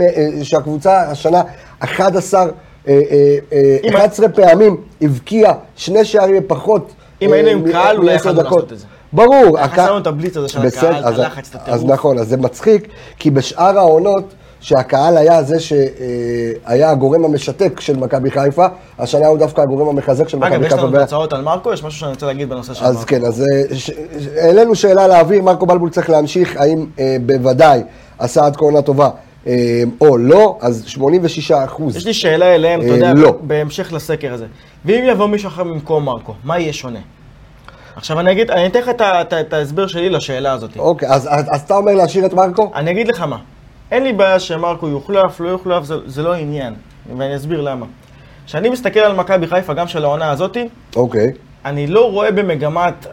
שהקבוצה 0.44 1.02
השנה 1.02 1.41
11, 1.80 2.41
אה, 2.41 2.46
אה, 2.46 2.50
אה, 2.50 2.52
אם- 2.52 2.64
11 3.89 4.30
פעמים 4.30 4.78
הבקיעה 5.02 5.54
שני 5.76 6.06
שערים 6.06 6.43
פחות. 6.48 6.91
אם 7.21 7.30
אה, 7.30 7.36
היינו 7.36 7.50
עם 7.50 7.71
קהל, 7.71 7.98
אולי 7.98 8.17
דקות. 8.17 8.36
לעשות 8.36 8.71
את 8.74 8.80
זה. 8.80 8.86
ברור. 9.13 9.58
היה 9.58 9.65
הקה- 9.65 9.74
חסר 9.84 9.91
לנו 9.91 10.02
את 10.02 10.08
הבליץ 10.08 10.38
הזה 10.38 10.48
של 10.48 10.60
הקהל, 10.65 10.93
את 11.00 11.06
אז- 11.06 11.19
הלחץ, 11.19 11.50
את 11.50 11.56
הטירוף. 11.56 11.80
אז 11.80 11.86
נכון, 11.86 12.17
אז 12.19 12.28
זה 12.28 12.38
מצחיק, 12.38 12.88
כי 13.19 13.32
בשאר 13.32 13.78
העונות, 13.80 14.24
שהקהל 14.60 15.17
היה 15.17 15.43
זה 15.43 15.56
שהיה 15.60 16.89
הגורם 16.91 17.26
המשתק 17.26 17.80
של 17.80 17.98
מכבי 17.98 18.32
חיפה, 18.32 18.65
השנה 19.00 19.28
הוא 19.28 19.38
דווקא 19.38 19.62
הגורם 19.62 19.88
המחזק 19.89 20.30
של 20.30 20.38
אגב, 20.43 20.54
מכבי 20.54 20.65
יש 20.65 20.74
חיפה. 20.74 20.86
לנו 20.88 20.93
ו- 20.98 21.00
תוצאות 21.00 21.34
על 21.34 21.41
מרקו, 21.41 21.74
יש 21.74 21.84
משהו 21.84 22.00
שאני 22.00 22.12
רוצה 22.12 22.26
להגיד 22.26 22.50
בנושא 22.50 22.74
של 22.74 22.86
אז 22.86 22.95
מרקו. 22.95 23.08
כן, 23.08 23.26
אז 23.26 23.41
אה, 23.41 23.76
ש- 23.76 23.91
ש- 24.19 24.28
העלינו 24.38 24.76
שאלה 24.76 25.08
לאוויר, 25.08 25.41
מרקו 25.43 25.65
בלבול 25.65 25.89
צריך 25.89 26.10
להמשיך, 26.10 26.56
האם 26.58 26.86
אה, 27.00 27.17
בוודאי 27.26 27.82
עשה 28.19 28.45
עד 28.45 28.56
כה 28.56 28.65
עונה 28.65 28.82
טובה 28.82 29.06
אה, 29.06 29.10
או 30.01 30.17
לא, 30.17 30.58
אז 30.62 30.84
86 30.88 31.51
אחוז. 31.51 31.95
יש 31.95 32.05
לי 32.05 32.13
שאלה 32.13 32.55
אליהם, 32.55 32.81
אתה 32.81 32.89
אה, 32.89 32.93
יודע, 32.93 33.13
לא. 33.13 33.38
בהמשך 33.41 33.93
לסקר 33.93 34.34
הזה. 34.34 34.45
ואם 34.86 35.03
יבוא 35.08 35.27
מישהו 35.27 35.47
אחר 35.47 35.63
במקום 35.63 36.05
מרקו, 36.05 36.34
מה 36.43 36.60
יהיה 36.60 36.73
שונה? 36.73 36.99
עכשיו 37.95 38.19
אני 38.19 38.31
אגיד, 38.31 38.51
אני 38.51 38.67
אתן 38.67 38.79
לך 38.79 38.89
את 39.39 39.53
ההסבר 39.53 39.88
שלי 39.88 40.10
לשאלה 40.10 40.51
הזאת. 40.51 40.77
אוקיי, 40.77 41.10
אז, 41.10 41.27
אז, 41.31 41.45
אז 41.51 41.62
אתה 41.62 41.75
אומר 41.75 41.95
להשאיר 41.95 42.25
את 42.25 42.34
מרקו? 42.34 42.71
אני 42.75 42.91
אגיד 42.91 43.08
לך 43.08 43.21
מה, 43.21 43.38
אין 43.91 44.03
לי 44.03 44.13
בעיה 44.13 44.39
שמרקו 44.39 44.88
יוחלף, 44.88 45.39
לא 45.39 45.49
יוחלף, 45.49 45.84
זה, 45.84 45.95
זה 46.05 46.23
לא 46.23 46.34
עניין, 46.34 46.73
ואני 47.17 47.36
אסביר 47.36 47.62
למה. 47.62 47.86
כשאני 48.45 48.69
מסתכל 48.69 48.99
על 48.99 49.15
מכבי 49.15 49.47
חיפה, 49.47 49.73
גם 49.73 49.88
של 49.88 50.03
העונה 50.03 50.31
הזאתי, 50.31 50.67
אוקיי. 50.95 51.31
אני 51.65 51.88
לא 51.88 52.12
רואה 52.12 52.31
במגמת 52.31 53.08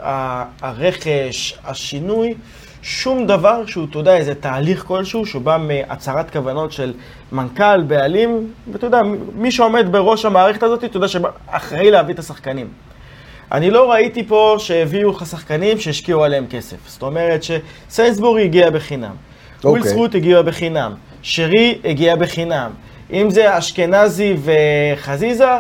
הרכש, 0.62 1.58
השינוי, 1.64 2.34
שום 2.82 3.26
דבר 3.26 3.66
שהוא, 3.66 3.86
אתה 3.90 3.98
יודע, 3.98 4.16
איזה 4.16 4.34
תהליך 4.34 4.84
כלשהו, 4.86 5.26
שהוא 5.26 5.42
בא 5.42 5.58
מהצהרת 5.60 6.30
כוונות 6.30 6.72
של 6.72 6.92
מנכ"ל, 7.32 7.82
בעלים, 7.82 8.52
ואתה 8.72 8.86
יודע, 8.86 9.00
מי 9.34 9.50
שעומד 9.50 9.86
בראש 9.90 10.24
המערכת 10.24 10.62
הזאת, 10.62 10.84
אתה 10.84 10.96
יודע, 10.96 11.08
שאחראי 11.08 11.90
להביא 11.90 12.14
את 12.14 12.18
השחקנים. 12.18 12.68
אני 13.52 13.70
לא 13.70 13.90
ראיתי 13.92 14.26
פה 14.26 14.56
שהביאו 14.58 15.10
לך 15.10 15.26
שחקנים 15.26 15.80
שהשקיעו 15.80 16.24
עליהם 16.24 16.46
כסף. 16.50 16.76
זאת 16.86 17.02
אומרת 17.02 17.40
שסיינסבורי 17.42 18.44
הגיע 18.44 18.70
בחינם, 18.70 19.14
וויל 19.64 19.78
אוקיי. 19.78 19.92
סרוט 19.92 20.14
הגיע 20.14 20.42
בחינם, 20.42 20.94
שרי 21.22 21.78
הגיע 21.84 22.16
בחינם. 22.16 22.70
אם 23.12 23.30
זה 23.30 23.58
אשכנזי 23.58 24.36
וחזיזה, 24.44 25.50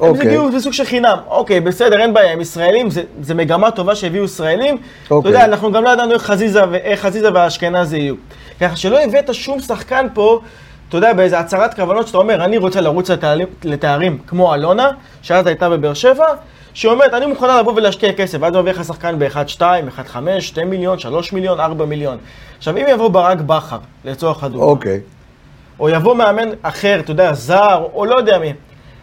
הם 0.00 0.08
אוקיי. 0.08 0.26
הגיעו 0.26 0.52
בסוג 0.52 0.72
של 0.72 0.84
חינם. 0.84 1.18
אוקיי, 1.28 1.60
בסדר, 1.60 2.00
אין 2.00 2.14
בעיה, 2.14 2.32
הם 2.32 2.40
ישראלים, 2.40 2.90
זה, 2.90 3.02
זה 3.22 3.34
מגמה 3.34 3.70
טובה 3.70 3.94
שהביאו 3.94 4.24
ישראלים. 4.24 4.76
אתה 5.06 5.14
אוקיי. 5.14 5.30
יודע, 5.30 5.44
אנחנו 5.44 5.72
גם 5.72 5.84
לא 5.84 5.90
ידענו 5.90 6.12
איך 6.12 6.22
חזיזה, 6.22 6.64
איך 6.74 7.00
חזיזה 7.00 7.32
והאשכנזי 7.34 7.98
יהיו. 7.98 8.14
ככה 8.60 8.76
שלא 8.76 9.00
הבאת 9.00 9.34
שום 9.34 9.60
שחקן 9.60 10.06
פה, 10.14 10.40
אתה 10.88 10.96
יודע, 10.96 11.12
באיזה 11.12 11.38
הצהרת 11.38 11.74
כוונות 11.74 12.06
שאתה 12.06 12.18
אומר, 12.18 12.44
אני 12.44 12.56
רוצה 12.56 12.80
לרוץ 12.80 13.10
לתארים, 13.10 13.46
לתארים 13.64 14.18
כמו 14.26 14.54
אלונה, 14.54 14.90
שאז 15.22 15.46
הייתה 15.46 15.68
בבאר 15.70 15.94
שבע, 15.94 16.26
שאומרת, 16.74 17.14
אני 17.14 17.26
מוכנה 17.26 17.60
לבוא 17.60 17.72
ולהשקיע 17.72 18.12
כסף, 18.12 18.38
ואז 18.40 18.54
הוא 18.54 18.62
מביא 18.62 18.72
לך 18.72 18.84
שחקן 18.84 19.18
ב-1.2, 19.18 19.60
1.5, 19.60 20.16
2 20.40 20.70
מיליון, 20.70 20.98
3 20.98 21.32
מיליון, 21.32 21.60
4 21.60 21.84
מיליון. 21.84 22.18
עכשיו, 22.58 22.76
אם 22.76 22.84
יבוא 22.88 23.08
ברק 23.08 23.38
בכר, 23.38 23.78
לצורך 24.04 24.44
הדוגמה, 24.44 24.66
אוקיי. 24.66 25.00
או 25.80 25.88
יבוא 25.88 26.14
מאמן 26.14 26.48
אחר, 26.62 27.00
אתה 27.00 27.10
יודע, 27.10 27.32
זר, 27.32 27.86
או 27.94 28.04
לא 28.04 28.16
יודע 28.16 28.38
מי, 28.38 28.52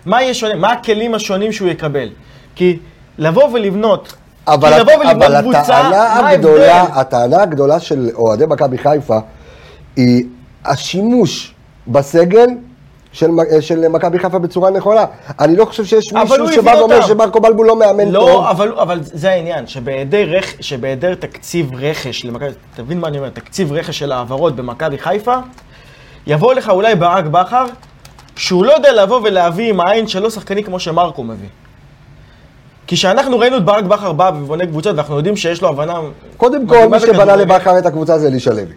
מה 0.05 0.21
יהיה 0.21 0.33
שונה? 0.33 0.55
מה 0.55 0.71
הכלים 0.71 1.13
השונים 1.15 1.51
שהוא 1.51 1.69
יקבל? 1.69 2.09
כי 2.55 2.79
לבוא 3.17 3.43
ולבנות, 3.53 4.13
אבל, 4.47 4.73
כי 4.73 4.79
לבוא 4.79 4.93
ולבנות 4.93 5.23
אבל 5.23 5.41
קבוצה, 5.41 5.59
הטענה 5.62 6.29
הגדולה? 6.29 6.81
הטענה 6.81 7.41
הגדולה 7.41 7.79
של 7.79 8.09
אוהדי 8.15 8.45
מכבי 8.45 8.77
חיפה 8.77 9.19
היא 9.95 10.25
השימוש 10.65 11.53
בסגל 11.88 12.47
של, 13.12 13.27
מ- 13.31 13.62
של 13.62 13.88
מכבי 13.88 14.19
חיפה 14.19 14.39
בצורה 14.39 14.69
נכונה. 14.69 15.05
אני 15.39 15.55
לא 15.55 15.65
חושב 15.65 15.85
שיש 15.85 16.13
מישהו 16.13 16.51
שבא 16.53 16.69
ואומר. 16.69 17.01
שמרקו 17.01 17.39
בלבול 17.39 17.67
לא 17.67 17.75
מאמן 17.79 18.05
טוב. 18.05 18.13
לא, 18.13 18.51
אבל, 18.51 18.73
אבל 18.79 18.99
זה 19.01 19.31
העניין, 19.31 19.67
שבהיעדר, 19.67 20.25
רכ... 20.38 20.53
שבהיעדר 20.59 21.15
תקציב 21.15 21.71
רכש, 21.75 22.25
למכבי, 22.25 22.49
תבין 22.75 22.99
מה 22.99 23.07
אני 23.07 23.17
אומר, 23.17 23.29
תקציב 23.29 23.71
רכש 23.73 23.99
של 23.99 24.12
העברות 24.12 24.55
במכבי 24.55 24.97
חיפה, 24.97 25.35
יבוא 26.27 26.53
לך 26.53 26.69
אולי 26.69 26.95
ברק 26.95 27.25
בכר, 27.25 27.65
שהוא 28.39 28.65
לא 28.65 28.73
יודע 28.73 29.04
לבוא 29.04 29.19
ולהביא 29.23 29.69
עם 29.69 29.80
העין 29.80 30.08
שלו 30.08 30.32
שחקנים 30.32 30.63
כמו 30.63 30.80
שמרקו 30.80 31.23
מביא. 31.23 31.47
כי 32.88 32.95
כשאנחנו 32.95 33.39
ראינו 33.39 33.58
את 33.58 33.65
ברק 33.65 33.84
בכר 33.84 34.12
בא 34.12 34.32
ובונה 34.36 34.65
קבוצות, 34.65 34.95
ואנחנו 34.95 35.17
יודעים 35.17 35.36
שיש 35.36 35.62
לו 35.62 35.69
הבנה... 35.69 35.99
קודם 36.38 36.67
כל, 36.67 36.88
מי 36.88 36.99
שבנה 36.99 37.36
לבכר 37.36 37.78
את 37.78 37.86
הקבוצה 37.86 38.19
זה 38.19 38.28
אלישע 38.28 38.54
לוי. 38.54 38.73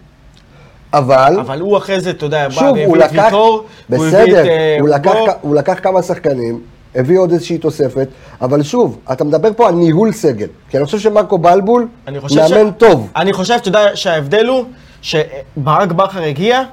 אבל, 0.93 1.37
אבל 1.39 1.59
הוא 1.59 1.77
אחרי 1.77 2.01
זה, 2.01 2.09
אתה 2.09 2.25
יודע, 2.25 2.47
בא 2.47 2.61
והביא 2.61 2.87
הוא 2.87 2.97
את 2.97 3.11
ויטור, 3.11 3.65
והוא 3.89 4.05
הביא 4.05 4.19
בסדר, 4.19 4.41
את 4.41 4.47
אה, 4.47 4.77
הוא 4.79 4.89
לקח, 4.89 5.15
אוגו. 5.15 5.31
הוא 5.41 5.55
לקח 5.55 5.79
כמה 5.83 6.01
שחקנים, 6.01 6.61
הביא 6.95 7.19
עוד 7.19 7.31
איזושהי 7.31 7.57
תוספת, 7.57 8.07
אבל 8.41 8.63
שוב, 8.63 8.99
אתה 9.11 9.23
מדבר 9.23 9.49
פה 9.55 9.67
על 9.67 9.73
ניהול 9.75 10.11
סגל. 10.11 10.47
כי 10.69 10.77
אני 10.77 10.85
חושב 10.85 10.99
שמרקו 10.99 11.37
בלבול 11.37 11.87
מאמן 12.35 12.71
טוב. 12.71 13.09
אני 13.15 13.33
חושב, 13.33 13.53
אתה 13.53 13.67
יודע, 13.67 13.95
שההבדל 13.95 14.47
הוא 14.47 14.65
שברק 15.01 15.91
בכר 15.91 16.23
הגיע, 16.23 16.63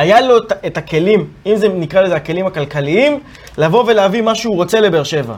היה 0.00 0.20
לו 0.20 0.38
את- 0.66 0.76
הכלים, 0.78 1.26
אם 1.46 1.56
זה 1.56 1.68
נקרא 1.68 2.00
לזה 2.00 2.16
הכלים 2.16 2.46
הכלכליים, 2.46 3.20
לבוא 3.58 3.84
ולהביא 3.86 4.22
מה 4.22 4.34
שהוא 4.34 4.56
רוצה 4.56 4.80
לבאר 4.80 5.02
שבע. 5.02 5.34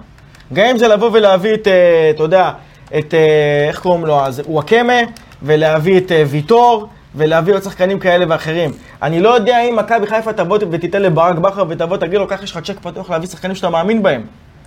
גם 0.53 0.67
אם 0.67 0.79
זה 0.79 0.89
לבוא 0.89 1.11
ולהביא 1.13 1.55
את, 1.55 1.69
אה, 1.69 2.11
אתה 2.11 2.23
יודע, 2.23 2.51
את, 2.99 3.15
אה, 3.15 3.69
איך 3.69 3.81
קוראים 3.81 4.07
לו 4.07 4.21
אז, 4.21 4.43
וואקמה, 4.47 4.93
ולהביא 5.43 5.99
את 5.99 6.13
אה, 6.13 6.25
ויטור, 6.27 6.87
ולהביא 7.15 7.55
עוד 7.55 7.63
שחקנים 7.63 7.99
כאלה 7.99 8.25
ואחרים. 8.29 8.71
אני 9.03 9.21
לא 9.21 9.35
יודע 9.35 9.63
אם 9.69 9.77
מכבי 9.77 10.07
חיפה 10.07 10.33
תבוא 10.33 10.59
ותיתן 10.71 11.03
לברק 11.03 11.39
בכר 11.39 11.65
ותבוא 11.69 11.97
תגיד 11.97 12.19
לו, 12.19 12.29
ככה 12.29 12.45
יש 12.45 12.51
לך 12.51 12.59
צ'ק 12.59 12.79
פתוח 12.83 13.11
להביא 13.11 13.29
שחקנים 13.29 13.55
שאתה 13.55 13.71
מאמין 13.71 14.03
בהם. 14.03 14.23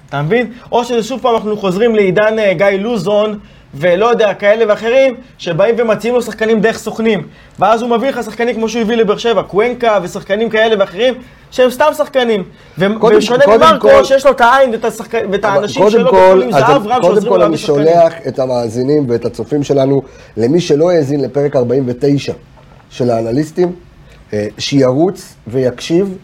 אתה 0.09 0.21
מבין? 0.21 0.51
או 0.71 0.83
שזה 0.85 1.03
שוב 1.03 1.21
פעם 1.21 1.35
אנחנו 1.35 1.57
חוזרים 1.57 1.95
לעידן 1.95 2.35
גיא 2.57 2.65
לוזון, 2.67 3.39
ולא 3.75 4.05
יודע, 4.05 4.33
כאלה 4.33 4.65
ואחרים, 4.67 5.15
שבאים 5.37 5.75
ומציעים 5.77 6.15
לו 6.15 6.21
שחקנים 6.21 6.61
דרך 6.61 6.77
סוכנים. 6.77 7.27
ואז 7.59 7.81
הוא 7.81 7.89
מביא 7.89 8.09
לך 8.09 8.23
שחקנים 8.23 8.55
כמו 8.55 8.69
שהוא 8.69 8.81
הביא 8.81 8.95
לבאר 8.95 9.17
שבע, 9.17 9.43
קוונקה 9.43 9.99
ושחקנים 10.03 10.49
כאלה 10.49 10.75
ואחרים, 10.79 11.13
שהם 11.51 11.69
סתם 11.69 11.85
שחקנים. 11.97 12.43
ושונה 13.17 13.43
ממרקו, 13.47 14.05
שיש 14.05 14.25
לו 14.25 14.31
את 14.31 14.41
העין 14.41 14.71
ואת, 14.71 14.85
השחק... 14.85 15.13
ואת 15.31 15.45
האנשים 15.45 15.89
שלו 15.89 16.11
בית 16.11 16.51
זהב 16.51 16.87
רב 16.87 17.01
קודם 17.01 17.29
כל 17.29 17.41
אני 17.41 17.57
שולח 17.57 18.13
את 18.27 18.39
המאזינים 18.39 19.05
ואת 19.09 19.25
הצופים 19.25 19.63
שלנו, 19.63 20.01
למי 20.37 20.61
שלא 20.61 20.91
האזין 20.91 21.21
לפרק 21.21 21.55
49 21.55 22.33
של 22.89 23.09
האנליסטים, 23.09 23.71
אה, 24.33 24.47
שירוץ 24.57 25.35
ויקשיב. 25.47 26.17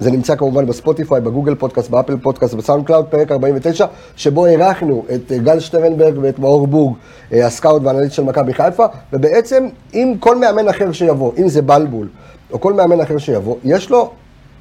זה 0.00 0.10
נמצא 0.10 0.36
כמובן 0.36 0.66
בספוטיפיי, 0.66 1.20
בגוגל 1.20 1.54
פודקאסט, 1.54 1.90
באפל 1.90 2.16
פודקאסט, 2.16 2.54
בסאונד 2.54 2.86
קלאוד, 2.86 3.06
פרק 3.06 3.32
49, 3.32 3.86
שבו 4.16 4.46
אירחנו 4.46 5.04
את 5.14 5.32
אה, 5.32 5.38
גל 5.38 5.60
שטרנברג 5.60 6.14
ואת 6.20 6.38
מאור 6.38 6.66
בורג, 6.66 6.94
אה, 7.32 7.46
הסקאוט 7.46 7.82
והאנליסט 7.84 8.14
של 8.14 8.22
מכבי 8.22 8.54
חיפה, 8.54 8.86
ובעצם 9.12 9.68
אם 9.94 10.14
כל 10.20 10.36
מאמן 10.36 10.68
אחר 10.68 10.92
שיבוא, 10.92 11.32
אם 11.38 11.48
זה 11.48 11.62
בלבול, 11.62 12.08
או 12.52 12.60
כל 12.60 12.72
מאמן 12.72 13.00
אחר 13.00 13.18
שיבוא, 13.18 13.56
יש 13.64 13.90
לו 13.90 14.10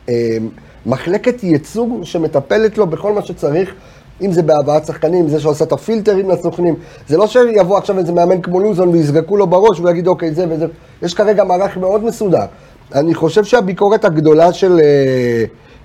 אה, 0.10 0.38
מחלקת 0.86 1.44
ייצוג 1.44 2.00
שמטפלת 2.04 2.78
לו 2.78 2.88
בכל 2.88 3.14
מה 3.14 3.22
שצריך. 3.22 3.74
אם 4.22 4.32
זה 4.32 4.42
בהבאת 4.42 4.86
שחקנים, 4.86 5.28
זה 5.28 5.40
שעושה 5.40 5.66
את 5.66 5.72
הפילטרים 5.72 6.30
לסוכנים. 6.30 6.76
זה 7.08 7.18
לא 7.18 7.28
שיבוא 7.28 7.78
עכשיו 7.78 7.98
איזה 7.98 8.12
מאמן 8.12 8.42
כמו 8.42 8.60
לוזון 8.60 8.90
ויזרקו 8.90 9.38
לו 9.38 9.48
בראש 9.48 9.80
והוא 9.80 9.90
יגיד 9.90 10.08
אוקיי 10.08 10.34
זה 10.34 10.46
וזה. 10.50 10.66
יש 11.02 11.14
כרגע 11.14 11.44
מערך 11.44 11.78
מאוד 11.78 12.04
מסודר. 12.04 12.46
אני 12.94 13.14
חושב 13.14 13.44
שהביקורת 13.44 14.06
הגדולה 14.06 14.54
של, 14.54 14.80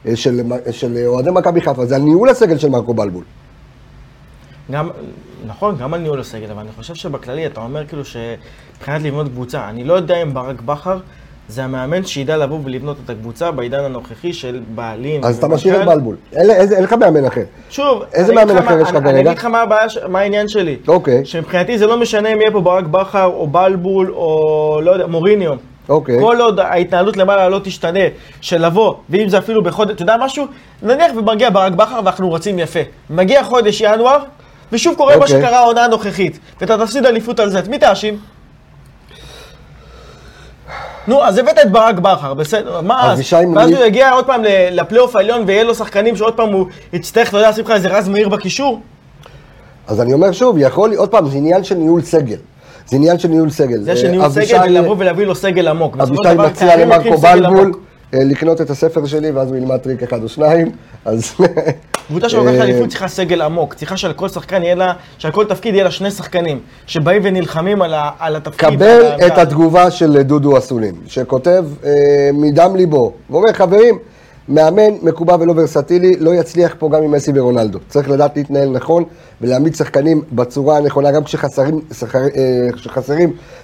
אה, 0.07 0.17
של, 0.17 0.41
של 0.71 1.05
אוהדי 1.07 1.31
מכבי 1.31 1.61
חיפה 1.61 1.87
זה 1.87 1.97
על 1.97 2.03
ניהול 2.03 2.29
הסגל 2.29 2.59
של 2.59 2.69
מרקו 2.69 2.95
בלבול. 2.95 3.25
גם, 4.71 4.91
נכון, 5.47 5.77
גם 5.79 5.95
על 5.95 6.01
ניהול 6.01 6.21
הסגל, 6.21 6.51
אבל 6.51 6.61
אני 6.61 6.71
חושב 6.77 6.95
שבכללי 6.95 7.47
אתה 7.47 7.61
אומר 7.61 7.87
כאילו 7.87 8.03
שמבחינת 8.05 9.03
לבנות 9.03 9.29
קבוצה, 9.29 9.69
אני 9.69 9.85
לא 9.85 9.95
יודע 9.95 10.23
אם 10.23 10.35
ברק 10.35 10.61
בכר 10.61 10.99
זה 11.49 11.65
המאמן 11.65 12.05
שידע 12.05 12.37
לבוא 12.37 12.59
ולבנות 12.65 12.97
את 13.05 13.11
הקבוצה 13.11 13.51
בעידן 13.51 13.85
הנוכחי 13.85 14.33
של 14.33 14.61
בעלים. 14.75 15.25
אז 15.25 15.39
אתה 15.39 15.49
משאיר 15.49 15.83
את 15.83 15.87
בלבול. 15.87 16.17
אין 16.33 16.85
לך 16.85 16.93
מאמן 16.93 17.25
אחר. 17.25 17.45
שוב, 17.71 18.03
איזה 18.13 18.35
מאמן 18.35 18.57
אחר 18.57 18.81
יש 18.81 18.89
לך 18.89 18.95
כרגע? 18.95 19.11
אני 19.11 19.21
אגיד 19.21 19.39
לך 19.39 19.45
מה 19.45 19.63
הבעיה, 19.63 19.87
מה 20.09 20.19
העניין 20.19 20.49
שלי. 20.49 20.77
אוקיי. 20.89 21.25
שמבחינתי 21.25 21.79
זה 21.79 21.87
לא 21.87 22.01
משנה 22.01 22.33
אם 22.33 22.41
יהיה 22.41 22.51
פה 22.51 22.61
ברק 22.61 22.85
בכר 22.85 23.25
או 23.25 23.47
בלבול 23.47 24.11
או 24.11 24.81
לא 24.83 24.91
יודע, 24.91 25.07
מוריניו. 25.07 25.57
אוקיי. 25.89 26.21
כל 26.21 26.41
עוד 26.41 26.61
ההתנהלות 26.61 27.17
למעלה 27.17 27.49
לא 27.49 27.61
תשתנה, 27.65 28.01
של 28.41 28.67
לבוא, 28.67 28.95
ואם 29.11 29.29
זה 29.29 29.39
אפילו 29.39 29.63
בחודש, 29.63 29.95
אתה 29.95 30.03
יודע 30.03 30.17
משהו? 30.21 30.47
נניח 30.83 31.13
ומגיע 31.17 31.51
ברק 31.51 31.73
בכר 31.73 32.01
ואנחנו 32.05 32.33
רצים 32.33 32.59
יפה. 32.59 32.81
מגיע 33.11 33.45
חודש 33.45 33.81
ינואר, 33.81 34.19
ושוב 34.73 34.95
קורה 34.97 35.15
אוקיי. 35.15 35.37
מה 35.37 35.43
שקרה 35.43 35.59
העונה 35.59 35.85
הנוכחית, 35.85 36.39
ואתה 36.61 36.79
תפסיד 36.79 37.07
אליפות 37.07 37.41
על 37.41 37.51
זה, 37.51 37.59
את 37.59 37.69
מי 37.69 37.79
תאשים? 37.79 38.19
נו, 41.07 41.25
אז 41.25 41.39
הבאת 41.39 41.59
את 41.59 41.73
ברק 41.73 41.95
בכר, 41.95 42.35
בסדר, 42.35 42.81
מה 42.81 43.13
אז? 43.13 43.33
ואז 43.57 43.71
הוא 43.71 43.85
יגיע 43.85 44.11
עוד 44.11 44.27
פעם 44.27 44.43
לפלייאוף 44.71 45.17
העליון 45.17 45.43
ויהיה 45.47 45.65
לו 45.65 45.75
שחקנים 45.75 46.17
שעוד 46.17 46.35
פעם 46.35 46.53
הוא 46.53 46.67
יצטרך, 46.93 47.29
אתה 47.29 47.37
יודע, 47.37 47.51
לשים 47.51 47.65
לך 47.65 47.71
איזה 47.71 47.89
רז 47.89 48.09
מאיר 48.09 48.29
בקישור? 48.29 48.81
אז 49.87 50.01
אני 50.01 50.13
אומר 50.13 50.33
שוב, 50.33 50.59
יכול, 50.59 50.95
עוד 50.95 51.09
פעם, 51.09 51.29
זה 51.29 51.37
עניין 51.37 51.65
של 51.65 51.75
ניהול 51.75 52.03
סגל. 52.03 52.37
זה 52.89 52.97
עניין 52.97 53.19
של 53.19 53.29
ניהול 53.29 53.51
סגל. 53.51 53.83
זה 53.83 53.97
של 53.97 54.09
ניהול 54.09 54.29
סגל 54.29 54.63
ולבוא 54.65 54.97
ולהביא 54.99 55.27
לו 55.27 55.35
סגל 55.35 55.69
עמוק. 55.69 55.97
אבישי 55.99 56.35
מציע 56.37 56.77
למרקו 56.77 57.19
בלבול 57.19 57.73
אה, 58.15 58.25
לקנות 58.25 58.61
את 58.61 58.71
הספר 58.71 59.07
שלי, 59.07 59.31
ואז 59.31 59.49
הוא 59.49 59.57
ילמד 59.57 59.77
טריק 59.77 60.03
אחד 60.03 60.23
או 60.23 60.29
שניים, 60.29 60.71
אז... 61.05 61.33
קבוצה 62.09 62.29
שלוקחת 62.29 62.55
אה, 62.55 62.63
אליפות 62.63 62.89
צריכה 62.89 63.09
סגל 63.09 63.43
עמוק, 63.43 63.75
צריכה 63.75 63.97
שעל 63.97 64.13
כל 64.13 64.29
שחקן 64.29 64.63
יהיה 64.63 64.75
לה, 64.75 64.93
שעל 65.19 65.33
כל 65.33 65.45
תפקיד 65.45 65.75
יהיה 65.75 65.85
לה 65.85 65.91
שני 65.91 66.11
שחקנים, 66.11 66.61
שבאים 66.87 67.23
ונלחמים 67.25 67.83
על, 67.83 67.95
ה, 67.95 68.11
על 68.19 68.37
התפקיד. 68.37 68.69
קבל 68.69 69.03
את 69.27 69.39
התגובה 69.39 69.91
של 69.91 70.23
דודו 70.23 70.59
אסולין, 70.59 70.95
שכותב 71.07 71.65
אה, 71.85 71.91
מדם 72.33 72.77
ליבו, 72.77 73.13
ואומר, 73.31 73.53
חברים, 73.53 73.99
מאמן 74.49 74.95
מקובע 75.03 75.37
ולא 75.41 75.53
ורסטילי 75.57 76.17
לא 76.21 76.35
יצליח 76.35 76.75
פה 76.79 76.91
גם 76.93 77.03
עם 77.03 77.11
מסי 77.11 77.33
ורונלדו. 77.35 77.79
צריך 77.89 78.11
לדעת 78.11 78.37
להתנהל 78.37 78.69
נכון 78.69 79.05
ולהעמיד 79.41 79.75
שחקנים 79.75 80.23
בצורה 80.33 80.77
הנכונה, 80.77 81.13
גם 81.13 81.25
כשחסרים 81.25 81.81
שחר, 81.93 82.23
אה, 82.37 82.69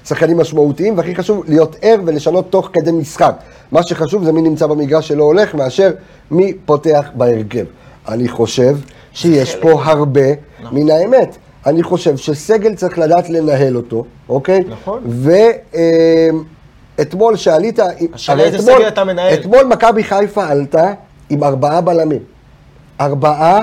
שחקנים 0.05 0.39
משמעותיים, 0.39 0.99
והכי 0.99 1.15
חשוב, 1.15 1.45
להיות 1.49 1.77
ער 1.83 2.01
ולשנות 2.05 2.51
תוך 2.51 2.71
כדי 2.73 2.93
משחק. 2.93 3.35
מה 3.73 3.83
שחשוב 3.83 4.25
זה 4.25 4.33
מי 4.33 4.43
נמצא 4.43 4.67
במגרש 4.67 5.09
שלא 5.09 5.25
הולך, 5.25 5.55
מאשר 5.55 5.91
מי 6.31 6.53
פותח 6.65 7.11
בהרכב. 7.15 7.65
אני 8.09 8.29
חושב 8.29 8.77
שיש 9.13 9.57
פה 9.57 9.83
הרבה 9.85 10.21
נכון. 10.63 10.79
מן 10.79 10.91
האמת. 10.91 11.37
אני 11.67 11.83
חושב 11.83 12.17
שסגל 12.17 12.75
צריך 12.75 12.99
לדעת 12.99 13.31
לנהל 13.31 13.77
אותו, 13.77 14.05
אוקיי? 14.29 14.65
נכון. 14.69 15.03
ו... 15.07 15.33
אתמול 17.01 17.37
שעלית, 17.37 17.79
השאלה 18.15 18.43
איזה 18.43 18.59
סגל 18.59 18.89
אתה 18.89 19.05
מנהל. 19.05 19.35
אתמול 19.35 19.65
מכבי 19.65 20.05
חיפה 20.05 20.47
עלתה 20.47 20.93
עם 21.31 21.45
ארבעה 21.45 21.81
בלמים. 21.81 22.23
ארבעה 23.01 23.61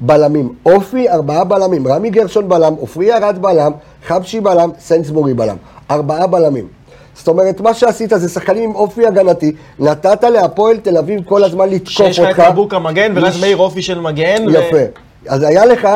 בלמים. 0.00 0.54
אופי, 0.66 1.10
ארבעה 1.10 1.44
בלמים. 1.44 1.88
רמי 1.88 2.10
גרשון 2.10 2.48
בלם, 2.48 2.74
עופרי 2.74 3.12
ארד 3.12 3.38
בלם, 3.42 3.72
חבשי 4.06 4.40
בלם, 4.40 4.70
סיינסבורי 4.78 5.34
בלם. 5.34 5.56
ארבעה 5.90 6.26
בלמים. 6.26 6.66
זאת 7.14 7.28
אומרת, 7.28 7.60
מה 7.60 7.74
שעשית 7.74 8.10
זה 8.16 8.28
שחקנים 8.28 8.70
עם 8.70 8.76
אופי 8.76 9.06
הגנתי, 9.06 9.52
נתת 9.78 10.24
להפועל 10.24 10.76
תל 10.76 10.96
אביב 10.96 11.20
כל 11.24 11.44
הזמן 11.44 11.68
לתקוף 11.68 12.00
אותך. 12.00 12.14
שיש 12.14 12.18
לך 12.18 12.40
את 12.40 12.52
מבוקה 12.52 12.78
מגן, 12.78 13.12
ורז 13.16 13.40
מאיר 13.40 13.56
אופי 13.56 13.82
של 13.82 14.00
מגן. 14.00 14.44
יפה. 14.50 14.76
ו... 14.76 14.86
אז 15.28 15.42
היה 15.42 15.66
לך, 15.66 15.88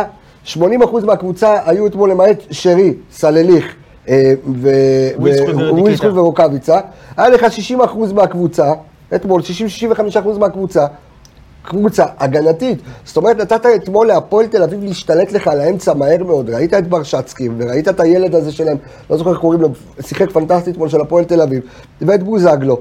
80% 0.47 0.57
מהקבוצה 1.05 1.57
היו 1.67 1.87
אתמול 1.87 2.11
למעט 2.11 2.37
שרי, 2.51 2.95
סלליך, 3.13 3.75
ווילסקוט 5.71 6.13
ורוקאביצה, 6.15 6.81
היה 7.17 7.29
לך 7.29 7.47
60% 7.71 8.15
מהקבוצה, 8.15 8.73
אתמול 9.15 9.41
60-65% 10.17 10.39
מהקבוצה, 10.39 10.87
קבוצה 11.63 12.05
הגנתית. 12.19 12.79
זאת 13.05 13.17
אומרת, 13.17 13.37
נתת 13.37 13.67
אתמול 13.75 14.07
להפועל 14.07 14.47
תל 14.47 14.63
אביב 14.63 14.85
להשתלט 14.85 15.33
לך 15.33 15.49
על 15.49 15.61
האמצע 15.61 15.95
מהר 15.95 16.25
מאוד. 16.25 16.51
ראית 16.51 16.75
את 16.75 16.89
ברשצקי, 16.89 17.49
וראית 17.59 17.89
את 17.89 18.01
הילד 18.01 18.35
הזה 18.35 18.53
שלהם, 18.53 18.77
לא 19.11 19.17
זוכר 19.17 19.31
איך 19.31 19.39
קוראים 19.39 19.61
לו, 19.61 19.69
שיחק 20.01 20.31
פנטסטי 20.31 20.71
אתמול 20.71 20.89
של 20.89 21.01
הפועל 21.01 21.25
תל 21.25 21.41
אביב, 21.41 21.63
ואת 22.01 22.23
בוזגלו. 22.23 22.79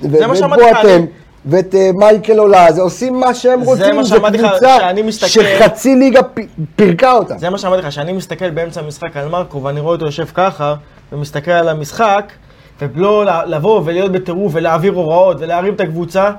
זה 0.00 0.26
מה 0.26 0.36
שאמרתי 0.36 0.62
לך, 0.62 0.78
ואת 1.46 1.74
אה, 1.74 1.90
מייקל 1.94 2.38
עולה, 2.38 2.72
זה 2.72 2.80
עושים 2.80 3.20
מה 3.20 3.34
שהם 3.34 3.60
רוצים, 3.60 4.02
זו 4.02 4.16
קבוצה 4.22 4.76
שחצי 5.10 5.94
ליגה 5.94 6.20
פירקה 6.76 7.12
אותה. 7.12 7.38
זה 7.38 7.50
מה 7.50 7.58
שאמרתי 7.58 7.82
לך, 7.82 7.92
שאני 7.92 8.12
מסתכל 8.12 8.50
באמצע 8.50 8.80
המשחק 8.80 9.16
על 9.16 9.28
מרקו 9.28 9.62
ואני 9.62 9.80
רואה 9.80 9.92
אותו 9.92 10.04
יושב 10.04 10.26
ככה, 10.34 10.74
ומסתכל 11.12 11.50
על 11.50 11.68
המשחק, 11.68 12.32
ולא 12.80 13.24
לבוא 13.46 13.82
ולהיות 13.84 14.12
בטירוף 14.12 14.52
ולהעביר 14.54 14.92
הוראות 14.92 15.36
ולהרים 15.40 15.74
את 15.74 15.80
הקבוצה, 15.80 16.30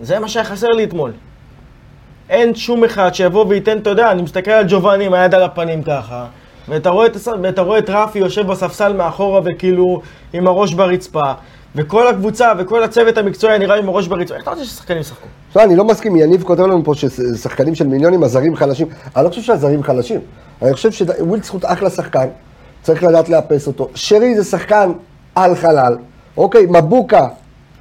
זה 0.00 0.18
מה 0.18 0.28
שהיה 0.28 0.44
חסר 0.44 0.68
לי 0.68 0.84
אתמול. 0.84 1.12
אין 2.30 2.54
שום 2.54 2.84
אחד 2.84 3.14
שיבוא 3.14 3.44
וייתן, 3.48 3.78
אתה 3.78 3.90
יודע, 3.90 4.10
אני 4.10 4.22
מסתכל 4.22 4.50
על 4.50 4.64
ג'ובאני 4.68 5.04
עם 5.06 5.14
היד 5.14 5.34
על 5.34 5.42
הפנים 5.42 5.82
ככה, 5.82 6.26
ואתה 6.68 6.90
רואה, 6.90 7.06
את, 7.06 7.16
ואתה 7.42 7.62
רואה 7.62 7.78
את 7.78 7.90
רפי 7.90 8.18
יושב 8.18 8.46
בספסל 8.46 8.92
מאחורה 8.92 9.40
וכאילו 9.44 10.00
עם 10.32 10.46
הראש 10.46 10.74
ברצפה, 10.74 11.32
וכל 11.74 12.06
הקבוצה 12.06 12.52
וכל 12.58 12.82
הצוות 12.82 13.18
המקצועי 13.18 13.58
נראה 13.58 13.76
עם 13.76 13.88
הראש 13.88 14.06
ברצפה. 14.06 14.34
איך 14.34 14.42
אתה 14.42 14.50
רוצה 14.50 14.64
ששחקנים 14.64 15.00
ישחקו? 15.00 15.26
לא, 15.56 15.64
אני 15.64 15.76
לא 15.76 15.84
מסכים, 15.84 16.16
יניב 16.16 16.42
כותב 16.42 16.62
לנו 16.62 16.84
פה 16.84 16.94
ששחקנים 16.94 17.74
של 17.74 17.86
מיליונים, 17.86 18.22
הזרים 18.22 18.56
חלשים. 18.56 18.86
אני 19.16 19.24
לא 19.24 19.28
חושב 19.28 19.42
שהזרים 19.42 19.82
חלשים. 19.82 20.20
אני 20.62 20.74
חושב 20.74 20.90
שווילד 20.90 21.44
זכות 21.44 21.64
אחלה 21.64 21.90
שחקן, 21.90 22.26
צריך 22.82 23.02
לדעת 23.02 23.28
לאפס 23.28 23.66
אותו. 23.66 23.88
שרי 23.94 24.34
זה 24.34 24.44
שחקן 24.44 24.92
על 25.34 25.54
חלל, 25.54 25.96
אוקיי? 26.36 26.66
מבוקה, 26.66 27.28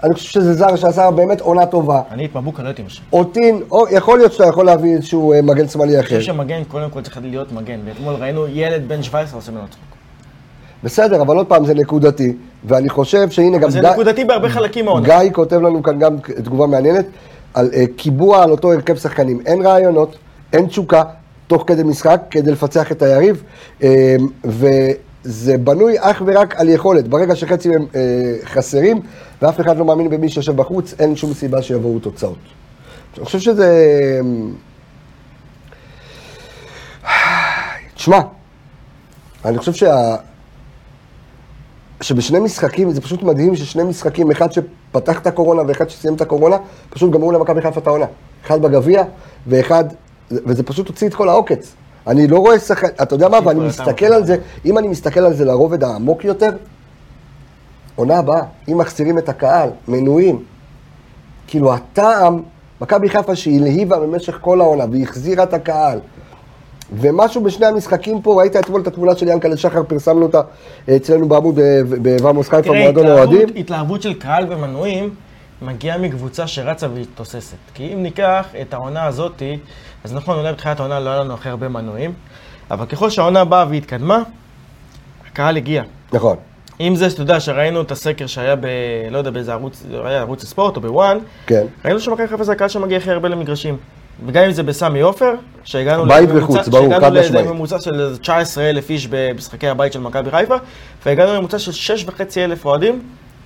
אני 0.04 0.14
חושב 0.14 0.30
שזה 0.30 0.54
זר 0.54 0.76
שעשה 0.76 1.12
באמת 1.12 1.42
עונה 1.42 1.66
טובה. 1.66 2.02
אני 2.12 2.26
את 2.26 2.36
מבוקה 2.36 2.64
לא 2.64 2.68
הייתי 2.68 2.84
משאיר. 2.84 3.06
אותין, 3.14 3.62
יכול 3.92 4.18
להיות 4.18 4.34
שאתה 4.34 4.46
יכול 4.46 4.66
להביא 4.66 4.96
איזשהו 4.96 5.34
אה, 5.34 5.42
מגן 5.42 5.68
שמאלי 5.68 6.00
אחר. 6.00 6.16
אני 6.16 6.20
חושב 6.20 6.34
שמגן 6.34 6.64
קודם 6.64 6.90
כל 6.90 7.02
צריך 7.02 7.18
להיות 7.22 7.52
מגן, 7.52 7.80
ואתמול 7.86 8.14
ראינו 8.14 8.48
ילד 8.48 8.88
בן 8.88 9.04
17 9.04 9.40
עושה 9.40 9.52
ממנו 9.52 9.68
צחוק. 9.68 9.84
בסדר, 10.84 11.22
אבל 11.22 11.36
עוד 11.38 11.48
פעם, 11.48 11.66
זה 11.66 11.74
נקודתי, 11.74 12.34
ואני 12.66 12.90
חושב 12.90 13.30
שהנה 13.30 13.58
גם... 13.58 13.70
זה 13.70 13.82
נקודתי 13.82 14.26
בהרבה 14.26 14.50
חלקים 14.50 14.86
מאוד. 14.86 15.04
גיא 15.04 15.32
כותב 15.34 15.62
לנו 15.62 15.84
כאן 15.84 16.00
גם 16.00 16.18
תגובה 16.20 16.68
מעניינת, 16.68 17.06
על 17.54 17.70
uh, 17.72 17.76
קיבוע 17.96 18.44
על 18.44 18.52
אותו 18.52 18.74
הרכב 18.74 18.96
שחקנים. 18.96 19.40
אין 19.46 19.62
רעיונות, 19.62 20.16
אין 20.54 20.66
תשוקה, 20.68 21.04
תוך 21.48 21.64
כדי 21.68 21.84
משחק, 21.84 22.22
כדי 22.32 22.52
לפצח 22.52 22.92
את 22.92 23.02
היריב, 23.02 23.44
uh, 23.80 23.84
וזה 24.46 25.58
בנוי 25.58 25.96
אך 26.00 26.22
ורק 26.26 26.56
על 26.56 26.70
יכולת. 26.70 27.08
ברגע 27.08 27.36
שחצי 27.36 27.76
הם 27.76 27.86
uh, 27.92 27.96
חסרים, 28.46 29.02
ואף 29.42 29.62
אחד 29.62 29.78
לא 29.78 29.86
מאמין 29.86 30.10
במי 30.10 30.30
שיושב 30.30 30.56
בחוץ, 30.56 30.94
אין 31.00 31.16
שום 31.16 31.34
סיבה 31.34 31.62
שיבואו 31.62 32.00
תוצאות. 32.00 32.38
אני 33.18 33.26
חושב 33.26 33.40
שזה... 33.40 34.22
תשמע, 37.96 38.20
אני 39.46 39.58
חושב 39.58 39.74
שה... 39.74 40.16
שבשני 42.02 42.40
משחקים, 42.40 42.92
זה 42.92 43.02
פשוט 43.02 43.24
מדהים 43.24 43.56
ששני 43.56 43.84
משחקים, 43.84 44.32
אחד 44.32 44.48
שפתח 44.52 45.20
את 45.20 45.28
הקורונה 45.28 45.62
ואחד 45.68 45.90
שסיים 45.90 46.14
את 46.14 46.22
הקורונה, 46.22 46.58
פשוט 46.90 47.12
גמרו 47.12 47.32
למכבי 47.32 47.62
חיפה 47.62 47.80
את 47.80 47.88
העונה. 47.88 48.06
אחד 48.46 48.62
בגביע 48.62 49.04
ואחד, 49.48 49.84
וזה 50.32 50.64
פשוט 50.64 50.88
הוציא 50.88 51.08
את 51.08 51.14
כל 51.14 51.30
העוקץ. 51.30 51.74
אני 52.08 52.28
לא 52.28 52.38
רואה 52.38 52.60
שחקן, 52.60 52.88
אתה 53.02 53.16
יודע 53.16 53.30
מה, 53.30 53.40
ואני 53.46 53.60
מסתכל 53.60 54.06
על 54.06 54.26
זה, 54.26 54.38
אם 54.66 54.78
אני 54.78 54.88
מסתכל 54.88 55.20
על 55.20 55.34
זה 55.34 55.46
לרובד 55.46 55.84
העמוק 55.84 56.26
יותר, 56.26 56.50
עונה 57.96 58.18
הבאה, 58.18 58.42
אם 58.70 58.78
מחזירים 58.78 59.18
את 59.18 59.30
הקהל, 59.30 59.70
מנויים, 59.88 60.44
כאילו 61.48 61.74
הטעם, 61.74 62.42
מכבי 62.82 63.10
חיפה 63.10 63.36
שהלהיבה 63.36 64.00
במשך 64.00 64.38
כל 64.42 64.62
העונה 64.62 64.86
והחזירה 64.92 65.44
את 65.44 65.54
הקהל, 65.54 66.00
ומשהו 66.94 67.44
בשני 67.44 67.66
המשחקים 67.66 68.22
פה, 68.22 68.40
ראית 68.42 68.56
אתמול 68.56 68.82
את 68.82 68.88
התמונה 68.88 69.16
של 69.16 69.28
ינקלה 69.28 69.58
שחר, 69.58 69.84
פרסמנו 69.84 70.24
אותה 70.24 70.42
אצלנו 70.96 71.28
בעמוד 71.28 71.60
אה, 71.60 71.82
בוואמוס 72.02 72.50
חיפה, 72.50 72.74
מועדון 72.74 73.08
האוהדים. 73.08 73.48
תראה, 73.48 73.60
התלהבות 73.60 74.02
של 74.02 74.14
קהל 74.14 74.46
ומנויים 74.50 75.10
מגיעה 75.62 75.98
מקבוצה 75.98 76.48
שרצה 76.48 76.88
והתוססת. 76.94 77.58
כי 77.74 77.94
אם 77.94 78.04
ניקח 78.04 78.48
את 78.62 78.74
העונה 78.74 79.06
הזאתי, 79.06 79.58
אז 80.04 80.14
נכון, 80.14 80.38
אולי 80.38 80.54
בתחילת 80.54 80.80
העונה 80.80 81.00
לא 81.00 81.10
היה 81.10 81.20
לנו 81.20 81.34
הכי 81.34 81.50
הרבה 81.50 81.68
מנויים, 81.70 82.14
אבל 82.72 82.86
ככל 82.86 83.10
שהעונה 83.10 83.46
באה 83.46 83.66
והתקדמה, 83.70 84.24
הקהל 85.32 85.58
הגיע. 85.58 85.84
נכון. 86.14 86.38
אם 86.80 86.96
זה, 86.96 87.08
אתה 87.08 87.22
יודע, 87.22 87.40
שראינו 87.40 87.82
את 87.82 87.92
הסקר 87.92 88.28
שהיה 88.28 88.56
ב... 88.56 88.66
לא 89.12 89.18
יודע, 89.18 89.32
באיזה 89.32 89.54
ערוץ, 89.54 89.84
היה 90.06 90.20
ערוץ 90.20 90.44
הספורט 90.44 90.76
או 90.76 90.82
בוואן, 90.82 91.18
כן. 91.46 91.66
ראינו 91.86 92.00
שמכבי 92.00 92.28
חיפה 92.28 92.44
זה 92.44 92.52
הקהל 92.52 92.70
שמגיע 92.70 92.98
הכי 92.98 93.12
הרבה 93.12 93.30
למגרשים. 93.30 93.78
וגם 94.26 94.44
אם 94.44 94.52
זה 94.52 94.64
בסמי 94.64 95.02
עופר, 95.02 95.34
שהגענו 95.64 96.06
בית 96.06 96.30
וחוץ, 96.34 96.68
ברור, 96.68 97.00
חד 97.00 97.00
שהגענו 97.00 97.20
משמעית. 97.20 97.46
לממוצע 97.46 97.80
של 97.80 98.18
19,000 98.22 98.90
איש 98.90 99.08
במשחקי 99.08 99.68
הבית 99.68 99.94
של 99.94 100.00
מכבי 100.00 100.32
חיפה, 100.32 100.56
והגענו 101.06 101.34
לממוצע 101.34 101.60
של 101.60 101.72
6,500 101.72 102.66
אוהדים 102.66 103.02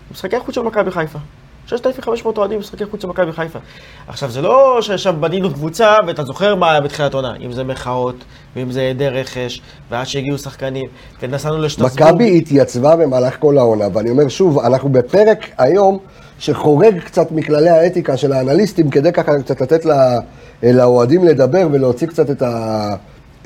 במשחקי 0.10 0.36
החוץ 0.36 0.56
של 0.56 0.62
מכבי 0.62 0.92
חיפה. 0.92 1.20
6,500 1.68 2.38
אוהדים 2.38 2.58
במשחקי 2.58 2.86
חוץ 2.86 3.02
של 3.02 3.08
מכבי 3.08 3.32
חיפה. 3.32 3.60
עכשיו, 4.08 4.32
זה 4.32 4.42
לא 4.42 4.78
שעכשיו 4.82 5.14
בנינו 5.20 5.54
קבוצה, 5.54 5.96
ואתה 6.08 6.24
זוכר 6.24 6.56
מה 6.56 6.72
היה 6.72 6.82
בתחילת 6.82 7.14
עונה, 7.14 7.36
אם 7.36 7.52
זה 7.52 7.64
מחאות, 7.64 8.16
ואם 8.56 8.72
זה 8.72 8.80
היעדר 8.80 9.14
רכש, 9.14 9.62
ועד 9.90 10.08
שהגיעו 10.08 10.38
שחקנים, 10.38 10.86
ונסענו 11.22 11.58
לשטרסבורג. 11.58 12.12
מכבי 12.12 12.38
התייצבה 12.38 12.96
במהלך 12.96 13.36
כל 13.40 13.58
העונה, 13.58 13.86
ואני 13.94 14.10
אומר 14.10 14.28
שוב, 14.28 14.60
אנחנו 14.60 14.90
בפרק 14.90 15.46
היום 15.58 16.00
שחורג 16.40 17.00
קצת 17.00 17.32
מכללי 17.32 17.70
האתיקה 17.70 18.18
של 18.18 18.34
האנליסטים, 18.34 18.90
כדי 18.90 19.12
ככה 19.12 19.40
קצת 19.42 19.62
לתת 19.62 19.86
לה, 19.86 20.20
לאוהדים 20.64 21.24
לדבר 21.24 21.68
ולהוציא 21.72 22.08
קצת 22.08 22.30
את, 22.30 22.42
ה, 22.42 22.96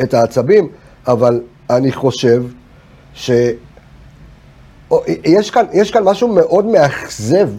את 0.01 0.13
העצבים, 0.13 0.69
אבל 1.07 1.41
אני 1.69 1.91
חושב 1.91 2.43
ש... 3.13 3.31
או, 4.91 5.03
יש 5.25 5.51
כאן, 5.51 5.65
יש 5.73 5.91
כאן 5.91 6.03
משהו 6.03 6.27
מאוד 6.27 6.65
מאכזב 6.65 7.49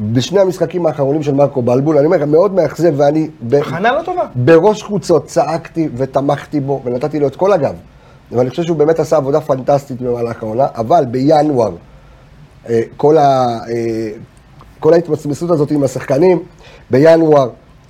בשני 0.00 0.40
המשחקים 0.40 0.86
האחרונים 0.86 1.22
של 1.22 1.34
מרקו 1.34 1.62
בלבול, 1.62 1.96
אני 1.96 2.06
אומר, 2.06 2.24
מאוד 2.24 2.54
מאכזב, 2.54 2.94
ואני... 2.96 3.28
הכנה 3.60 3.92
לא 3.92 4.02
טובה. 4.02 4.22
בראש 4.34 4.82
חוצות 4.82 5.26
צעקתי 5.26 5.88
ותמכתי 5.96 6.60
בו 6.60 6.82
ונתתי 6.84 7.20
לו 7.20 7.26
את 7.26 7.36
כל 7.36 7.52
הגב. 7.52 7.74
ואני 8.32 8.50
חושב 8.50 8.62
שהוא 8.62 8.76
באמת 8.76 8.98
עשה 8.98 9.16
עבודה 9.16 9.40
פנטסטית 9.40 10.00
במהלך 10.00 10.42
העונה, 10.42 10.66
אבל 10.74 11.04
בינואר, 11.04 11.70
אה, 12.68 12.80
כל, 12.96 13.18
ה, 13.18 13.46
אה, 13.68 14.10
כל 14.80 14.92
ההתמצמסות 14.92 15.50
הזאת 15.50 15.70
עם 15.70 15.84
השחקנים, 15.84 16.42
בינואר 16.90 17.48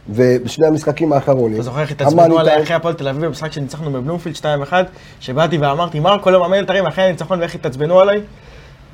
ובשני 0.09 0.67
המשחקים 0.67 1.13
האחרונים. 1.13 1.55
אתה 1.55 1.63
זוכר 1.63 1.81
איך 1.81 1.91
התעצבנו 1.91 2.39
עליי 2.39 2.53
המאני 2.53 2.65
אחרי 2.65 2.77
הפועל 2.77 2.95
תל 2.95 3.09
אביב 3.09 3.25
במשחק 3.25 3.53
שניצחנו 3.53 3.91
בבלומפילד 3.91 4.37
2-1, 4.37 4.73
שבאתי 5.21 5.59
ואמרתי, 5.59 6.01
מרקו 6.01 6.31
לא 6.31 6.41
מאמן 6.41 6.65
את 6.65 6.71
הרים 6.71 6.87
אחרי 6.87 7.05
הניצחון 7.05 7.41
ואיך 7.41 7.55
התעצבנו 7.55 8.01
עליי? 8.01 8.21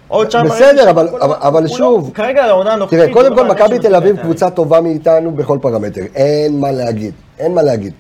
עוד 0.09 0.30
שם... 0.30 0.42
בסדר, 0.44 0.90
אבל- 0.90 1.09
אבל- 1.20 1.34
אבל 1.40 1.62
לא- 1.62 1.68
שוב- 1.68 2.11
כרגע 2.14 2.44
העונה 2.44 2.72
הנוכחית... 2.72 2.98
תראה, 3.00 3.12
קודם 3.12 3.36
כל, 3.36 3.46
מכבי 3.46 3.78
תל 3.78 3.94
אביב. 3.94 4.16
קבוצה 4.22 4.50
טובה 4.50 4.80
מאיתנו 4.80 5.30
בכל 5.32 5.59
פרמטר, 5.62 6.00
אין 6.14 6.61
מה 6.61 6.72
להגיד, 6.72 7.12
אין 7.38 7.54
מה 7.54 7.62
להגיד. 7.62 7.92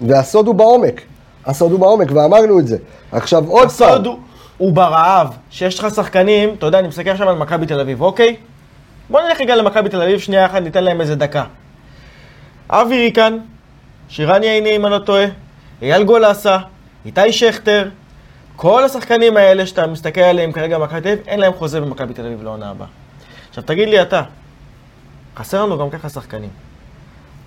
והסוד 0.00 0.46
הוא 0.46 0.54
בעומק, 0.54 1.00
הסוד 1.46 1.70
הוא 1.72 1.80
בעומק, 1.80 2.08
ואמרנו 2.14 2.58
את 2.58 2.66
זה. 2.66 2.76
עכשיו, 3.12 3.44
עוד 3.48 3.68
פעם, 3.70 3.88
הסוד 3.88 4.06
הוא- 4.58 4.72
ברעב, 4.72 5.28
שיש 5.50 5.78
לך 5.78 5.94
שחקנים, 5.94 6.54
אתה 6.58 6.66
יודע, 6.66 6.78
אני 6.78 6.88
מסתכל 6.88 7.10
עכשיו 7.10 7.28
על 7.28 7.36
מכבי 7.36 7.66
תל 7.66 7.80
אביב, 7.80 8.02
אוקיי? 8.02 8.36
בוא 9.10 9.20
נלך 9.20 9.40
רגע 9.40 9.56
למכבי 9.56 9.88
תל 9.88 10.02
אביב, 10.02 10.18
שנייה 10.20 10.46
אחת, 10.46 10.62
ניתן 10.62 10.84
להם 10.84 11.00
איזה 11.00 11.14
דקה. 11.16 11.44
אבי 12.70 12.96
ריקן, 12.98 13.38
שירן 14.08 14.42
ייני, 14.42 14.76
אם 14.76 14.86
אני 14.86 14.92
לא 14.92 14.98
טועה, 14.98 15.24
אייל 15.82 16.02
גולסה, 16.04 16.56
איתי 17.06 17.32
שכטר, 17.32 17.88
כל 18.62 18.84
השחקנים 18.84 19.36
האלה 19.36 19.66
שאתה 19.66 19.86
מסתכל 19.86 20.20
עליהם 20.20 20.52
כרגע 20.52 20.78
במכבי 20.78 21.00
תל 21.00 21.08
אביב, 21.08 21.20
אין 21.26 21.40
להם 21.40 21.52
חוזה 21.52 21.80
במכבי 21.80 22.14
תל 22.14 22.26
אביב 22.26 22.42
לעונה 22.42 22.70
הבאה. 22.70 22.86
עכשיו 23.48 23.64
תגיד 23.64 23.88
לי 23.88 24.02
אתה, 24.02 24.22
חסר 25.36 25.62
לנו 25.62 25.78
גם 25.78 25.90
ככה 25.90 26.08
שחקנים. 26.08 26.48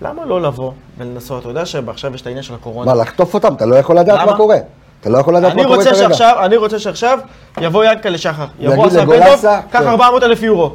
למה 0.02 0.24
לא 0.24 0.42
לבוא 0.42 0.72
ולנסות? 0.98 1.40
אתה 1.40 1.48
יודע 1.48 1.66
שעכשיו 1.66 2.14
יש 2.14 2.20
את 2.20 2.26
העניין 2.26 2.42
של 2.42 2.54
הקורונה. 2.54 2.94
מה, 2.94 3.02
לחטוף 3.02 3.34
אותם? 3.34 3.54
אתה 3.54 3.66
לא 3.66 3.76
יכול 3.76 3.98
לדעת 3.98 4.20
למה? 4.20 4.32
מה 4.32 4.36
קורה. 4.36 4.56
אתה 5.00 5.10
לא 5.10 5.18
יכול 5.18 5.36
לדעת 5.36 5.54
מה 5.54 5.64
קורה 5.64 5.76
רוצה 5.76 5.90
כרגע. 5.90 6.08
שעכשיו, 6.08 6.36
אני 6.44 6.56
רוצה 6.56 6.78
שעכשיו 6.78 7.18
יבוא 7.60 7.84
ינקלה 7.84 8.18
שחר. 8.18 8.46
יבוא 8.60 8.86
אסף 8.86 9.04
בן 9.04 9.20
דב, 9.20 9.44
קח 9.70 9.80
כן. 9.80 9.86
400 9.86 10.22
אלף 10.22 10.42
יורו. 10.42 10.74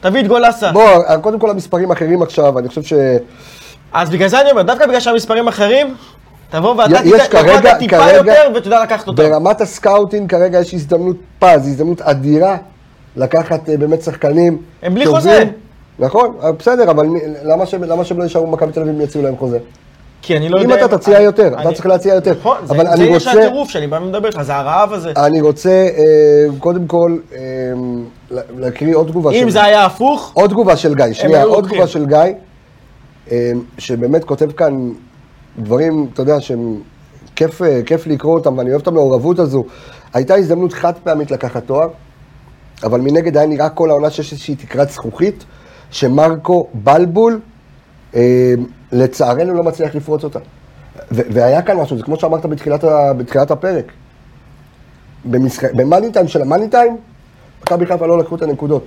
תביא 0.00 0.20
את 0.20 0.26
גולסה. 0.26 0.72
בוא, 0.72 1.16
קודם 1.20 1.38
כל 1.38 1.50
המספרים 1.50 1.90
אחרים 1.90 2.22
עכשיו, 2.22 2.58
אני 2.58 2.68
חושב 2.68 2.82
ש... 2.82 2.92
אז 3.92 4.10
בגלל 4.10 4.28
זה 4.28 4.40
אני 4.40 4.50
אומר, 4.50 4.62
דווקא 4.62 4.86
בגלל 4.86 5.00
שהמספרים 5.00 5.48
אחרים, 5.48 5.94
תבוא 6.52 6.74
ואתה 6.74 7.02
תיתן- 7.02 7.16
אתה 7.58 7.74
טיפה 7.78 7.96
כרגע- 7.98 8.16
יותר 8.16 8.50
ותדע 8.54 8.82
לקחת 8.82 9.08
אותם. 9.08 9.22
ברמת 9.22 9.60
ה 9.60 9.68
scouting 9.68 10.30
כרגע 10.30 10.60
יש 10.60 10.74
הזדמנות 10.74 11.16
פז, 11.38 11.66
הזדמנות 11.68 12.00
אדירה 12.00 12.56
לקחת 13.16 13.68
אה, 13.68 13.76
באמת 13.76 14.02
שחקנים 14.02 14.58
הם 14.82 14.94
בלי. 14.94 15.06
חוזה. 15.06 15.44
נכון, 15.98 16.34
אה, 16.42 16.52
בסדר, 16.52 16.90
אבל 16.90 17.06
מי- 17.06 17.20
למה 17.44 17.66
שהם 17.66 17.82
למה 17.84 18.04
שהם 18.04 18.18
לא 18.18 18.22
יישארו 18.22 18.46
במכבי 18.46 18.72
תל 18.72 18.80
אביב 18.80 18.94
אם 18.94 19.00
יציעו 19.00 19.24
להם 19.24 19.36
חוזה? 19.36 19.58
כי 20.22 20.36
אני 20.36 20.48
לא 20.48 20.58
אם 20.62 20.70
יודע... 20.70 20.84
אתה 20.84 20.98
תציע 20.98 21.16
אני- 21.16 21.24
יותר, 21.24 21.46
אתה 21.48 21.62
אני- 21.62 21.74
צריך 21.74 21.86
להציע 21.86 22.14
יותר. 22.14 22.34
נכון, 22.40 22.56
זה- 22.64 22.74
אבל 22.74 22.84
זה 22.86 22.92
אני 22.92 23.04
יש 23.04 23.26
רוצה- 23.28 23.44
הטירוף 23.46 23.70
שאני 23.70 23.86
בא 23.86 23.96
ומדבר 23.96 24.26
איתך, 24.28 24.42
זה 24.42 24.54
הרעב 24.56 24.92
הזה. 24.92 25.12
אני 25.16 25.40
רוצה 25.40 25.70
אה, 25.70 26.04
קודם 26.58 26.86
כל 26.86 27.16
לה- 28.30 28.40
להקריא 28.58 28.96
עוד 28.96 29.06
תגובה 29.08 29.30
אם 29.30 29.40
של... 29.44 29.50
זה 29.50 29.64
היה 29.64 29.84
הפוך, 29.84 30.30
עוד 30.34 30.50
תגובה 30.50 30.76
של 30.76 30.94
גיא, 30.94 31.12
שנייה, 31.12 31.42
עוד. 31.42 31.64
תגובה 31.66 31.86
של 31.86 32.06
גיא, 32.06 32.18
שבאמת 33.78 34.24
כותב 34.24 34.52
כאן 34.52 34.90
דברים, 35.58 36.06
אתה 36.12 36.22
יודע, 36.22 36.40
שהם 36.40 36.76
כיף, 37.36 37.62
אה, 37.62 37.80
כיף 37.86 38.06
לקרוא 38.06 38.34
אותם, 38.34 38.58
ואני 38.58 38.70
אוהב 38.70 38.80
את 38.82 38.88
המעורבות 38.88 39.38
הזו. 39.38 39.64
הייתה 40.14 40.34
הזדמנות 40.34 40.72
חד 40.72 40.92
פעמית 41.04 41.30
לקחת 41.30 41.66
תואר, 41.66 41.88
אבל 42.84 43.00
מנגד 43.00 43.36
היה 43.36 43.46
נראה 43.46 43.68
כל 43.68 43.90
העונה 43.90 44.10
שיש 44.10 44.32
איזושהי 44.32 44.54
תקרת 44.56 44.90
זכוכית, 44.90 45.44
שמרקו 45.90 46.68
בלבול, 46.74 47.40
אה, 48.14 48.54
לצערנו 48.92 49.54
לא 49.54 49.62
מצליח 49.62 49.94
לפרוץ 49.94 50.24
אותה. 50.24 50.38
והיה 51.10 51.62
כאן 51.62 51.76
משהו, 51.76 51.96
זה 51.96 52.02
כמו 52.02 52.16
שאמרת 52.16 52.46
בתחילת, 52.46 52.84
ה- 52.84 53.12
בתחילת 53.12 53.50
הפרק. 53.50 53.92
במשחק, 55.24 55.74
במאני 55.74 56.12
טיים 56.12 56.28
של 56.28 56.42
המאני 56.42 56.68
טיים, 56.68 56.96
מכבי 57.62 57.86
חיפה 57.86 58.06
לא 58.06 58.18
לקחו 58.18 58.34
את 58.36 58.42
הנקודות. 58.42 58.84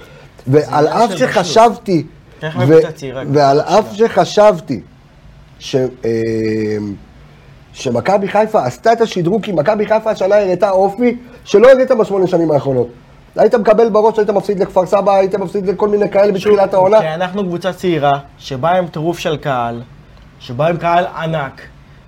ועל 0.47 0.87
אף 0.87 1.09
שחשבתי, 1.17 2.05
ו- 2.67 2.73
ועל 3.33 3.61
אף 3.61 3.93
שחשבתי 3.93 4.81
ש- 5.59 5.75
אה, 5.75 6.11
שמכבי 7.73 8.27
חיפה 8.27 8.65
עשתה 8.65 8.93
את 8.93 9.01
השדרוג, 9.01 9.43
כי 9.43 9.51
מכבי 9.51 9.85
חיפה 9.85 10.11
השנה 10.11 10.35
הראתה 10.35 10.69
אופי 10.69 11.17
שלא 11.45 11.71
הראית 11.71 11.91
בשמונה 11.91 12.27
שנים 12.27 12.51
האחרונות. 12.51 12.87
היית 13.35 13.55
מקבל 13.55 13.89
בראש, 13.89 14.17
היית 14.17 14.29
מפסיד 14.29 14.59
לכפר 14.59 14.85
סבא, 14.85 15.15
היית 15.15 15.35
מפסיד 15.35 15.67
לכל 15.67 15.89
מיני 15.89 16.09
כאלה 16.09 16.31
בתחילת 16.31 16.73
העונה. 16.73 17.01
כי 17.01 17.07
אנחנו 17.07 17.43
קבוצה 17.43 17.73
צעירה, 17.73 18.11
שבאה 18.37 18.77
עם 18.77 18.87
טירוף 18.87 19.19
של 19.19 19.37
קהל, 19.37 19.81
שבאה 20.39 20.67
עם 20.69 20.77
קהל 20.77 21.05
ענק, 21.05 21.61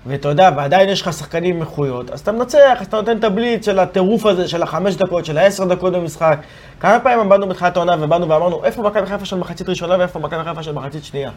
ואתה 0.06 0.28
יודע, 0.28 0.50
ועדיין 0.56 0.88
יש 0.88 1.02
לך 1.02 1.12
שחקנים 1.12 1.56
עם 1.56 1.60
איכויות, 1.62 2.10
אז 2.10 2.20
אתה 2.20 2.32
מנצח, 2.32 2.76
אז 2.80 2.86
אתה 2.86 2.96
נותן 2.96 3.18
את 3.18 3.24
הבליץ 3.24 3.64
של 3.64 3.78
הטירוף 3.78 4.26
הזה, 4.26 4.48
של 4.48 4.62
החמש 4.62 4.96
דקות, 4.96 5.24
של 5.24 5.38
העשר 5.38 5.64
דקות 5.64 5.92
במשחק. 5.92 6.38
כמה 6.80 7.00
פעמים 7.00 7.28
באנו 7.28 7.48
בתחילת 7.48 7.76
העונה 7.76 7.96
ובאנו 8.00 8.28
ואמרנו, 8.28 8.64
איפה 8.64 8.82
מכבי 8.82 9.06
חיפה 9.06 9.24
של 9.24 9.36
מחצית 9.36 9.68
ראשונה 9.68 9.96
ואיפה 9.98 10.18
מכבי 10.18 10.44
חיפה 10.44 10.62
של 10.62 10.72
מחצית 10.72 11.04
שנייה? 11.04 11.30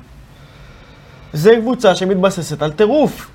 זה 1.33 1.55
קבוצה 1.59 1.95
שמתבססת 1.95 2.61
על 2.61 2.71
טירוף. 2.71 3.31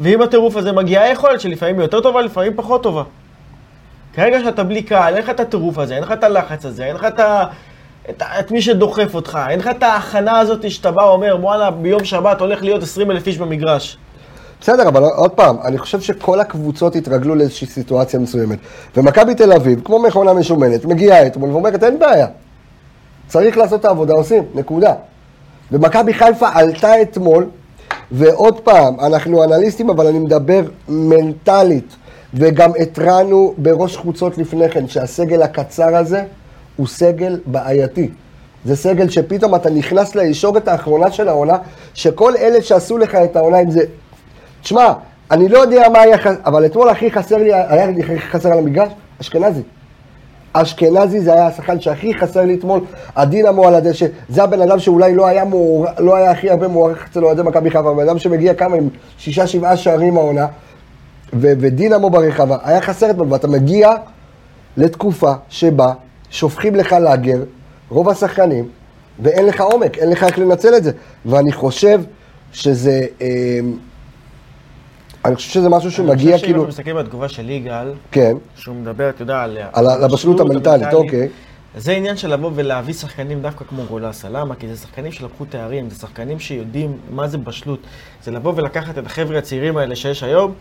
ואם 0.00 0.22
הטירוף 0.22 0.56
הזה 0.56 0.72
מגיעה 0.72 1.04
היכולת 1.04 1.40
שלפעמים 1.40 1.74
היא 1.74 1.84
יותר 1.84 2.00
טובה, 2.00 2.22
לפעמים 2.22 2.52
פחות 2.56 2.82
טובה. 2.82 3.02
כרגע 4.14 4.40
שאתה 4.40 4.64
בלי 4.64 4.82
קהל, 4.82 5.14
אין 5.14 5.22
לך 5.22 5.30
את 5.30 5.40
הטירוף 5.40 5.78
הזה, 5.78 5.94
אין 5.94 6.02
לך 6.02 6.12
את 6.12 6.24
הלחץ 6.24 6.64
הזה, 6.64 6.84
אין 6.84 6.96
לך 6.96 7.04
את, 7.04 7.20
ה... 7.20 7.44
את. 8.10 8.22
את 8.40 8.50
מי 8.50 8.62
שדוחף 8.62 9.14
אותך, 9.14 9.38
אין 9.48 9.58
לך 9.58 9.66
את 9.66 9.82
ההכנה 9.82 10.38
הזאת 10.38 10.70
שאתה 10.70 10.90
בא 10.90 11.02
ואומר, 11.02 11.36
וואלה, 11.40 11.70
ביום 11.70 12.04
שבת 12.04 12.40
הולך 12.40 12.62
להיות 12.62 12.82
20 12.82 13.10
אלף 13.10 13.26
איש 13.26 13.38
במגרש. 13.38 13.98
בסדר, 14.60 14.88
אבל 14.88 15.02
עוד 15.04 15.30
פעם, 15.30 15.56
אני 15.64 15.78
חושב 15.78 16.00
שכל 16.00 16.40
הקבוצות 16.40 16.96
התרגלו 16.96 17.34
לאיזושהי 17.34 17.66
סיטואציה 17.66 18.20
מסוימת. 18.20 18.58
ומכבי 18.96 19.34
תל 19.34 19.52
אביב, 19.52 19.80
כמו 19.84 20.02
מכונה 20.02 20.32
משומנת, 20.32 20.84
מגיעה 20.84 21.26
אתמול 21.26 21.50
ואומרת, 21.50 21.84
אין 21.84 21.98
בעיה. 21.98 22.26
צריך 23.26 23.56
לעשות 23.56 23.80
את 23.80 23.84
העבודה, 23.84 24.14
עושים, 24.14 24.42
נקודה. 24.54 24.94
ומכבי 25.72 26.14
חיפה 26.14 26.48
עלתה 26.52 27.02
אתמול, 27.02 27.46
ועוד 28.12 28.60
פעם, 28.60 29.00
אנחנו 29.00 29.44
אנליסטים, 29.44 29.90
אבל 29.90 30.06
אני 30.06 30.18
מדבר 30.18 30.62
מנטלית. 30.88 31.96
וגם 32.34 32.70
התרענו 32.80 33.54
בראש 33.58 33.96
חוצות 33.96 34.38
לפני 34.38 34.68
כן, 34.68 34.88
שהסגל 34.88 35.42
הקצר 35.42 35.96
הזה 35.96 36.24
הוא 36.76 36.86
סגל 36.86 37.40
בעייתי. 37.46 38.10
זה 38.64 38.76
סגל 38.76 39.08
שפתאום 39.08 39.54
אתה 39.54 39.70
נכנס 39.70 40.14
לישורת 40.14 40.68
האחרונה 40.68 41.10
של 41.10 41.28
העונה, 41.28 41.56
שכל 41.94 42.36
אלה 42.36 42.62
שעשו 42.62 42.98
לך 42.98 43.14
את 43.14 43.36
העונה 43.36 43.58
עם 43.58 43.70
זה... 43.70 43.80
תשמע, 44.62 44.92
אני 45.30 45.48
לא 45.48 45.58
יודע 45.58 45.88
מה 45.88 46.00
היה, 46.00 46.18
חסר, 46.18 46.34
אבל 46.46 46.66
אתמול 46.66 46.88
הכי 46.88 47.10
חסר 47.10 47.36
לי, 47.36 47.54
היה 47.54 47.86
לי 47.86 48.18
חסר 48.18 48.52
על 48.52 48.58
המגרש, 48.58 48.92
אשכנזי. 49.20 49.62
אשכנזי 50.52 51.20
זה 51.20 51.32
היה 51.32 51.46
השחקן 51.46 51.80
שהכי 51.80 52.14
חסר 52.14 52.44
לי 52.44 52.54
אתמול, 52.54 52.80
הדינמו 53.16 53.66
על 53.66 53.74
הדשא, 53.74 54.06
זה 54.28 54.42
הבן 54.42 54.62
אדם 54.62 54.78
שאולי 54.78 55.14
לא 55.14 55.26
היה, 55.26 55.44
מור... 55.44 55.86
לא 55.98 56.16
היה 56.16 56.30
הכי 56.30 56.50
הרבה 56.50 56.68
מוערך 56.68 57.06
אצל 57.10 57.24
אוהדי 57.24 57.42
מכבי 57.42 57.70
חיפה, 57.70 57.90
הבן 57.90 58.08
אדם 58.08 58.18
שמגיע 58.18 58.54
כמה 58.54 58.76
עם 58.76 58.88
שישה 59.18 59.46
שבעה 59.46 59.76
שערים 59.76 60.16
העונה, 60.16 60.46
ו... 61.32 61.52
ודינמו 61.60 62.10
ברחבה, 62.10 62.56
היה 62.64 62.80
חסר 62.80 63.10
אתמול, 63.10 63.26
ואתה 63.30 63.48
מגיע 63.48 63.92
לתקופה 64.76 65.32
שבה 65.48 65.92
שופכים 66.30 66.74
לך 66.74 66.92
לאגר, 66.92 67.42
רוב 67.88 68.08
השחקנים, 68.08 68.68
ואין 69.20 69.46
לך 69.46 69.60
עומק, 69.60 69.98
אין 69.98 70.10
לך 70.10 70.24
איך 70.24 70.38
לנצל 70.38 70.76
את 70.76 70.84
זה. 70.84 70.90
ואני 71.26 71.52
חושב 71.52 72.00
שזה... 72.52 73.00
אה, 73.22 73.60
אני 75.24 75.36
חושב 75.36 75.50
שזה 75.50 75.68
משהו 75.68 75.90
שמגיע 75.90 76.16
כאילו... 76.16 76.34
אני 76.34 76.38
חושב 76.38 76.46
שאם 76.46 76.54
אנחנו 76.54 76.68
מסתכלים 76.68 76.96
על 76.96 77.04
התגובה 77.04 77.28
של 77.28 77.50
יגאל, 77.50 77.92
כן, 78.10 78.36
שהוא 78.56 78.76
מדבר, 78.76 79.10
אתה 79.10 79.22
יודע, 79.22 79.42
על... 79.42 79.58
על 79.72 80.04
הבשלות 80.04 80.40
המנטלית, 80.40 80.94
אוקיי. 80.94 81.28
זה 81.76 81.92
עניין 81.92 82.16
של 82.16 82.32
לבוא 82.32 82.50
ולהביא 82.54 82.94
שחקנים 82.94 83.42
דווקא 83.42 83.64
כמו 83.64 83.82
גולסה. 83.84 84.28
למה? 84.28 84.54
כי 84.54 84.68
זה 84.68 84.76
שחקנים 84.76 85.12
שלקחו 85.12 85.44
תארים, 85.44 85.90
זה 85.90 85.96
שחקנים 85.96 86.40
שיודעים 86.40 86.96
מה 87.10 87.28
זה 87.28 87.38
בשלות. 87.38 87.80
זה 88.24 88.30
לבוא 88.30 88.52
ולקחת 88.56 88.98
את 88.98 89.06
החבר'ה 89.06 89.38
הצעירים 89.38 89.76
האלה 89.76 89.96
שיש 89.96 90.22
היום, 90.22 90.52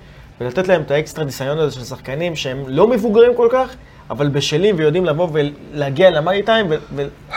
ולתת 0.42 0.68
להם 0.68 0.82
את 0.82 0.92
האקסטרה 0.92 1.26
ניסיון 1.26 1.58
הזה 1.58 1.76
של 1.76 1.84
שחקנים 1.84 2.36
שהם 2.36 2.64
לא 2.68 2.88
מבוגרים 2.88 3.36
כל 3.36 3.48
כך, 3.52 3.76
אבל 4.10 4.28
בשלים 4.28 4.76
ויודעים 4.78 5.06
לבוא 5.06 5.30
ולהגיע 5.32 6.10
למאני 6.10 6.44
טיים 6.44 6.66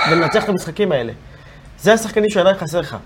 ולנצח 0.09 0.45
את 0.45 0.49
המשחקים 0.49 0.93
האלה. 0.93 1.13
זה 1.81 1.93
השחקנים 1.93 2.31
שעדיין 2.31 2.57
חסר 2.57 2.81
לך. 2.81 2.97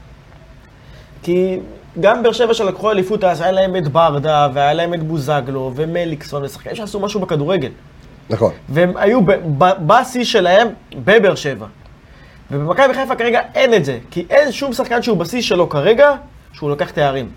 כי 1.23 1.59
גם 2.01 2.23
באר 2.23 2.33
שבע 2.33 2.55
שלקחו 2.55 2.91
אליפות 2.91 3.25
אז 3.25 3.41
היה 3.41 3.53
להם 3.53 3.77
את 3.77 3.89
ברדה, 3.89 4.49
והיה 4.55 4.73
להם 4.73 4.95
את 4.95 5.03
בוזגלו, 5.03 5.73
ומליקסון, 5.75 6.45
ושחקנים 6.45 6.77
שעשו 6.77 7.01
משהו 7.01 7.21
בכדורגל. 7.21 7.71
נכון. 8.31 8.53
והם 8.69 8.97
היו 8.97 9.21
בשיא 9.59 10.25
שלהם 10.25 10.69
בבאר 11.05 11.35
שבע. 11.35 11.67
ובמכבי 12.51 12.95
חיפה 12.95 13.15
כרגע 13.15 13.41
אין 13.55 13.75
את 13.75 13.85
זה, 13.85 13.99
כי 14.11 14.27
אין 14.31 14.53
שום 14.53 14.73
שחקן 14.73 15.03
שהוא 15.03 15.19
בשיא 15.19 15.43
שלו 15.43 15.69
כרגע, 15.69 16.15
שהוא 16.53 16.71
לוקח 16.71 16.91
תארים. 16.91 17.29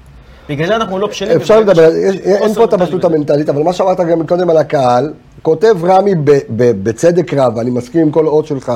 בגלל 0.50 0.68
זה 0.68 0.76
אנחנו 0.76 1.00
לא 1.00 1.08
בשלים. 1.08 1.38
אפשר 1.38 1.60
לדבר, 1.60 1.90
אין 2.24 2.54
פה 2.54 2.64
את 2.64 2.74
הבשלות 2.74 3.06
המנטלית, 3.06 3.50
אבל 3.50 3.64
מה 3.64 3.74
שאמרת 3.74 4.00
גם 4.00 4.28
קודם 4.28 4.50
על 4.50 4.58
הקהל, 4.58 5.14
כותב 5.42 5.76
רמי 5.84 6.14
בצדק 6.84 7.34
רב, 7.34 7.58
אני 7.58 7.70
מסכים 7.70 8.02
עם 8.02 8.12
כל 8.12 8.28
אות 8.28 8.46
שלך, 8.46 8.72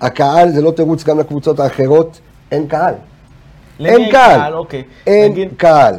הקהל 0.00 0.48
זה 0.48 0.62
לא 0.62 0.70
תירוץ 0.70 1.04
גם 1.04 1.18
לקבוצות 1.18 1.60
האחרות, 1.60 2.20
אין 2.52 2.66
קהל. 2.66 2.94
אין 3.84 4.10
קהל, 4.10 4.54
אוקיי. 4.54 4.82
אין 5.06 5.32
נגיד- 5.32 5.48
קהל. 5.56 5.94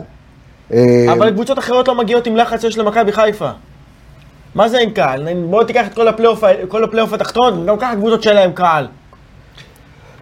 אה, 0.73 1.05
אבל 1.13 1.32
קבוצות 1.32 1.59
אחרות 1.59 1.88
לא 1.88 1.95
מגיעות 1.95 2.27
עם 2.27 2.36
לחץ 2.36 2.61
שיש 2.61 2.77
למכבי 2.77 3.11
חיפה. 3.11 3.49
מה 4.55 4.69
זה 4.69 4.77
אין 4.80 4.89
קהל? 4.91 5.27
בוא 5.49 5.63
תיקח 5.63 5.88
את 5.88 5.93
כל 5.93 6.07
הפלייאוף, 6.07 6.43
כל 6.67 6.84
הפלייאוף 6.84 7.13
התחתון, 7.13 7.65
גם 7.65 7.77
ככה 7.80 7.95
קבוצות 7.95 8.23
שאין 8.23 8.36
להם 8.36 8.51
קהל. 8.51 8.88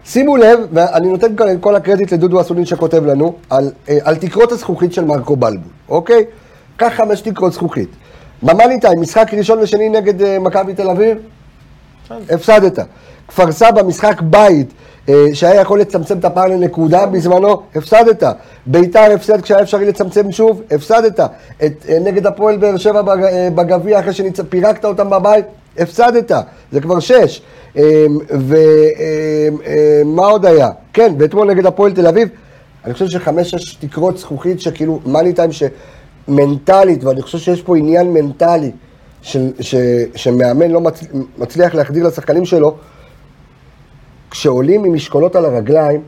שימו 0.04 0.36
לב, 0.36 0.58
ואני 0.72 1.08
נותן 1.08 1.36
כאן 1.36 1.50
את 1.52 1.56
כל 1.60 1.76
הקרדיט 1.76 2.12
לדודו 2.12 2.40
אסולין 2.40 2.64
שכותב 2.66 3.04
לנו, 3.06 3.34
על, 3.50 3.70
אה, 3.88 3.98
על 4.04 4.16
תקרות 4.16 4.52
הזכוכית 4.52 4.92
של 4.92 5.04
מרקו 5.04 5.36
בלבול, 5.36 5.60
אוקיי? 5.88 6.24
קח 6.76 6.92
חמש 6.96 7.20
תקרות 7.20 7.52
זכוכית. 7.52 7.88
במאני 8.42 8.80
טיים, 8.80 9.00
משחק 9.00 9.34
ראשון 9.34 9.58
ושני 9.58 9.88
נגד 9.88 10.22
אה, 10.22 10.38
מכבי 10.38 10.74
תל 10.74 10.90
אביב, 10.90 11.18
הפסדת. 12.30 12.78
כפר 13.28 13.52
סבא, 13.52 13.82
משחק 13.82 14.20
בית, 14.20 14.72
שהיה 15.32 15.60
יכול 15.60 15.80
לצמצם 15.80 16.18
את 16.18 16.24
הפער 16.24 16.46
לנקודה 16.46 17.06
בזמנו, 17.06 17.62
הפסדת. 17.74 18.22
ביתר 18.66 19.12
הפסד 19.14 19.40
כשהיה 19.40 19.62
אפשרי 19.62 19.86
לצמצם 19.86 20.32
שוב, 20.32 20.62
הפסדת. 20.70 21.20
את, 21.64 21.86
אה, 21.88 21.98
נגד 21.98 22.26
הפועל 22.26 22.56
באר 22.56 22.76
שבע 22.76 23.02
אה, 23.24 23.48
בגביע, 23.54 24.00
אחרי 24.00 24.12
שפירקת 24.12 24.84
אותם 24.84 25.10
בבית, 25.10 25.44
הפסדת. 25.78 26.32
זה 26.72 26.80
כבר 26.80 27.00
שש. 27.00 27.42
ומה 28.30 30.26
עוד 30.26 30.46
היה? 30.46 30.68
כן, 30.92 31.14
ואתמול 31.18 31.50
נגד 31.50 31.66
הפועל 31.66 31.92
תל 31.92 32.06
אביב, 32.06 32.28
אני 32.84 32.92
חושב 32.92 33.06
שחמש-שש 33.06 33.74
תקרות 33.74 34.18
זכוכית 34.18 34.60
שכאילו, 34.60 35.00
מאני 35.06 35.32
טיים 35.32 35.50
שמנטלית, 35.52 37.04
ואני 37.04 37.22
חושב 37.22 37.38
שיש 37.38 37.62
פה 37.62 37.76
עניין 37.76 38.12
מנטלי, 38.12 38.70
של, 39.22 39.52
ש, 39.60 39.74
שמאמן 40.14 40.70
לא 40.70 40.80
מצ, 40.80 41.00
מצליח 41.38 41.74
להחדיר 41.74 42.06
לשחקנים 42.06 42.44
שלו, 42.44 42.76
כשעולים 44.30 44.84
עם 44.84 44.94
משקולות 44.94 45.36
על 45.36 45.44
הרגליים, 45.44 46.02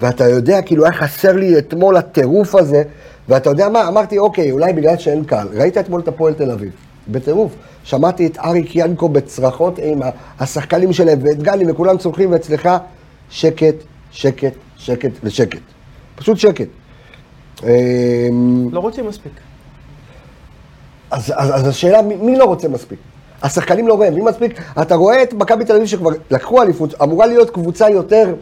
ואתה 0.00 0.28
יודע, 0.28 0.62
כאילו 0.62 0.84
היה 0.84 0.92
חסר 0.92 1.32
לי 1.32 1.58
אתמול 1.58 1.96
הטירוף 1.96 2.54
הזה, 2.54 2.82
ואתה 3.28 3.50
יודע 3.50 3.68
מה, 3.68 3.88
אמרתי, 3.88 4.18
אוקיי, 4.18 4.50
אולי 4.52 4.72
בגלל 4.72 4.96
שאין 4.96 5.24
קהל. 5.24 5.48
ראית 5.52 5.78
אתמול 5.78 6.00
את 6.00 6.08
הפועל 6.08 6.34
תל 6.34 6.50
אביב, 6.50 6.72
בטירוף. 7.08 7.52
שמעתי 7.84 8.26
את 8.26 8.38
אריק 8.38 8.76
ינקו 8.76 9.08
בצרחות 9.08 9.78
עם 9.82 10.00
השחקנים 10.40 10.92
שלהם, 10.92 11.18
ואת 11.22 11.42
גלי, 11.42 11.70
וכולם 11.70 11.98
צורכים, 11.98 12.32
ואצלך 12.32 12.68
שקט, 13.30 13.74
שקט, 14.10 14.52
שקט 14.76 15.10
ושקט. 15.24 15.60
פשוט 16.16 16.38
שקט. 16.38 16.68
אמ, 17.62 18.68
לא 18.72 18.80
רוצים 18.80 19.08
מספיק. 19.08 19.32
אז, 21.10 21.32
אז, 21.36 21.54
אז 21.54 21.66
השאלה, 21.66 22.02
מי, 22.02 22.16
מי 22.16 22.36
לא 22.36 22.44
רוצה 22.44 22.68
מספיק? 22.68 22.98
השחקנים 23.42 23.88
לא 23.88 24.00
רעבים 24.00 24.24
מספיק. 24.24 24.60
אתה 24.82 24.94
רואה 24.94 25.22
את 25.22 25.32
מכבי 25.32 25.64
תל 25.64 25.72
אביב 25.76 25.86
שכבר 25.86 26.10
לקחו 26.30 26.62
אליפות, 26.62 26.94
אמורה 27.02 27.26
להיות 27.26 27.50
קבוצה 27.50 27.90
יותר, 27.90 28.34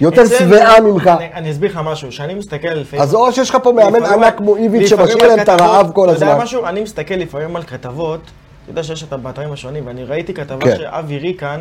יותר 0.00 0.26
שבעה 0.26 0.80
ממך. 0.80 1.06
אני- 1.06 1.32
אני 1.34 1.50
אסביר 1.50 1.70
לך 1.70 1.80
משהו, 1.84 2.12
שאני 2.12 2.34
מסתכל 2.34 2.68
לפעמים... 2.68 3.02
אז 3.02 3.14
או 3.14 3.32
שיש 3.32 3.50
לך 3.50 3.58
פה 3.62 3.72
מאמן 3.72 4.04
ענק 4.04 4.36
כמו 4.36 4.56
איביץ' 4.56 4.88
שמשאיר 4.88 5.26
להם 5.28 5.40
את 5.40 5.48
הרעב 5.48 5.90
כל 5.92 6.04
אתה 6.10 6.16
יודע 6.16 6.26
הזמן. 6.32 6.42
משהו? 6.44 6.66
אני 6.66 6.80
מסתכל 6.82 7.14
לפעמים 7.14 7.56
על 7.56 7.62
כתבות, 7.62 8.20
אתה 8.20 8.30
יודע 8.70 8.82
שיש 8.82 9.02
את 9.02 9.12
באתרים 9.12 9.52
השונים, 9.52 9.86
ואני 9.86 10.04
ראיתי 10.04 10.34
כתבה 10.34 10.64
כן. 10.66 10.76
שאבי 10.76 11.18
ריקן, 11.18 11.60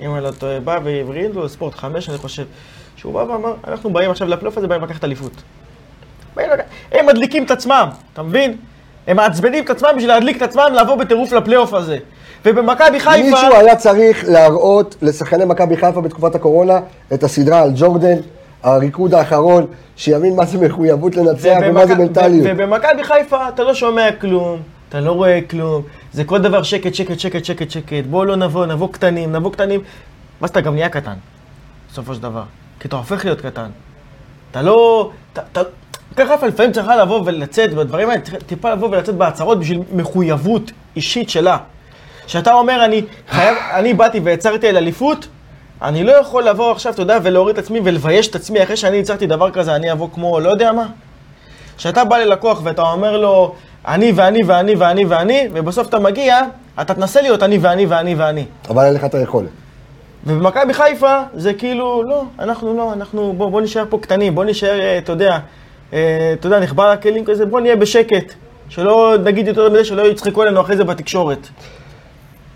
אם 0.00 0.14
אני 0.14 0.24
לא 0.24 0.30
טועה, 0.30 0.60
בא 0.60 0.78
והבריד 0.84 1.34
לו 1.34 1.48
ספורט 1.48 1.74
חמש, 1.74 2.08
אני 2.08 2.18
חושב, 2.18 2.44
שהוא 2.96 3.14
בא 3.14 3.32
ואמר, 3.32 3.54
אנחנו 3.66 3.90
באים 3.92 4.10
עכשיו 4.10 4.28
לפלייאוף 4.28 4.58
הזה, 4.58 4.66
באים 4.66 4.82
לקחת 4.82 5.04
אליפות. 5.04 5.32
הם 6.92 7.06
מדליקים 7.06 7.44
את 7.44 7.50
עצמם, 7.50 7.88
אתה 8.12 8.22
מבין? 8.22 8.56
הם 9.08 9.16
מעצבנים 9.16 9.64
את 9.64 9.70
עצמם 9.70 9.88
בשביל 9.96 10.08
להדליק 10.10 10.36
את 10.36 10.42
עצמם, 10.42 10.62
לבוא 10.80 10.96
בטירוף 10.96 11.32
לפלייאוף 11.32 11.74
הזה. 11.74 11.98
ובמכבי 12.44 13.00
חיפה... 13.00 13.30
מישהו 13.30 13.54
היה 13.54 13.76
צריך 13.76 14.24
להראות 14.28 14.96
לשחקני 15.02 15.44
מכבי 15.44 15.76
חיפה 15.76 16.00
בתקופת 16.00 16.34
הקורונה 16.34 16.78
את 17.14 17.22
הסדרה 17.22 17.62
על 17.62 17.70
ג'ורדן, 17.76 18.16
הריקוד 18.62 19.14
האחרון, 19.14 19.66
שיבין 19.96 20.36
מה 20.36 20.44
זה 20.44 20.58
מחויבות 20.58 21.16
לנצח 21.16 21.54
ומה 21.62 21.86
זה 21.86 21.94
מנטליות. 21.94 22.46
ובמכבי 22.50 23.04
חיפה 23.04 23.48
אתה 23.48 23.62
לא 23.62 23.74
שומע 23.74 24.12
כלום, 24.20 24.60
אתה 24.88 25.00
לא 25.00 25.12
רואה 25.12 25.38
כלום, 25.50 25.82
זה 26.12 26.24
כל 26.24 26.38
דבר 26.38 26.62
שקט, 26.62 26.94
שקט, 26.94 27.18
שקט, 27.18 27.44
שקט, 27.44 27.70
שקט, 27.70 28.04
בואו 28.10 28.24
לא 28.24 28.36
נבוא, 28.36 28.66
נבוא 28.66 28.88
קטנים, 28.92 29.32
נבוא 29.32 29.52
קטנים, 29.52 29.80
ואז 30.40 30.50
אתה 30.50 30.60
גם 30.60 30.74
נהיה 30.74 30.88
קטן, 30.88 31.14
בסופו 31.92 32.14
של 32.14 32.22
דבר, 32.22 32.42
כי 32.80 32.88
אתה 32.88 32.96
הופך 32.96 33.24
להיות 33.24 33.40
קטן. 33.40 33.68
אתה 34.50 34.62
לא... 34.62 35.10
אתה- 35.32 35.42
אתה... 35.52 35.60
חיפה 36.26 36.46
לפעמים 36.46 36.72
צריכה 36.72 36.96
לבוא 36.96 37.22
ולצאת, 37.24 37.74
בדברים 37.74 38.10
האלה, 38.10 38.20
טיפה 38.46 38.72
לבוא 38.72 38.88
ולצאת 38.88 39.14
בהצהרות 39.14 39.60
בשביל 39.60 39.82
מחויבות 39.92 40.70
אישית 40.96 41.30
שלה. 41.30 41.56
שאתה 42.26 42.52
אומר, 42.52 42.84
אני 42.84 43.02
חייב, 43.28 43.56
אני 43.72 43.94
באתי 43.94 44.20
והצהרתי 44.24 44.68
על 44.68 44.76
אליפות, 44.76 45.26
אני 45.82 46.04
לא 46.04 46.12
יכול 46.12 46.44
לבוא 46.44 46.72
עכשיו, 46.72 46.92
אתה 46.92 47.02
יודע, 47.02 47.18
ולהוריד 47.22 47.58
את 47.58 47.64
עצמי 47.64 47.80
ולבייש 47.84 48.28
את 48.28 48.34
עצמי 48.34 48.62
אחרי 48.62 48.76
שאני 48.76 49.00
הצהרתי 49.00 49.26
דבר 49.26 49.50
כזה, 49.50 49.76
אני 49.76 49.92
אבוא 49.92 50.08
כמו, 50.14 50.40
לא 50.40 50.50
יודע 50.50 50.72
מה. 50.72 50.86
כשאתה 51.76 52.04
בא 52.04 52.18
ללקוח 52.18 52.60
ואתה 52.64 52.82
אומר 52.82 53.16
לו, 53.16 53.54
אני 53.86 54.12
ואני 54.14 54.42
ואני 54.46 54.74
ואני 54.74 55.04
ואני, 55.04 55.48
ובסוף 55.52 55.88
אתה 55.88 55.98
מגיע, 55.98 56.40
אתה 56.80 56.94
תנסה 56.94 57.20
להיות 57.20 57.42
אני 57.42 57.58
ואני 57.58 57.86
ואני 57.86 58.14
ואני. 58.14 58.44
אבל 58.68 58.84
אין 58.84 58.94
לך 58.94 59.04
את 59.04 59.14
היכולת. 59.14 59.48
ובמכבי 60.26 60.74
חיפה 60.74 61.18
זה 61.34 61.54
כאילו, 61.54 62.02
לא, 62.02 62.24
אנחנו 62.38 62.76
לא, 62.76 62.92
אנחנו, 62.92 63.32
בוא, 63.36 63.50
בוא 63.50 63.60
נשאר 63.60 63.84
פה 63.88 63.98
קטנים, 63.98 64.34
בוא 64.34 64.44
נשאר, 64.44 64.80
אה, 64.80 64.98
אתה 64.98 65.12
יודע, 65.12 65.38
אתה 65.88 66.46
יודע, 66.46 66.60
נחבר 66.60 66.86
הכלים 66.90 67.24
כזה, 67.24 67.46
בוא 67.46 67.60
נהיה 67.60 67.76
בשקט. 67.76 68.34
שלא 68.68 69.16
נגיד 69.24 69.48
יותר 69.48 69.70
מדי, 69.70 69.84
שלא 69.84 70.02
יצחקו 70.10 70.42
עלינו 70.42 70.60
אחרי 70.60 70.76
זה 70.76 70.84
בתקשורת. 70.84 71.48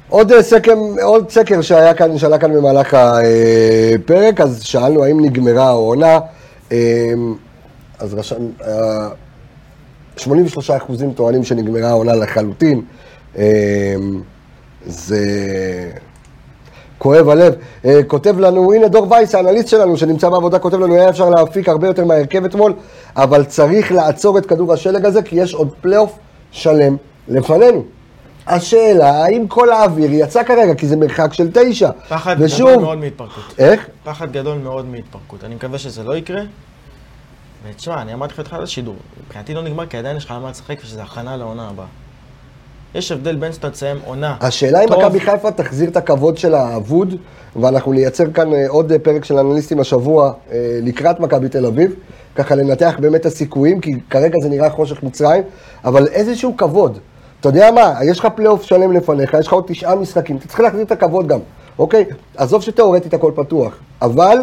עוד 0.08 0.32
אה, 0.32 0.42
סקר, 0.42 0.74
עוד 1.02 1.30
סקר 1.30 1.62
שהיה 1.62 1.94
כאן, 1.94 2.18
שעלה 2.18 2.38
כאן 2.38 2.54
במהלך 2.54 2.94
הפרק, 2.94 4.40
אז 4.40 4.62
שאלנו 4.62 5.04
האם 5.04 5.24
נגמרה 5.24 5.66
העונה. 5.66 6.18
אה, 6.72 6.78
אז 7.98 8.14
רשם, 8.14 8.36
אה, 8.64 9.08
83 10.16 10.70
אחוזים 10.70 11.12
טוענים 11.12 11.44
שנגמרה 11.44 11.88
העונה 11.88 12.14
לחלוטין. 12.14 12.82
אה, 13.38 13.94
זה 14.86 15.20
כואב 17.02 17.28
הלב. 17.28 17.54
אה, 17.84 18.00
כותב 18.06 18.38
לנו, 18.38 18.72
הנה 18.72 18.88
דור 18.88 19.12
וייס, 19.12 19.34
האנליסט 19.34 19.68
שלנו, 19.68 19.96
שנמצא 19.96 20.28
בעבודה, 20.28 20.58
כותב 20.58 20.76
לנו, 20.80 20.94
היה 20.94 21.08
אפשר 21.08 21.30
להפיק 21.30 21.68
הרבה 21.68 21.86
יותר 21.86 22.04
מההרכב 22.04 22.44
אתמול, 22.44 22.72
אבל 23.16 23.44
צריך 23.44 23.92
לעצור 23.92 24.38
את 24.38 24.46
כדור 24.46 24.72
השלג 24.72 25.06
הזה, 25.06 25.22
כי 25.22 25.36
יש 25.36 25.54
עוד 25.54 25.68
פלייאוף 25.80 26.18
שלם 26.50 26.96
לפנינו. 27.28 27.84
השאלה, 28.46 29.24
האם 29.24 29.48
כל 29.48 29.72
האוויר 29.72 30.10
יצא 30.12 30.42
כרגע, 30.42 30.74
כי 30.74 30.86
זה 30.86 30.96
מרחק 30.96 31.32
של 31.32 31.48
תשע. 31.54 31.90
פחד 32.08 32.36
ושוב, 32.38 32.68
גדול 32.70 32.82
מאוד 32.82 32.98
מהתפרקות. 32.98 33.54
איך? 33.58 33.86
פחד 34.04 34.32
גדול 34.32 34.58
מאוד 34.58 34.86
מהתפרקות. 34.86 35.44
אני 35.44 35.54
מקווה 35.54 35.78
שזה 35.78 36.02
לא 36.02 36.16
יקרה. 36.16 36.42
ותשמע, 37.68 38.02
אני 38.02 38.14
אמרתי 38.14 38.32
לך 38.32 38.40
בתחילת 38.40 38.62
השידור, 38.62 38.96
מבחינתי 39.26 39.54
לא 39.54 39.62
נגמר, 39.62 39.86
כי 39.86 39.96
עדיין 39.96 40.16
יש 40.16 40.24
לך 40.24 40.30
על 40.30 40.38
מה 40.38 40.50
לשחק 40.50 40.78
ושזה 40.82 41.02
הכנה 41.02 41.36
לעונה 41.36 41.68
הבאה. 41.68 41.86
יש 42.94 43.12
הבדל 43.12 43.36
בין 43.36 43.52
שאתה 43.52 43.70
תסיים 43.70 43.96
עונה. 44.04 44.36
השאלה 44.40 44.80
אם 44.84 44.88
מכבי 44.92 45.20
חיפה 45.20 45.50
תחזיר 45.50 45.88
את 45.88 45.96
הכבוד 45.96 46.38
של 46.38 46.54
האבוד, 46.54 47.14
ואנחנו 47.56 47.92
נייצר 47.92 48.30
כאן 48.30 48.52
אה, 48.52 48.68
עוד 48.68 48.92
אה, 48.92 48.98
פרק 48.98 49.24
של 49.24 49.38
אנליסטים 49.38 49.80
השבוע 49.80 50.32
אה, 50.52 50.78
לקראת 50.82 51.20
מכבי 51.20 51.48
תל 51.48 51.66
אביב, 51.66 51.94
ככה 52.34 52.54
לנתח 52.54 52.94
באמת 53.00 53.20
את 53.20 53.26
הסיכויים, 53.26 53.80
כי 53.80 53.90
כרגע 54.10 54.38
זה 54.42 54.48
נראה 54.48 54.70
חושך 54.70 55.02
מצרים, 55.02 55.42
אבל 55.84 56.08
איזשהו 56.08 56.56
כבוד. 56.56 56.98
אתה 57.40 57.48
יודע 57.48 57.70
מה, 57.70 57.94
יש 58.04 58.18
לך 58.18 58.26
פלייאוף 58.34 58.62
שלם 58.62 58.92
לפניך, 58.92 59.36
יש 59.40 59.46
לך 59.46 59.52
עוד 59.52 59.64
תשעה 59.66 59.94
משחקים, 59.94 60.36
אתה 60.36 60.48
צריך 60.48 60.60
להחזיר 60.60 60.82
את 60.82 60.92
הכבוד 60.92 61.26
גם, 61.26 61.38
אוקיי? 61.78 62.04
עזוב 62.36 62.62
שתאורטית 62.62 63.14
הכל 63.14 63.32
פתוח, 63.34 63.76
אבל 64.02 64.38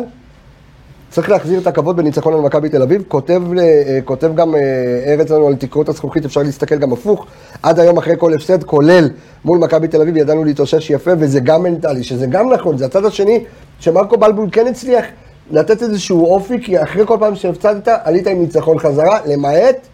צריך 1.10 1.30
להחזיר 1.30 1.60
את 1.60 1.68
הכבוד 1.68 1.98
בניצחון 1.98 2.34
על 2.34 2.40
מכבי 2.40 2.70
תל 2.70 2.82
אביב. 2.82 3.04
כותב, 3.08 3.42
אה, 3.60 4.00
כותב 4.06 4.32
גם 4.36 4.56
אה, 4.56 4.60
ארץ 5.08 5.30
לנו 5.32 5.48
על 5.48 5.56
תקרות 5.56 5.90
הזכוכית, 5.90 6.26
אפשר 6.26 6.42
להסתכל 6.44 6.76
גם 6.78 6.94
הפוך. 6.94 7.26
עד 7.64 7.80
היום 7.80 7.98
אחרי 7.98 8.14
כל 8.18 8.34
הפסד, 8.34 8.64
כולל 8.64 9.10
מול 9.46 9.58
מכבי 9.60 9.88
תל 9.88 10.02
אביב, 10.02 10.18
ידענו 10.18 10.44
להתאושש 10.44 10.90
יפה, 10.90 11.12
וזה 11.20 11.40
גם 11.40 11.64
מנטלי, 11.64 12.04
שזה 12.04 12.26
גם 12.26 12.54
נכון, 12.54 12.78
זה 12.78 12.86
הצד 12.86 13.06
השני, 13.06 13.44
שמרקו 13.80 14.18
בלבול 14.18 14.50
כן 14.52 14.68
הצליח 14.68 15.06
לתת 15.52 15.82
איזשהו 15.82 16.26
אופי, 16.26 16.62
כי 16.64 16.84
אחרי 16.84 17.06
כל 17.06 17.18
פעם 17.20 17.36
שהפסדת, 17.36 17.88
עלית 18.04 18.28
עם 18.28 18.40
ניצחון 18.42 18.80
חזרה, 18.80 19.20
למעט 19.26 19.88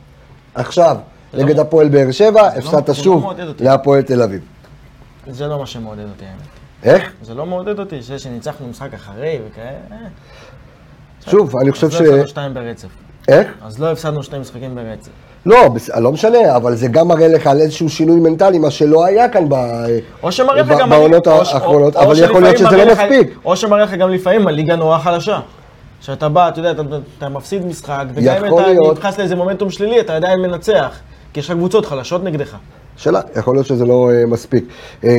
עכשיו, 0.56 0.98
זה 1.34 1.44
נגד 1.44 1.56
לא- 1.56 1.62
הפועל 1.62 1.90
באר 1.90 2.12
שבע, 2.12 2.42
לא- 2.42 2.48
הפסדת 2.48 2.88
לא 2.90 2.94
שוב 2.96 3.24
אותי. 3.26 3.64
להפועל 3.64 4.02
תל 4.02 4.22
אביב. 4.22 4.42
זה 5.28 5.48
לא 5.48 5.60
מה 5.60 5.66
שמעודד 5.66 6.04
אותי, 6.04 6.26
האמת. 6.26 6.96
איך? 6.96 7.12
זה 7.24 7.34
לא 7.34 7.46
מעודד 7.46 7.80
אותי, 7.80 8.02
זה 8.02 8.20
שניצחנו 8.20 8.68
משחק 8.68 8.94
אחרי 8.94 9.40
וכאלה. 9.48 9.96
שוב, 11.32 11.58
אני 11.58 11.72
חושב 11.72 11.88
אז 11.88 11.94
ש... 11.94 12.02
לא 12.02 12.06
הפסדנו 12.06 12.28
שתיים 12.28 12.54
ברצף. 12.54 12.88
איך? 13.28 13.48
אז 13.62 13.80
לא 13.80 13.92
הפסדנו 13.92 14.24
שני 14.24 14.40
משחקים 14.40 14.76
ברצף. 14.76 15.10
לא, 15.46 15.58
לא 15.98 16.12
משנה, 16.12 16.56
אבל 16.56 16.76
זה 16.76 16.88
גם 16.88 17.08
מראה 17.08 17.28
לך 17.28 17.48
על 17.48 17.62
איזשהו 17.62 17.90
שינוי 17.90 18.20
מנטלי, 18.20 18.60
מה 18.60 18.72
שלא 18.72 19.06
היה 19.06 19.30
כאן. 19.30 19.50
בעונות 20.90 21.28
האחרונות, 21.28 21.96
אבל 21.96 22.24
יכול 22.24 22.42
להיות 22.42 22.58
שזה 22.58 22.86
לא 22.86 22.92
מספיק. 22.92 23.38
או 23.46 23.56
שמראה 23.56 23.84
לך 23.84 23.94
גם 23.94 24.10
לפעמים 24.10 24.48
הליגה 24.48 24.76
נורא 24.76 24.98
חלשה. 24.98 25.40
שאתה 26.02 26.30
בא, 26.30 26.50
אתה 26.50 26.60
יודע, 26.60 26.72
אתה, 26.72 26.82
אתה 27.18 27.30
מפסיד 27.30 27.66
משחק, 27.66 28.06
וגם 28.14 28.46
אם 28.46 28.54
אתה. 28.54 28.92
נכנס 29.00 29.18
לאיזה 29.18 29.36
מומנטום 29.36 29.70
שלילי, 29.70 30.00
אתה 30.00 30.16
עדיין 30.16 30.42
מנצח. 30.42 31.00
כי 31.34 31.40
יש 31.40 31.50
לך 31.50 31.56
קבוצות 31.56 31.86
חלשות 31.86 32.24
נגדך. 32.24 32.56
שאלה, 32.98 33.22
יכול 33.36 33.56
להיות 33.56 33.68
שזה 33.68 33.86
לא 33.86 34.12
אה, 34.12 34.26
מספיק. 34.26 34.66
אה, 35.04 35.10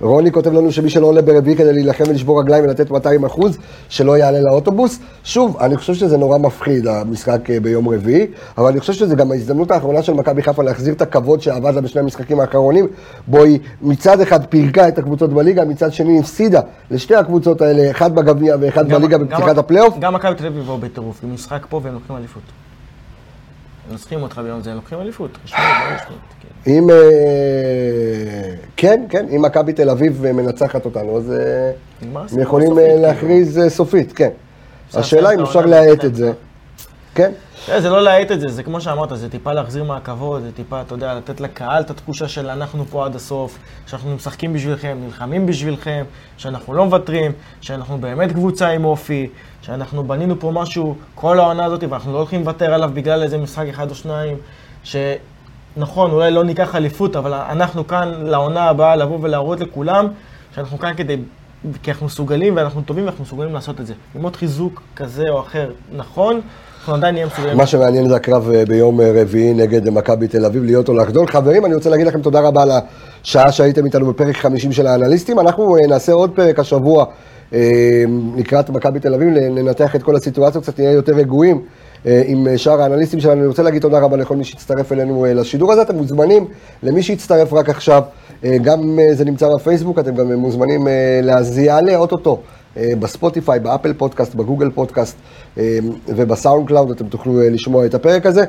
רוני 0.00 0.32
כותב 0.32 0.52
לנו 0.52 0.72
שמי 0.72 0.90
שלא 0.90 1.06
עולה 1.06 1.22
ברביעי 1.22 1.56
כדי 1.56 1.72
להילחם 1.72 2.04
ולשבור 2.08 2.40
רגליים 2.40 2.64
ולתת 2.64 2.90
200 2.90 3.24
אחוז, 3.24 3.58
שלא 3.88 4.18
יעלה 4.18 4.40
לאוטובוס. 4.40 4.98
שוב, 5.24 5.56
אני 5.60 5.76
חושב 5.76 5.94
שזה 5.94 6.16
נורא 6.18 6.38
מפחיד, 6.38 6.86
המשחק 6.86 7.50
אה, 7.50 7.60
ביום 7.60 7.88
רביעי, 7.88 8.26
אבל 8.58 8.66
אני 8.70 8.80
חושב 8.80 8.92
שזה 8.92 9.14
גם 9.14 9.32
ההזדמנות 9.32 9.70
האחרונה 9.70 10.02
של 10.02 10.12
מכבי 10.12 10.42
חיפה 10.42 10.62
להחזיר 10.62 10.94
את 10.94 11.02
הכבוד 11.02 11.40
שאבד 11.40 11.74
לה 11.74 11.80
בשני 11.80 12.00
המשחקים 12.00 12.40
האחרונים, 12.40 12.86
בו 13.26 13.42
היא 13.44 13.58
מצד 13.82 14.20
אחד 14.20 14.44
פירקה 14.46 14.88
את 14.88 14.98
הקבוצות 14.98 15.32
בליגה, 15.32 15.64
מצד 15.64 15.92
שני 15.92 16.20
הפסידה 16.20 16.60
לשתי 16.90 17.14
הקבוצות 17.14 17.60
האלה, 17.62 17.90
אחד 17.90 18.14
בגביע 18.14 18.56
ואחד 18.60 18.88
גם- 18.88 18.98
בליגה 19.00 19.18
בפתיחת 19.18 19.58
הפלייאוף. 19.58 19.94
גם 20.00 20.14
מכבי 20.14 20.34
תל 20.34 20.46
אביב 20.46 20.62
באו 20.66 20.78
בטירוף, 20.78 21.20
משחק 21.34 21.66
פה 21.68 21.80
והם 21.84 21.94
לוקחים 21.94 22.16
אליפות. 22.16 22.42
מנצחים 23.90 24.22
אותך 24.22 24.38
ביום 24.38 24.60
זה, 24.60 24.74
לוקחים 24.74 25.00
אליפות. 25.00 25.30
לא. 25.52 25.58
אם... 26.66 26.90
אה, 26.90 26.96
כן, 28.76 29.04
כן, 29.08 29.26
אם 29.36 29.42
מכבי 29.42 29.72
תל 29.72 29.90
אביב 29.90 30.24
אה, 30.24 30.32
מנצחת 30.32 30.84
אותנו, 30.84 31.16
אז 31.16 31.32
אה, 31.32 31.70
הם 32.32 32.40
יכולים 32.40 32.74
כאילו. 32.74 33.02
להכריז 33.02 33.60
סופית, 33.68 34.12
כן. 34.12 34.30
השאלה 34.94 35.34
אם 35.34 35.40
אפשר 35.40 35.66
להאט. 35.66 36.04
את 36.04 36.14
זה. 36.14 36.32
כן, 37.20 37.32
תראה, 37.66 37.80
זה 37.80 37.90
לא 37.90 38.02
להאט 38.02 38.32
את 38.32 38.40
זה, 38.40 38.48
זה 38.48 38.62
כמו 38.62 38.80
שאמרת, 38.80 39.08
זה 39.12 39.30
טיפה 39.30 39.52
להחזיר 39.52 39.84
מהכבוד, 39.84 40.42
זה 40.42 40.52
טיפה, 40.52 40.80
אתה 40.80 40.94
יודע, 40.94 41.14
לתת 41.14 41.40
לקהל 41.40 41.82
את 41.82 41.90
התחושה 41.90 42.28
של 42.28 42.50
אנחנו 42.50 42.84
פה 42.84 43.06
עד 43.06 43.16
הסוף, 43.16 43.58
שאנחנו 43.86 44.14
משחקים 44.14 44.52
בשבילכם, 44.52 44.98
נלחמים 45.04 45.46
בשבילכם, 45.46 46.04
שאנחנו 46.36 46.74
לא 46.74 46.84
מוותרים, 46.84 47.32
שאנחנו 47.60 47.98
באמת 47.98 48.32
קבוצה 48.32 48.68
עם 48.68 48.84
אופי, 48.84 49.28
שאנחנו 49.62 50.04
בנינו 50.04 50.40
פה 50.40 50.50
משהו 50.54 50.96
כל 51.14 51.38
העונה 51.38 51.64
הזאת 51.64 51.84
ואנחנו 51.90 52.12
לא 52.12 52.18
הולכים 52.18 52.40
לוותר 52.40 52.74
עליו 52.74 52.90
בגלל 52.94 53.22
איזה 53.22 53.38
משחק 53.38 53.66
אחד 53.70 53.90
או 53.90 53.94
שניים, 53.94 54.36
שנכון, 54.84 56.10
אולי 56.10 56.30
לא 56.30 56.44
ניקח 56.44 56.74
אליפות, 56.74 57.16
אבל 57.16 57.32
אנחנו 57.34 57.86
כאן 57.86 58.12
לעונה 58.22 58.62
הבאה 58.62 58.96
לבוא 58.96 59.18
ולהראות 59.22 59.60
לכולם 59.60 60.06
שאנחנו 60.54 60.78
כאן 60.78 60.92
כדי... 60.96 61.16
כי 61.82 61.90
אנחנו 61.90 62.06
מסוגלים 62.06 62.56
ואנחנו 62.56 62.82
טובים 62.82 63.04
ואנחנו 63.04 63.24
מסוגלים 63.24 63.54
לעשות 63.54 63.80
את 63.80 63.86
זה. 63.86 63.94
עם 64.14 64.22
עוד 64.22 64.36
חיזוק 64.36 64.82
כזה 64.96 65.24
או 65.28 65.40
אחר 65.40 65.70
נכון, 65.96 66.40
אנחנו 66.80 66.94
עדיין 66.94 67.14
נהיה 67.14 67.26
מסוגלים. 67.26 67.56
מה 67.56 67.66
שמעניין 67.66 68.08
זה 68.08 68.16
הקרב 68.16 68.50
אה, 68.50 68.64
ביום 68.64 69.00
אה, 69.00 69.12
רביעי 69.14 69.54
נגד 69.54 69.90
מכבי 69.90 70.28
תל 70.28 70.44
אביב, 70.44 70.64
להיות 70.64 70.88
או 70.88 70.94
לחדול. 70.94 71.26
חברים, 71.26 71.66
אני 71.66 71.74
רוצה 71.74 71.90
להגיד 71.90 72.06
לכם 72.06 72.22
תודה 72.22 72.40
רבה 72.40 72.62
על 72.62 72.70
השעה 73.22 73.52
שהייתם 73.52 73.84
איתנו 73.84 74.06
בפרק 74.06 74.36
50 74.36 74.72
של 74.72 74.86
האנליסטים. 74.86 75.40
אנחנו 75.40 75.76
אה, 75.76 75.86
נעשה 75.86 76.12
עוד 76.12 76.30
פרק 76.34 76.58
השבוע 76.58 77.04
לקראת 78.36 78.70
מכבי 78.70 79.00
תל 79.00 79.14
אביב, 79.14 79.28
לנתח 79.28 79.96
את 79.96 80.02
כל 80.02 80.16
הסיטואציות, 80.16 80.64
קצת 80.64 80.78
נהיה 80.78 80.92
יותר 80.92 81.12
רגועים. 81.12 81.62
עם 82.04 82.46
שאר 82.56 82.82
האנליסטים 82.82 83.20
שלנו. 83.20 83.40
אני 83.40 83.46
רוצה 83.46 83.62
להגיד 83.62 83.82
תודה 83.82 83.98
רבה 83.98 84.16
לכל 84.16 84.36
מי 84.36 84.44
שהצטרף 84.44 84.92
אלינו 84.92 85.26
לשידור 85.28 85.72
הזה. 85.72 85.82
אתם 85.82 85.96
מוזמנים, 85.96 86.46
למי 86.82 87.02
שהצטרף 87.02 87.52
רק 87.52 87.68
עכשיו, 87.68 88.02
גם 88.44 88.98
זה 89.12 89.24
נמצא 89.24 89.48
בפייסבוק, 89.54 89.98
אתם 89.98 90.14
גם 90.14 90.32
מוזמנים 90.32 90.88
להאזין 91.22 91.80
לאותו. 91.80 92.40
אה, 92.76 92.92
בספוטיפיי, 92.98 93.60
באפל 93.60 93.92
פודקאסט, 93.92 94.34
בגוגל 94.34 94.70
פודקאסט 94.70 95.16
אה, 95.58 95.78
ובסאונד 96.08 96.68
קלאוד, 96.68 96.90
אתם 96.90 97.08
תוכלו 97.08 97.40
אה, 97.40 97.50
לשמוע 97.50 97.86
את 97.86 97.94
הפרק 97.94 98.26
הזה. 98.26 98.44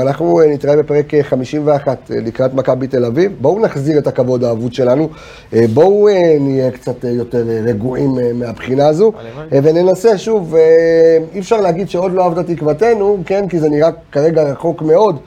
אנחנו 0.00 0.40
אה, 0.40 0.46
נתראה 0.46 0.76
בפרק 0.76 1.14
אה, 1.14 1.22
51 1.22 2.10
אה, 2.10 2.16
לקראת 2.20 2.54
מכבי 2.54 2.86
תל 2.86 3.04
אביב. 3.04 3.32
בואו 3.40 3.60
נחזיר 3.60 3.98
את 3.98 4.06
הכבוד 4.06 4.44
האבוד 4.44 4.72
שלנו. 4.72 5.08
בואו 5.74 6.08
נהיה 6.40 6.70
קצת 6.70 7.04
יותר 7.04 7.44
רגועים 7.64 8.18
מהבחינה 8.34 8.88
הזו. 8.88 9.12
וננסה 9.50 10.18
שוב, 10.18 10.54
אי 11.34 11.38
אפשר 11.38 11.60
להגיד 11.60 11.88
שעוד 11.88 12.12
לא 12.12 12.26
אבדה 12.26 12.42
תקוותנו, 12.42 13.18
כן, 13.26 13.48
כי 13.48 13.58
זה 13.58 13.68
נראה 13.68 13.90
כרגע 14.12 14.42
רחוק 14.42 14.82
מאוד, 14.82 15.18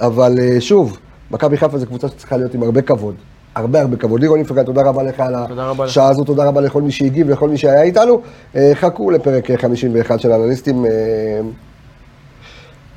אבל 0.00 0.38
שוב, 0.60 0.98
מכבי 1.30 1.56
חיפה 1.56 1.78
זו 1.78 1.86
קבוצה 1.86 2.08
שצריכה 2.08 2.36
להיות 2.36 2.54
עם 2.54 2.62
הרבה 2.62 2.82
כבוד. 2.82 3.14
הרבה 3.56 3.80
הרבה 3.80 3.96
כבוד. 3.96 4.20
לירון 4.20 4.38
איפרגן, 4.38 4.64
תודה 4.64 4.82
רבה 4.82 5.02
לך 5.02 5.20
על. 5.20 5.34
השעה 5.84 6.08
הזו, 6.08 6.24
תודה 6.24 6.44
רבה 6.44 6.60
לכל 6.60 6.82
מי 6.82 6.92
שהגיב 6.92 7.28
ולכל 7.28 7.48
מי 7.48 7.58
שהיה 7.58 7.82
איתנו. 7.82 8.20
אה, 8.56 8.70
חכו 8.74 9.10
לפרק 9.10 9.50
אה, 9.50 9.58
51 9.58 10.20
של 10.20 10.32
האנליסטים. 10.32 10.84
אה, 10.84 10.90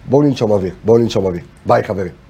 בואו 0.09 0.21
ננשום 0.21 0.51
אוויר, 0.51 0.73
בואו 0.85 0.97
ננשום 0.97 1.25
אוויר. 1.25 1.41
ביי 1.65 1.83
חברים. 1.83 2.28